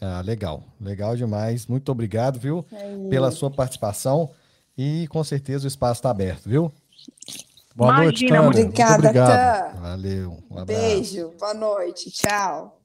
Ah, 0.00 0.22
legal. 0.24 0.62
Legal 0.80 1.16
demais. 1.16 1.66
Muito 1.66 1.90
obrigado, 1.90 2.38
viu, 2.38 2.64
pela 3.10 3.30
sua 3.30 3.50
participação. 3.50 4.30
E 4.78 5.06
com 5.08 5.22
certeza 5.24 5.64
o 5.64 5.68
espaço 5.68 5.98
está 5.98 6.10
aberto, 6.10 6.48
viu? 6.48 6.72
Boa 7.74 7.96
noite, 7.96 8.24
Imagina, 8.24 8.28
Tânia. 8.28 8.42
muito 8.42 8.56
Muito 8.58 8.82
Obrigada, 8.82 9.08
obrigado. 9.08 9.74
Tã. 9.74 9.80
Valeu. 9.80 10.38
Um 10.50 10.58
abraço. 10.58 10.80
Beijo, 10.80 11.32
boa 11.38 11.54
noite, 11.54 12.10
tchau. 12.10 12.79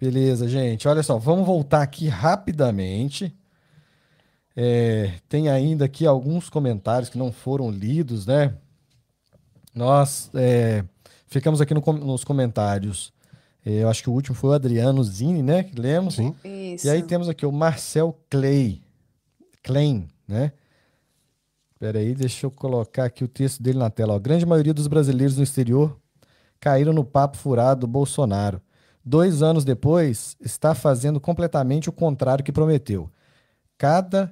Beleza, 0.00 0.48
gente. 0.48 0.86
Olha 0.86 1.02
só, 1.02 1.18
vamos 1.18 1.46
voltar 1.46 1.82
aqui 1.82 2.06
rapidamente. 2.08 3.34
É, 4.56 5.14
tem 5.28 5.48
ainda 5.48 5.84
aqui 5.84 6.06
alguns 6.06 6.48
comentários 6.48 7.08
que 7.08 7.18
não 7.18 7.32
foram 7.32 7.70
lidos, 7.70 8.26
né? 8.26 8.54
Nós 9.74 10.30
é, 10.34 10.84
ficamos 11.26 11.60
aqui 11.60 11.74
no 11.74 11.80
com- 11.82 11.92
nos 11.92 12.24
comentários. 12.24 13.12
É, 13.64 13.82
eu 13.82 13.88
acho 13.88 14.02
que 14.02 14.10
o 14.10 14.12
último 14.12 14.36
foi 14.36 14.50
o 14.50 14.52
Adriano 14.52 15.02
Zini, 15.04 15.42
né? 15.42 15.62
Que 15.64 15.80
lemos. 15.80 16.14
Sim. 16.16 16.34
Isso. 16.44 16.86
E 16.86 16.90
aí 16.90 17.02
temos 17.02 17.28
aqui 17.28 17.44
o 17.46 17.52
Marcel 17.52 18.16
Clay. 18.30 18.80
Klein, 19.62 20.08
né? 20.26 20.52
Espera 21.74 21.98
aí, 22.00 22.14
deixa 22.14 22.46
eu 22.46 22.50
colocar 22.50 23.04
aqui 23.04 23.22
o 23.22 23.28
texto 23.28 23.62
dele 23.62 23.78
na 23.78 23.90
tela. 23.90 24.14
ó. 24.14 24.16
A 24.16 24.20
grande 24.20 24.44
maioria 24.46 24.74
dos 24.74 24.86
brasileiros 24.88 25.36
no 25.36 25.42
exterior 25.44 25.96
caíram 26.58 26.92
no 26.92 27.04
papo 27.04 27.36
furado 27.36 27.80
do 27.82 27.86
Bolsonaro. 27.86 28.60
Dois 29.08 29.42
anos 29.42 29.64
depois, 29.64 30.36
está 30.38 30.74
fazendo 30.74 31.18
completamente 31.18 31.88
o 31.88 31.92
contrário 31.92 32.44
que 32.44 32.52
prometeu. 32.52 33.10
Cada 33.78 34.30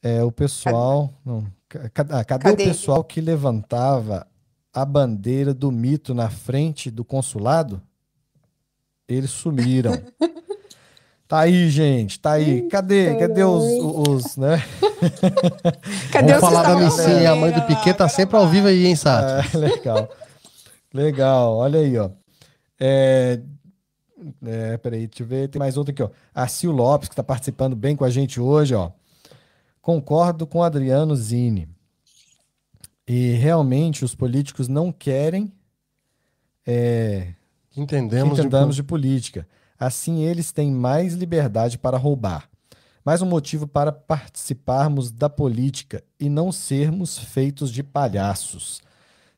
é, 0.00 0.22
o 0.22 0.30
pessoal. 0.30 1.12
Não, 1.24 1.44
ca- 1.68 1.88
ca- 1.88 2.06
ah, 2.10 2.24
cadê, 2.24 2.44
Cadê? 2.50 2.62
o 2.62 2.66
pessoal 2.68 3.02
que 3.02 3.20
levantava 3.20 4.24
a 4.72 4.84
bandeira 4.84 5.52
do 5.52 5.72
mito 5.72 6.14
na 6.14 6.30
frente 6.30 6.88
do 6.88 7.04
consulado? 7.04 7.82
Eles 9.08 9.30
sumiram. 9.30 9.92
Tá 11.28 11.40
aí, 11.40 11.68
gente, 11.68 12.20
tá 12.20 12.34
aí. 12.34 12.68
Cadê? 12.68 13.16
Cadê 13.16 13.42
os, 13.42 13.64
os, 14.08 14.36
né? 14.36 14.62
Cadê 16.12 16.34
Vamos 16.34 16.36
o 16.36 16.40
falar 16.40 16.62
da 16.62 16.88
Cisal 16.88 17.08
Missinha. 17.08 17.32
A 17.32 17.34
mãe 17.34 17.50
do? 17.50 17.62
Piquet 17.62 17.94
tá 17.94 18.08
sempre 18.08 18.36
ao 18.36 18.46
vivo 18.46 18.68
aí, 18.68 18.86
hein, 18.86 18.94
Sati? 18.94 19.48
Ah, 19.52 19.58
legal. 19.58 20.08
Legal, 20.94 21.56
olha 21.56 21.80
aí, 21.80 21.98
ó. 21.98 22.10
É, 22.78 23.40
é, 24.44 24.76
peraí, 24.76 25.06
deixa 25.06 25.22
eu 25.22 25.26
ver. 25.26 25.48
Tem 25.48 25.58
mais 25.58 25.76
outro 25.76 25.92
aqui, 25.92 26.02
ó. 26.02 26.10
A 26.34 26.46
Sil 26.48 26.72
Lopes, 26.72 27.08
que 27.08 27.12
está 27.12 27.22
participando 27.22 27.76
bem 27.76 27.96
com 27.96 28.04
a 28.04 28.10
gente 28.10 28.40
hoje, 28.40 28.74
ó. 28.74 28.90
Concordo 29.80 30.46
com 30.46 30.58
o 30.58 30.62
Adriano 30.62 31.14
Zini. 31.14 31.68
E 33.06 33.32
realmente 33.32 34.04
os 34.04 34.14
políticos 34.14 34.66
não 34.66 34.90
querem 34.90 35.52
é, 36.66 37.34
Entendemos. 37.76 38.38
entendamos 38.38 38.74
de 38.74 38.82
política. 38.82 39.46
Assim, 39.78 40.24
eles 40.24 40.50
têm 40.50 40.72
mais 40.72 41.14
liberdade 41.14 41.78
para 41.78 41.96
roubar. 41.96 42.48
Mais 43.04 43.22
um 43.22 43.26
motivo 43.26 43.68
para 43.68 43.92
participarmos 43.92 45.12
da 45.12 45.30
política 45.30 46.02
e 46.18 46.28
não 46.28 46.50
sermos 46.50 47.16
feitos 47.16 47.70
de 47.70 47.82
palhaços. 47.84 48.82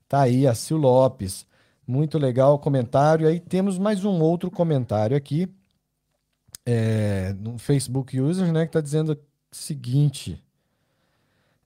Tá 0.08 0.22
aí 0.22 0.46
a 0.46 0.54
Sil 0.56 0.78
Lopes. 0.80 1.44
Muito 1.88 2.18
legal 2.18 2.52
o 2.52 2.58
comentário. 2.58 3.26
Aí 3.26 3.40
temos 3.40 3.78
mais 3.78 4.04
um 4.04 4.20
outro 4.20 4.50
comentário 4.50 5.16
aqui 5.16 5.48
é, 6.66 7.34
no 7.40 7.56
Facebook 7.56 8.20
Users, 8.20 8.52
né, 8.52 8.66
que 8.66 8.68
está 8.68 8.82
dizendo 8.82 9.12
o 9.12 9.18
seguinte: 9.50 10.44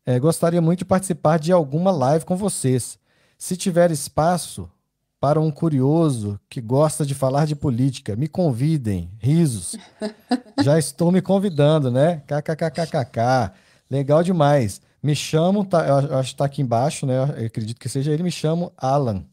é, 0.07 0.21
gostaria 0.21 0.63
muito 0.63 0.79
de 0.79 0.85
participar 0.85 1.41
de 1.41 1.51
alguma 1.51 1.91
live 1.91 2.25
com 2.25 2.37
vocês. 2.37 3.01
Se 3.37 3.57
tiver 3.57 3.91
espaço 3.91 4.71
para 5.19 5.41
um 5.41 5.51
curioso 5.51 6.39
que 6.49 6.61
gosta 6.61 7.05
de 7.05 7.17
falar 7.17 7.45
de 7.45 7.57
política, 7.57 8.15
me 8.15 8.29
convidem. 8.29 9.11
Risos. 9.19 9.75
Já 10.63 10.79
estou 10.79 11.11
me 11.11 11.21
convidando, 11.21 11.91
né? 11.91 12.23
KKKKK. 12.29 13.53
Legal 13.91 14.23
demais. 14.23 14.81
Me 15.03 15.17
chamo, 15.17 15.65
tá, 15.65 15.85
eu 15.85 16.17
acho 16.17 16.29
que 16.29 16.35
está 16.35 16.45
aqui 16.45 16.63
embaixo, 16.63 17.07
né? 17.07 17.17
Eu 17.19 17.47
acredito 17.47 17.81
que 17.81 17.89
seja 17.89 18.13
ele. 18.13 18.23
Me 18.23 18.31
chamo 18.31 18.73
Alan. 18.77 19.25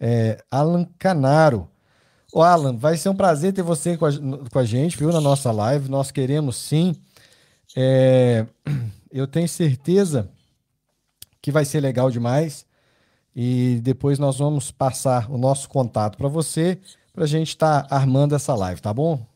É, 0.00 0.42
Alan 0.50 0.86
Canaro. 0.98 1.68
Ô, 2.32 2.42
Alan, 2.42 2.76
vai 2.76 2.96
ser 2.96 3.10
um 3.10 3.16
prazer 3.16 3.52
ter 3.52 3.62
você 3.62 3.96
com 3.96 4.06
a, 4.06 4.10
com 4.50 4.58
a 4.58 4.64
gente, 4.64 4.96
viu, 4.96 5.12
na 5.12 5.20
nossa 5.20 5.52
live. 5.52 5.90
Nós 5.90 6.10
queremos 6.10 6.56
sim 6.56 6.96
É, 7.76 8.46
eu 9.12 9.26
tenho 9.26 9.48
certeza 9.48 10.30
que 11.42 11.52
vai 11.52 11.64
ser 11.64 11.80
legal 11.80 12.10
demais. 12.10 12.66
E 13.34 13.80
depois 13.82 14.18
nós 14.18 14.38
vamos 14.38 14.70
passar 14.72 15.30
o 15.30 15.38
nosso 15.38 15.68
contato 15.68 16.16
para 16.18 16.28
você, 16.28 16.78
para 17.12 17.24
a 17.24 17.26
gente 17.28 17.48
estar 17.48 17.82
tá 17.84 17.96
armando 17.96 18.34
essa 18.34 18.54
live, 18.54 18.80
tá 18.80 18.92
bom? 18.92 19.29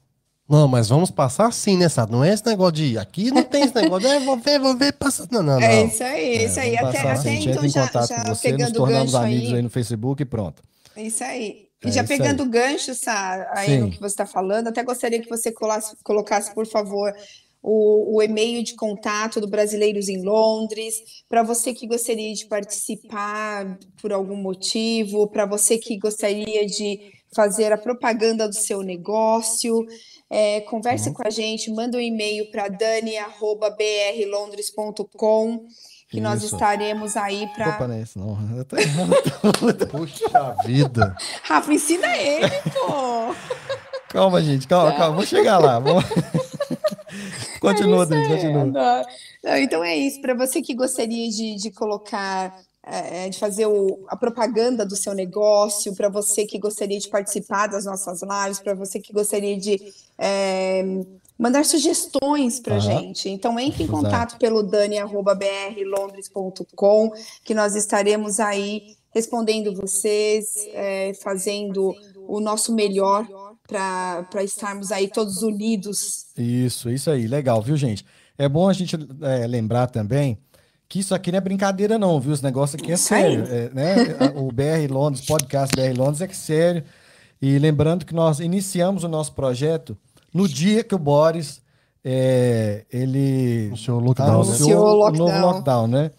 Não, 0.49 0.69
mas 0.69 0.91
vamos 0.91 1.11
passar 1.11 1.51
sim, 1.53 1.77
né, 1.77 1.89
Sato? 1.89 2.13
Não 2.13 2.23
é 2.23 2.33
esse 2.33 2.45
negócio 2.45 2.73
de. 2.73 2.99
Aqui 2.99 3.31
não 3.31 3.43
tem 3.43 3.65
esse 3.65 3.75
negócio 3.75 4.07
de. 4.07 4.15
É, 4.15 4.21
vou 4.21 4.37
ver, 4.37 4.61
vou 4.61 4.77
ver, 4.77 4.93
passa. 4.93 5.27
Não, 5.31 5.43
não, 5.43 5.59
não. 5.59 5.67
É 5.67 5.85
isso 5.85 6.05
aí, 6.05 6.37
é 6.37 6.45
isso 6.45 6.61
aí. 6.61 6.77
Até, 6.77 6.99
até 6.99 7.11
assim, 7.13 7.51
então 7.51 7.69
já, 7.69 7.87
já 7.87 8.25
você, 8.25 8.51
pegando 8.51 8.69
nos 8.69 8.79
tornamos 8.79 9.15
amigos 9.15 9.49
aí. 9.49 9.57
aí 9.57 9.63
no 9.63 9.71
Facebook 9.71 10.23
e 10.23 10.27
pronto. 10.27 10.63
Isso 10.97 11.25
aí. 11.25 11.65
E 11.83 11.89
é 11.89 11.93
já 11.93 12.05
pegando 12.05 12.43
o 12.43 12.49
gancho, 12.49 12.95
Sá, 12.95 13.51
aí 13.55 13.69
Sim. 13.69 13.81
no 13.81 13.91
que 13.91 14.01
você 14.01 14.13
está 14.13 14.27
falando, 14.27 14.69
até 14.69 14.83
gostaria 14.83 15.21
que 15.21 15.29
você 15.29 15.53
colasse, 15.53 15.95
colocasse, 16.03 16.55
por 16.55 16.67
favor, 16.67 17.13
o, 17.63 18.17
o, 18.17 18.23
e-mail 18.23 18.63
de 18.63 18.75
contato 18.75 19.41
do 19.41 19.49
Brasileiros 19.49 20.09
em 20.09 20.23
Londres, 20.23 21.25
para 21.29 21.43
você 21.43 21.73
que 21.73 21.87
gostaria 21.87 22.33
de 22.35 22.47
participar 22.47 23.79
por 24.01 24.13
algum 24.13 24.37
motivo, 24.37 25.27
para 25.29 25.47
você 25.47 25.79
que 25.79 25.99
gostaria 25.99 26.67
de 26.67 27.01
fazer 27.35 27.73
a 27.73 27.79
propaganda 27.79 28.49
do 28.49 28.55
seu 28.55 28.83
negócio. 28.83 29.85
É, 30.31 30.61
converse 30.63 31.09
uhum. 31.09 31.15
com 31.15 31.27
a 31.27 31.31
gente, 31.31 31.71
manda 31.71 31.99
um 31.99 32.01
e-mail 32.01 32.51
para 32.51 32.69
dani.brlondres.com 32.69 35.67
que 36.15 36.21
isso. 36.21 36.23
nós 36.23 36.43
estaremos 36.45 37.17
aí 37.17 37.49
para. 37.55 37.71
Opa, 37.71 37.89
não 37.89 37.95
é 37.97 38.03
isso, 38.03 38.19
não. 38.19 38.39
Eu 38.57 38.65
tô 38.65 38.77
Puxa 39.91 40.57
vida. 40.65 41.17
Rafa, 41.43 41.73
ensina 41.73 42.17
ele, 42.17 42.49
pô. 42.73 43.35
Calma, 44.09 44.41
gente, 44.41 44.69
calma, 44.69 44.93
calma, 44.93 45.17
vou 45.17 45.27
chegar 45.27 45.59
lá. 45.59 45.81
Vamos... 45.81 46.05
continua, 47.61 48.05
é 48.05 48.07
Dani, 48.07 48.29
continua. 48.29 49.05
Não, 49.43 49.57
então 49.57 49.83
é 49.83 49.97
isso, 49.97 50.21
para 50.21 50.35
você 50.35 50.63
que 50.63 50.73
gostaria 50.73 51.29
de, 51.29 51.57
de 51.57 51.73
colocar 51.73 52.57
é, 52.87 53.29
de 53.29 53.39
fazer 53.39 53.67
o, 53.67 54.05
a 54.09 54.17
propaganda 54.17 54.85
do 54.85 54.95
seu 54.95 55.15
negócio, 55.15 55.95
para 55.95 56.09
você 56.09 56.45
que 56.45 56.59
gostaria 56.59 56.99
de 56.99 57.09
participar 57.09 57.69
das 57.69 57.87
nossas 57.87 58.21
lives, 58.23 58.61
para 58.61 58.75
você 58.75 59.01
que 59.01 59.11
gostaria 59.13 59.59
de 59.59 59.81
é, 60.19 60.85
mandar 61.39 61.65
sugestões 61.65 62.61
para 62.61 62.75
uhum. 62.75 62.81
gente. 62.81 63.31
Então 63.31 63.59
entre 63.59 63.85
em 63.85 63.87
contato 63.87 64.37
pelo 64.39 64.63
dani@brlondres.com, 64.63 67.11
que 67.43 67.55
nós 67.55 67.75
estaremos 67.75 68.39
aí 68.39 68.95
respondendo 69.15 69.75
vocês, 69.75 70.55
é, 70.75 71.15
fazendo 71.23 71.95
o 72.27 72.41
nosso 72.41 72.75
melhor 72.75 73.27
para 73.67 74.43
estarmos 74.43 74.93
aí 74.93 75.09
todos 75.09 75.43
unidos. 75.43 76.27
Isso, 76.37 76.91
isso 76.91 77.11
aí, 77.11 77.27
legal, 77.27 77.63
viu, 77.63 77.77
gente? 77.77 78.05
É 78.37 78.49
bom 78.49 78.69
a 78.69 78.73
gente 78.73 78.97
é, 79.23 79.47
lembrar 79.47 79.87
também 79.87 80.37
que 80.89 80.99
isso 81.01 81.15
aqui 81.15 81.33
não 81.33 81.39
é 81.39 81.41
brincadeira, 81.41 81.99
não, 81.99 82.21
viu? 82.21 82.33
Esse 82.33 82.43
negócio 82.43 82.79
aqui 82.79 82.93
é 82.93 82.97
sério. 82.97 83.45
É, 83.49 83.71
né? 83.71 83.95
O 84.37 84.53
BR 84.53 84.91
Londres, 84.91 85.25
podcast 85.25 85.75
BR 85.75 85.97
Londres 85.97 86.21
é 86.21 86.29
sério. 86.29 86.85
E 87.41 87.59
lembrando 87.59 88.07
que 88.07 88.15
nós 88.15 88.41
iniciamos 88.41 89.05
o 89.05 89.09
nosso 89.09 89.33
projeto 89.33 89.97
no 90.33 90.49
dia 90.49 90.83
que 90.83 90.95
o 90.95 90.99
Boris 90.99 91.63
é, 92.05 92.85
ele 92.93 93.67
anunciou 93.69 93.99
o 93.99 94.05
lockdown, 94.05 94.31
anunciou 94.31 94.69
né? 94.69 94.77
lockdown. 94.77 95.29
novo 95.29 95.47
lockdown, 95.47 95.87
né? 95.87 96.11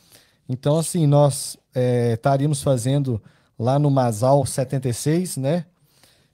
Então, 0.48 0.78
assim, 0.78 1.06
nós 1.06 1.58
é, 1.74 2.14
estaríamos 2.14 2.62
fazendo 2.62 3.22
lá 3.58 3.78
no 3.78 3.90
Masal 3.90 4.46
76, 4.46 5.38
né? 5.38 5.66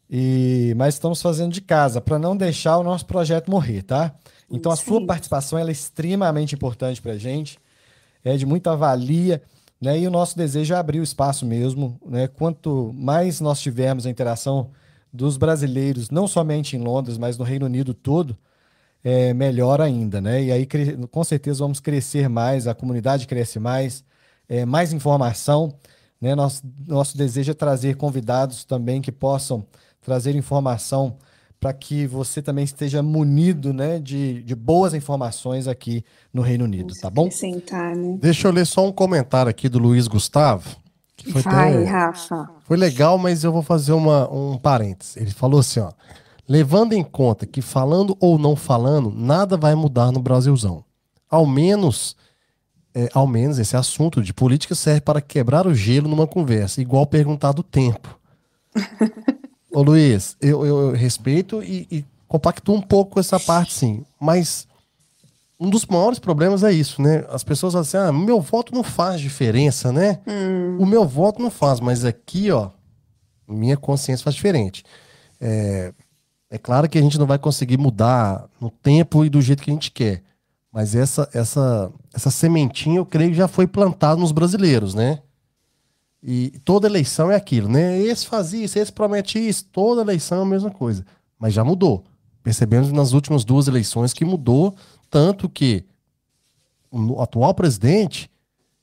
E, 0.09 0.73
mas 0.77 0.95
estamos 0.95 1.21
fazendo 1.21 1.53
de 1.53 1.61
casa 1.61 2.01
para 2.01 2.19
não 2.19 2.35
deixar 2.35 2.77
o 2.77 2.83
nosso 2.83 3.05
projeto 3.05 3.49
morrer, 3.49 3.81
tá? 3.81 4.13
Então, 4.49 4.71
a 4.71 4.75
sua 4.75 5.05
participação 5.05 5.57
é 5.57 5.71
extremamente 5.71 6.53
importante 6.53 7.01
para 7.01 7.13
a 7.13 7.17
gente, 7.17 7.57
é 8.23 8.37
de 8.37 8.45
muita 8.45 8.75
valia, 8.75 9.41
né? 9.79 9.99
E 9.99 10.07
o 10.07 10.11
nosso 10.11 10.37
desejo 10.37 10.73
é 10.73 10.77
abrir 10.77 10.99
o 10.99 11.03
espaço 11.03 11.45
mesmo, 11.45 11.99
né? 12.05 12.27
Quanto 12.27 12.91
mais 12.93 13.41
nós 13.41 13.59
tivermos 13.59 14.05
a 14.05 14.09
interação 14.09 14.71
dos 15.11 15.37
brasileiros, 15.37 16.09
não 16.09 16.27
somente 16.27 16.77
em 16.77 16.79
Londres, 16.79 17.17
mas 17.17 17.37
no 17.37 17.43
Reino 17.43 17.65
Unido 17.65 17.93
todo, 17.93 18.37
é 19.03 19.33
melhor 19.33 19.81
ainda, 19.81 20.21
né? 20.21 20.43
E 20.43 20.51
aí, 20.51 20.67
com 21.09 21.23
certeza, 21.23 21.59
vamos 21.59 21.79
crescer 21.79 22.29
mais, 22.29 22.67
a 22.67 22.75
comunidade 22.75 23.27
cresce 23.27 23.59
mais, 23.59 24.03
é, 24.47 24.65
mais 24.65 24.93
informação, 24.93 25.73
né? 26.19 26.35
Nosso, 26.35 26.61
nosso 26.87 27.17
desejo 27.17 27.51
é 27.51 27.55
trazer 27.55 27.95
convidados 27.95 28.63
também 28.63 29.01
que 29.01 29.11
possam 29.11 29.65
trazer 30.01 30.35
informação 30.35 31.17
para 31.61 31.71
que 31.73 32.07
você 32.07 32.41
também 32.41 32.63
esteja 32.63 33.03
munido 33.03 33.71
né, 33.71 33.99
de, 33.99 34.41
de 34.41 34.55
boas 34.55 34.95
informações 34.95 35.67
aqui 35.67 36.03
no 36.33 36.41
Reino 36.41 36.65
Unido, 36.65 36.95
tá 36.99 37.07
bom? 37.07 37.29
Sentar, 37.29 37.95
né? 37.95 38.17
Deixa 38.19 38.47
eu 38.47 38.51
ler 38.51 38.65
só 38.65 38.83
um 38.83 38.91
comentário 38.91 39.47
aqui 39.51 39.69
do 39.69 39.77
Luiz 39.77 40.07
Gustavo. 40.07 40.75
Foi 41.31 41.43
Vai, 41.43 41.73
tão... 41.73 41.85
Rafa. 41.85 42.49
Foi 42.63 42.75
legal, 42.75 43.15
mas 43.19 43.43
eu 43.43 43.51
vou 43.51 43.61
fazer 43.61 43.91
uma, 43.91 44.27
um 44.33 44.57
parênteses. 44.57 45.15
Ele 45.17 45.29
falou 45.29 45.59
assim, 45.59 45.79
ó. 45.79 45.91
Levando 46.49 46.93
em 46.93 47.03
conta 47.03 47.45
que 47.45 47.61
falando 47.61 48.17
ou 48.19 48.39
não 48.39 48.55
falando, 48.55 49.11
nada 49.15 49.55
vai 49.55 49.75
mudar 49.75 50.11
no 50.11 50.19
Brasilzão. 50.19 50.83
Ao 51.29 51.45
menos, 51.45 52.15
é, 52.91 53.07
ao 53.13 53.27
menos 53.27 53.59
esse 53.59 53.77
assunto 53.77 54.23
de 54.23 54.33
política 54.33 54.73
serve 54.73 55.01
para 55.01 55.21
quebrar 55.21 55.67
o 55.67 55.75
gelo 55.75 56.09
numa 56.09 56.25
conversa, 56.25 56.81
igual 56.81 57.05
perguntar 57.05 57.51
do 57.51 57.61
tempo. 57.61 58.19
Ô 59.71 59.81
Luiz, 59.81 60.35
eu, 60.41 60.65
eu 60.65 60.91
respeito 60.91 61.63
e, 61.63 61.87
e 61.89 62.05
compacto 62.27 62.73
um 62.73 62.81
pouco 62.81 63.19
essa 63.19 63.39
parte, 63.39 63.73
sim. 63.73 64.05
Mas 64.19 64.67
um 65.59 65.69
dos 65.69 65.85
maiores 65.85 66.19
problemas 66.19 66.63
é 66.63 66.71
isso, 66.71 67.01
né? 67.01 67.25
As 67.29 67.43
pessoas 67.43 67.73
falam 67.73 67.83
assim: 67.83 67.97
ah, 67.97 68.11
meu 68.11 68.41
voto 68.41 68.73
não 68.73 68.83
faz 68.83 69.21
diferença, 69.21 69.91
né? 69.91 70.19
Hum. 70.27 70.77
O 70.79 70.85
meu 70.85 71.07
voto 71.07 71.41
não 71.41 71.51
faz, 71.51 71.79
mas 71.79 72.03
aqui, 72.03 72.51
ó, 72.51 72.69
minha 73.47 73.77
consciência 73.77 74.23
faz 74.23 74.35
diferente. 74.35 74.83
É, 75.39 75.93
é 76.49 76.57
claro 76.57 76.89
que 76.89 76.97
a 76.97 77.01
gente 77.01 77.17
não 77.17 77.25
vai 77.25 77.39
conseguir 77.39 77.77
mudar 77.77 78.49
no 78.59 78.69
tempo 78.69 79.23
e 79.23 79.29
do 79.29 79.41
jeito 79.41 79.63
que 79.63 79.69
a 79.69 79.73
gente 79.73 79.91
quer. 79.91 80.21
Mas 80.71 80.95
essa, 80.95 81.29
essa, 81.33 81.91
essa 82.13 82.31
sementinha, 82.31 82.97
eu 82.97 83.05
creio 83.05 83.31
que 83.31 83.37
já 83.37 83.47
foi 83.47 83.67
plantada 83.67 84.19
nos 84.19 84.31
brasileiros, 84.31 84.93
né? 84.93 85.19
E 86.23 86.59
toda 86.63 86.87
eleição 86.87 87.31
é 87.31 87.35
aquilo, 87.35 87.67
né? 87.67 87.99
Esse 87.99 88.27
faz 88.27 88.53
isso, 88.53 88.77
esse 88.77 88.91
promete 88.91 89.39
isso, 89.39 89.65
toda 89.71 90.01
eleição 90.01 90.39
é 90.39 90.41
a 90.43 90.45
mesma 90.45 90.69
coisa. 90.69 91.03
Mas 91.39 91.53
já 91.53 91.63
mudou. 91.63 92.03
Percebemos 92.43 92.91
nas 92.91 93.13
últimas 93.13 93.43
duas 93.43 93.67
eleições 93.67 94.13
que 94.13 94.23
mudou 94.23 94.75
tanto 95.09 95.49
que 95.49 95.83
o 96.91 97.21
atual 97.21 97.53
presidente 97.53 98.29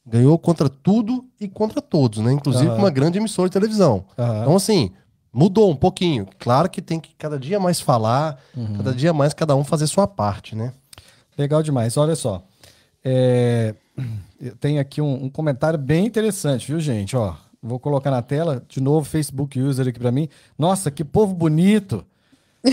ganhou 0.04 0.38
contra 0.38 0.68
tudo 0.68 1.24
e 1.40 1.46
contra 1.46 1.80
todos, 1.80 2.18
né? 2.18 2.32
Inclusive 2.32 2.68
uhum. 2.70 2.78
uma 2.78 2.90
grande 2.90 3.18
emissora 3.18 3.48
de 3.48 3.52
televisão. 3.52 4.04
Uhum. 4.16 4.40
Então, 4.42 4.56
assim, 4.56 4.90
mudou 5.32 5.70
um 5.70 5.76
pouquinho. 5.76 6.26
Claro 6.38 6.68
que 6.68 6.80
tem 6.80 6.98
que 6.98 7.14
cada 7.16 7.38
dia 7.38 7.60
mais 7.60 7.80
falar, 7.80 8.38
uhum. 8.56 8.78
cada 8.78 8.94
dia 8.94 9.12
mais 9.12 9.34
cada 9.34 9.54
um 9.54 9.62
fazer 9.62 9.86
sua 9.86 10.06
parte, 10.06 10.56
né? 10.56 10.72
Legal 11.36 11.62
demais. 11.62 11.96
Olha 11.96 12.16
só. 12.16 12.42
É... 13.04 13.74
Tem 14.60 14.78
aqui 14.78 15.00
um, 15.00 15.24
um, 15.24 15.30
comentário 15.30 15.78
bem 15.78 16.06
interessante, 16.06 16.66
viu, 16.68 16.80
gente? 16.80 17.16
Ó, 17.16 17.34
vou 17.62 17.78
colocar 17.78 18.10
na 18.10 18.22
tela 18.22 18.62
de 18.68 18.80
novo 18.80 19.08
Facebook 19.08 19.60
user 19.60 19.88
aqui 19.88 19.98
para 19.98 20.12
mim. 20.12 20.28
Nossa, 20.58 20.90
que 20.90 21.04
povo 21.04 21.34
bonito! 21.34 22.04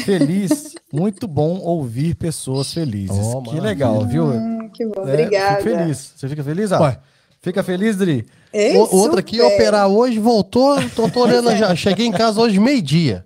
Feliz, 0.03 0.75
muito 0.91 1.27
bom 1.27 1.59
ouvir 1.59 2.15
pessoas 2.15 2.73
felizes. 2.73 3.17
Oh, 3.17 3.41
que 3.43 3.59
legal, 3.59 4.05
viu? 4.05 4.25
Hum, 4.25 4.69
que 4.73 4.85
bom, 4.85 5.07
é, 5.07 5.13
obrigada. 5.13 5.61
Fico 5.61 5.77
feliz. 5.77 6.13
Você 6.15 6.29
fica 6.29 6.43
feliz, 6.43 6.71
ah? 6.71 6.99
Fica 7.41 7.63
feliz, 7.63 7.95
Dri? 7.95 8.25
Ei, 8.51 8.75
o, 8.77 8.95
outra 8.95 9.19
aqui 9.19 9.39
operar 9.39 9.87
hoje, 9.87 10.17
voltou, 10.17 10.77
tô, 10.89 11.09
tô 11.09 11.21
olhando 11.21 11.55
já. 11.55 11.75
Cheguei 11.75 12.07
em 12.07 12.11
casa 12.11 12.41
hoje 12.41 12.59
meio-dia. 12.59 13.23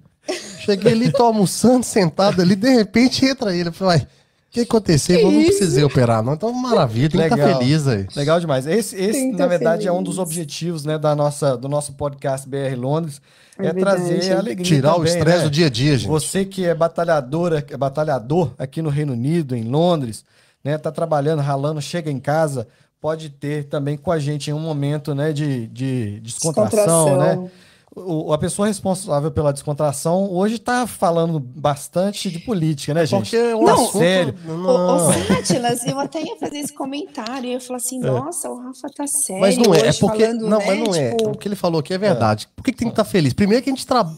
Cheguei 0.60 0.92
ali, 0.92 1.12
tô 1.12 1.24
almoçando, 1.24 1.84
sentado 1.84 2.42
ali, 2.42 2.56
de 2.56 2.70
repente 2.70 3.26
entra 3.26 3.56
ele. 3.56 3.72
Falei, 3.72 4.06
o 4.50 4.52
que 4.52 4.62
aconteceu? 4.62 5.20
Que 5.20 5.26
eu 5.26 5.32
não 5.32 5.44
precisei 5.44 5.84
operar, 5.84 6.24
não. 6.24 6.34
Então, 6.34 6.52
maravilha, 6.52 7.08
tem 7.08 7.20
Legal. 7.22 7.38
que 7.38 7.46
estar 7.46 7.60
feliz 7.60 7.88
aí. 7.88 8.08
Legal 8.16 8.40
demais. 8.40 8.66
Esse, 8.66 8.96
esse 8.96 9.32
na 9.32 9.46
verdade, 9.46 9.84
feliz. 9.84 9.86
é 9.86 9.92
um 9.92 10.02
dos 10.02 10.18
objetivos 10.18 10.84
né, 10.84 10.98
da 10.98 11.16
nossa, 11.16 11.56
do 11.56 11.70
nosso 11.70 11.94
podcast 11.94 12.50
BR 12.50 12.76
Londres 12.76 13.22
é, 13.60 13.68
é 13.68 13.74
trazer 13.74 14.34
alegria. 14.34 14.66
Tirar 14.66 14.94
também, 14.94 15.04
o 15.04 15.06
estresse 15.06 15.38
né? 15.38 15.44
do 15.44 15.52
dia 15.52 15.68
a 15.68 15.70
dia, 15.70 15.96
gente. 15.96 16.10
Você 16.10 16.46
que 16.46 16.66
é 16.66 16.74
batalhadora, 16.74 17.64
é 17.70 17.78
batalhador 17.78 18.52
aqui 18.58 18.82
no 18.82 18.90
Reino 18.90 19.14
Unido, 19.14 19.56
em 19.56 19.66
Londres, 19.66 20.26
né? 20.64 20.80
Tá 20.80 20.92
trabalhando, 20.92 21.44
ralando, 21.44 21.80
chega 21.80 22.10
em 22.10 22.20
casa, 22.20 22.68
pode 23.00 23.30
ter 23.30 23.66
também 23.66 23.98
com 23.98 24.12
a 24.12 24.18
gente 24.18 24.50
em 24.50 24.54
um 24.54 24.60
momento 24.60 25.14
né, 25.14 25.32
de, 25.32 25.68
de 25.68 26.20
descontração, 26.22 27.06
descontração. 27.06 27.44
né? 27.44 27.52
O, 27.96 28.32
a 28.32 28.38
pessoa 28.38 28.68
responsável 28.68 29.32
pela 29.32 29.52
descontração 29.52 30.32
hoje 30.32 30.56
está 30.56 30.86
falando 30.86 31.40
bastante 31.40 32.30
de 32.30 32.40
política, 32.40 32.94
né, 32.94 33.06
gente? 33.06 33.22
Porque 33.22 33.36
é 33.36 33.56
um 33.56 33.64
não, 33.64 33.92
sério. 33.92 34.36
Não. 34.46 35.12
Sátilas, 35.28 35.86
eu 35.86 36.00
até 36.00 36.22
ia 36.22 36.36
fazer 36.38 36.60
esse 36.60 36.74
comentário, 36.74 37.48
eu 37.48 37.54
ia 37.54 37.60
falar 37.60 37.78
assim, 37.78 37.98
é. 37.98 38.08
nossa, 38.08 38.50
o 38.50 38.58
Rafa 38.62 38.90
tá 38.96 39.08
sério. 39.08 39.42
Mas 39.42 39.58
não 39.58 39.74
é, 39.74 39.88
é 39.88 39.94
porque. 39.94 40.26
Falando, 40.26 40.48
não, 40.48 40.60
né, 40.60 40.66
mas 40.68 40.80
não 40.80 40.96
é. 40.96 41.12
tipo... 41.12 41.30
é. 41.30 41.32
O 41.32 41.38
que 41.38 41.48
ele 41.48 41.56
falou 41.56 41.80
aqui 41.80 41.94
é 41.94 41.98
verdade. 41.98 42.48
É. 42.48 42.56
Por 42.56 42.64
que, 42.64 42.72
que 42.72 42.78
tem 42.78 42.88
que 42.88 42.94
estar 42.94 43.04
tá 43.04 43.10
feliz? 43.10 43.34
Primeiro 43.34 43.64
que 43.64 43.70
a 43.70 43.74
gente 43.74 43.86
trabalha. 43.86 44.18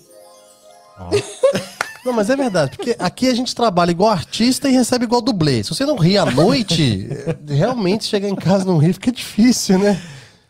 Não, 2.03 2.13
mas 2.13 2.31
é 2.31 2.35
verdade, 2.35 2.75
porque 2.75 2.95
aqui 2.97 3.27
a 3.27 3.33
gente 3.35 3.53
trabalha 3.53 3.91
igual 3.91 4.09
artista 4.09 4.67
e 4.67 4.71
recebe 4.71 5.05
igual 5.05 5.21
dublê. 5.21 5.63
Se 5.63 5.69
você 5.69 5.85
não 5.85 5.95
ri 5.95 6.17
à 6.17 6.25
noite, 6.25 7.07
realmente 7.47 8.05
chegar 8.05 8.27
em 8.27 8.35
casa 8.35 8.65
não 8.65 8.79
rir 8.79 8.93
fica 8.93 9.11
difícil, 9.11 9.77
né? 9.77 10.01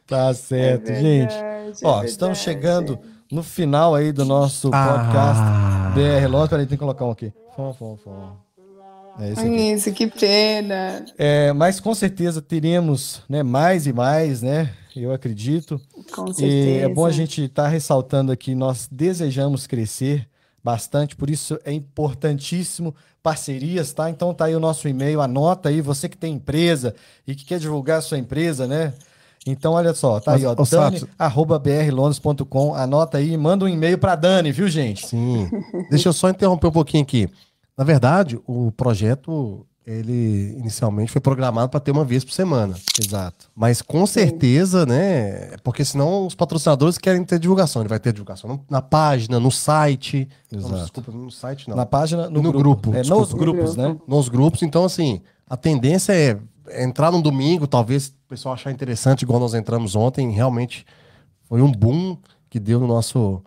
Tá 0.08 0.34
certo, 0.34 0.90
é 0.90 1.02
gente. 1.02 1.36
Ó, 1.84 2.06
estamos 2.06 2.38
chegando 2.38 2.98
no 3.32 3.42
final 3.42 3.96
aí 3.96 4.12
do 4.12 4.26
nosso 4.26 4.70
podcast 4.70 5.42
ah. 5.42 5.94
BR 5.96 6.28
Loss. 6.30 6.50
Peraí, 6.50 6.66
tem 6.66 6.78
que 6.78 6.82
colocar 6.84 7.06
um 7.06 7.12
aqui. 7.12 7.32
Fom, 7.56 7.74
fom, 7.74 7.98
fom. 7.98 8.38
É 9.20 9.32
isso, 9.32 9.46
isso, 9.46 9.92
que 9.94 10.08
pena. 10.08 11.06
É, 11.18 11.52
mas 11.54 11.80
com 11.80 11.94
certeza 11.94 12.42
teremos 12.42 13.22
né, 13.28 13.44
mais 13.44 13.86
e 13.86 13.94
mais, 13.94 14.42
né? 14.42 14.74
Eu 14.96 15.12
acredito. 15.12 15.80
Com 16.12 16.28
certeza. 16.28 16.46
E 16.46 16.80
é 16.80 16.90
bom 16.90 17.06
a 17.06 17.12
gente 17.12 17.44
estar 17.44 17.64
tá 17.64 17.70
ressaltando 17.70 18.32
aqui, 18.32 18.56
nós 18.56 18.88
desejamos 18.92 19.68
crescer 19.68 20.28
bastante, 20.64 21.16
por 21.16 21.30
isso 21.30 21.60
é 21.66 21.74
importantíssimo 21.74 22.96
parcerias, 23.22 23.94
tá? 23.94 24.10
Então 24.10 24.34
tá 24.34 24.46
aí 24.46 24.56
o 24.56 24.60
nosso 24.60 24.88
e-mail, 24.88 25.22
anota 25.22 25.70
aí, 25.70 25.82
você 25.82 26.08
que 26.08 26.18
tem 26.18 26.36
empresa 26.36 26.96
e 27.28 27.36
que 27.36 27.46
quer 27.46 27.60
divulgar 27.60 28.00
a 28.00 28.02
sua 28.02 28.18
empresa, 28.18 28.68
né? 28.68 28.94
Então, 29.46 29.74
olha 29.74 29.94
só, 29.94 30.20
tá 30.20 30.34
aí, 30.34 30.46
ó, 30.46 30.54
Dani, 30.54 31.04
arroba 31.18 31.58
brlondres.com, 31.58 32.76
anota 32.76 33.18
aí 33.18 33.34
e 33.34 33.38
manda 33.38 33.66
um 33.66 33.68
e-mail 33.68 33.98
para 33.98 34.16
Dani, 34.16 34.52
viu, 34.52 34.68
gente? 34.68 35.08
Sim. 35.08 35.50
Deixa 35.90 36.10
eu 36.10 36.14
só 36.14 36.30
interromper 36.30 36.68
um 36.68 36.72
pouquinho 36.72 37.02
aqui. 37.02 37.28
Na 37.76 37.84
verdade, 37.84 38.40
o 38.46 38.72
projeto, 38.72 39.66
ele 39.86 40.56
inicialmente 40.60 41.12
foi 41.12 41.20
programado 41.20 41.70
para 41.70 41.80
ter 41.80 41.90
uma 41.90 42.06
vez 42.06 42.24
por 42.24 42.34
semana. 42.34 42.76
Exato. 43.04 43.50
Mas 43.56 43.82
com 43.82 44.06
certeza, 44.06 44.86
né? 44.86 45.56
Porque 45.64 45.84
senão 45.84 46.28
os 46.28 46.36
patrocinadores 46.36 47.00
querem 47.00 47.24
ter 47.24 47.40
divulgação. 47.40 47.82
Ele 47.82 47.90
vai 47.90 48.00
ter 48.00 48.14
divulgação 48.14 48.60
na 48.70 48.82
página, 48.82 49.40
no 49.40 49.50
site. 49.50 50.30
Exato. 50.52 50.72
Não, 50.72 50.82
desculpa, 50.82 51.12
no 51.12 51.32
site 51.32 51.68
não. 51.68 51.76
Na 51.76 51.86
página, 51.88 52.30
no, 52.30 52.44
no 52.44 52.52
grupo. 52.52 52.92
grupo. 52.92 52.96
É, 52.96 53.02
nos 53.04 53.34
grupos, 53.34 53.76
né? 53.76 53.98
Nos 54.08 54.30
grupos. 54.30 54.62
Então, 54.62 54.86
assim, 54.86 55.22
a 55.50 55.58
tendência 55.58 56.14
é 56.14 56.38
entrar 56.76 57.12
no 57.12 57.22
domingo, 57.22 57.68
talvez 57.68 58.08
o 58.08 58.14
pessoal 58.28 58.54
achar 58.54 58.72
interessante, 58.72 59.24
igual 59.24 59.40
nós 59.40 59.54
entramos 59.54 59.96
ontem, 59.96 60.32
realmente 60.32 60.86
foi 61.44 61.62
um 61.62 61.72
boom 61.72 62.18
que 62.50 62.60
deu 62.60 62.80
no 62.80 62.88
nosso 62.88 63.42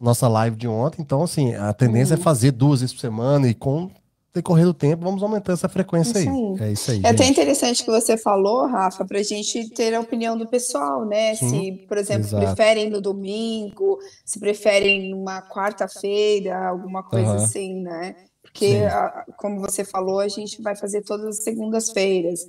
nossa 0.00 0.28
live 0.28 0.56
de 0.56 0.68
ontem. 0.68 1.00
Então, 1.00 1.22
assim, 1.22 1.54
a 1.54 1.72
tendência 1.72 2.14
uhum. 2.14 2.20
é 2.20 2.22
fazer 2.22 2.50
duas 2.50 2.80
vezes 2.80 2.94
por 2.94 3.00
semana 3.00 3.48
e 3.48 3.54
com 3.54 3.90
decorrer 4.34 4.66
do 4.66 4.74
tempo, 4.74 5.04
vamos 5.04 5.22
aumentar 5.22 5.52
essa 5.52 5.68
frequência 5.68 6.18
isso 6.18 6.28
aí. 6.28 6.36
aí. 6.36 6.68
É 6.68 6.72
isso 6.72 6.90
aí. 6.90 7.02
É 7.04 7.08
até 7.10 7.24
interessante 7.24 7.84
que 7.84 7.90
você 7.90 8.16
falou, 8.16 8.66
Rafa, 8.66 9.04
para 9.04 9.20
a 9.20 9.22
gente 9.22 9.70
ter 9.70 9.94
a 9.94 10.00
opinião 10.00 10.36
do 10.36 10.46
pessoal, 10.46 11.04
né? 11.06 11.36
Sim, 11.36 11.48
se, 11.48 11.86
por 11.86 11.96
exemplo, 11.96 12.26
exato. 12.26 12.44
preferem 12.44 12.90
no 12.90 13.00
domingo, 13.00 13.98
se 14.24 14.40
preferem 14.40 15.10
numa 15.10 15.40
quarta-feira, 15.40 16.68
alguma 16.68 17.04
coisa 17.04 17.30
uhum. 17.30 17.36
assim, 17.36 17.80
né? 17.80 18.16
Porque, 18.54 18.84
a, 18.88 19.24
como 19.36 19.58
você 19.58 19.84
falou, 19.84 20.20
a 20.20 20.28
gente 20.28 20.62
vai 20.62 20.76
fazer 20.76 21.02
todas 21.02 21.38
as 21.38 21.42
segundas-feiras. 21.42 22.46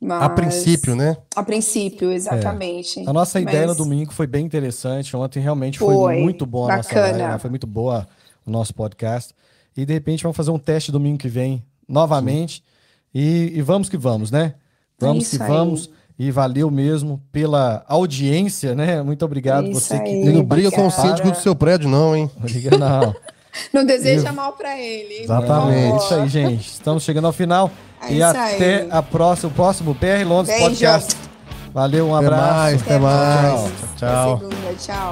Mas... 0.00 0.22
A 0.22 0.28
princípio, 0.28 0.94
né? 0.94 1.16
A 1.34 1.42
princípio, 1.42 2.12
exatamente. 2.12 3.00
É. 3.00 3.10
A 3.10 3.12
nossa 3.12 3.40
ideia 3.40 3.66
Mas... 3.66 3.76
no 3.76 3.84
domingo 3.84 4.12
foi 4.12 4.28
bem 4.28 4.46
interessante. 4.46 5.14
Ontem 5.16 5.40
realmente 5.40 5.80
foi, 5.80 5.92
foi 5.92 6.20
muito 6.20 6.46
boa 6.46 6.72
a 6.72 6.76
nossa 6.76 7.00
live, 7.00 7.18
né? 7.18 7.38
Foi 7.40 7.50
muito 7.50 7.66
boa 7.66 8.06
o 8.46 8.50
nosso 8.50 8.72
podcast. 8.72 9.34
E 9.76 9.84
de 9.84 9.92
repente 9.92 10.22
vamos 10.22 10.36
fazer 10.36 10.52
um 10.52 10.58
teste 10.58 10.92
domingo 10.92 11.18
que 11.18 11.28
vem 11.28 11.64
novamente. 11.88 12.62
E, 13.12 13.52
e, 13.52 13.60
vamos 13.60 13.88
que 13.88 13.96
vamos, 13.96 14.30
né? 14.30 14.54
Vamos 15.00 15.30
que 15.30 15.42
aí. 15.42 15.48
vamos. 15.48 15.90
E 16.16 16.30
valeu 16.30 16.70
mesmo 16.70 17.20
pela 17.32 17.84
audiência, 17.88 18.74
né? 18.74 19.02
Muito 19.02 19.24
obrigado 19.24 19.66
Isso 19.66 19.80
você 19.80 19.94
aí, 19.94 20.22
que. 20.22 20.30
não 20.30 20.44
briga 20.44 20.70
com 20.70 20.86
o 20.86 20.90
síndico 20.90 21.30
do 21.30 21.36
seu 21.38 21.56
prédio, 21.56 21.88
não, 21.88 22.14
hein? 22.14 22.30
Briga 22.38 22.76
não. 22.78 23.14
Não 23.72 23.84
deseja 23.84 24.32
mal 24.32 24.52
para 24.52 24.78
ele. 24.78 25.22
Exatamente. 25.24 25.92
É 25.92 25.96
isso 25.96 26.14
aí, 26.14 26.28
gente. 26.28 26.68
Estamos 26.68 27.02
chegando 27.02 27.26
ao 27.26 27.32
final. 27.32 27.70
É 28.02 28.12
e 28.12 28.22
até 28.22 28.86
a 28.90 29.02
próxima, 29.02 29.50
o 29.50 29.54
próximo 29.54 29.94
BR 29.94 30.24
Londres 30.26 30.48
Beijo. 30.48 30.70
Podcast. 30.70 31.16
Valeu, 31.72 32.08
um 32.08 32.16
abraço. 32.16 32.42
Até 32.42 32.58
mais, 32.62 32.82
até, 32.82 32.94
até 32.94 32.98
mais. 32.98 33.60
mais. 33.60 33.72
Tchau. 33.96 34.40
Tchau. 34.78 35.08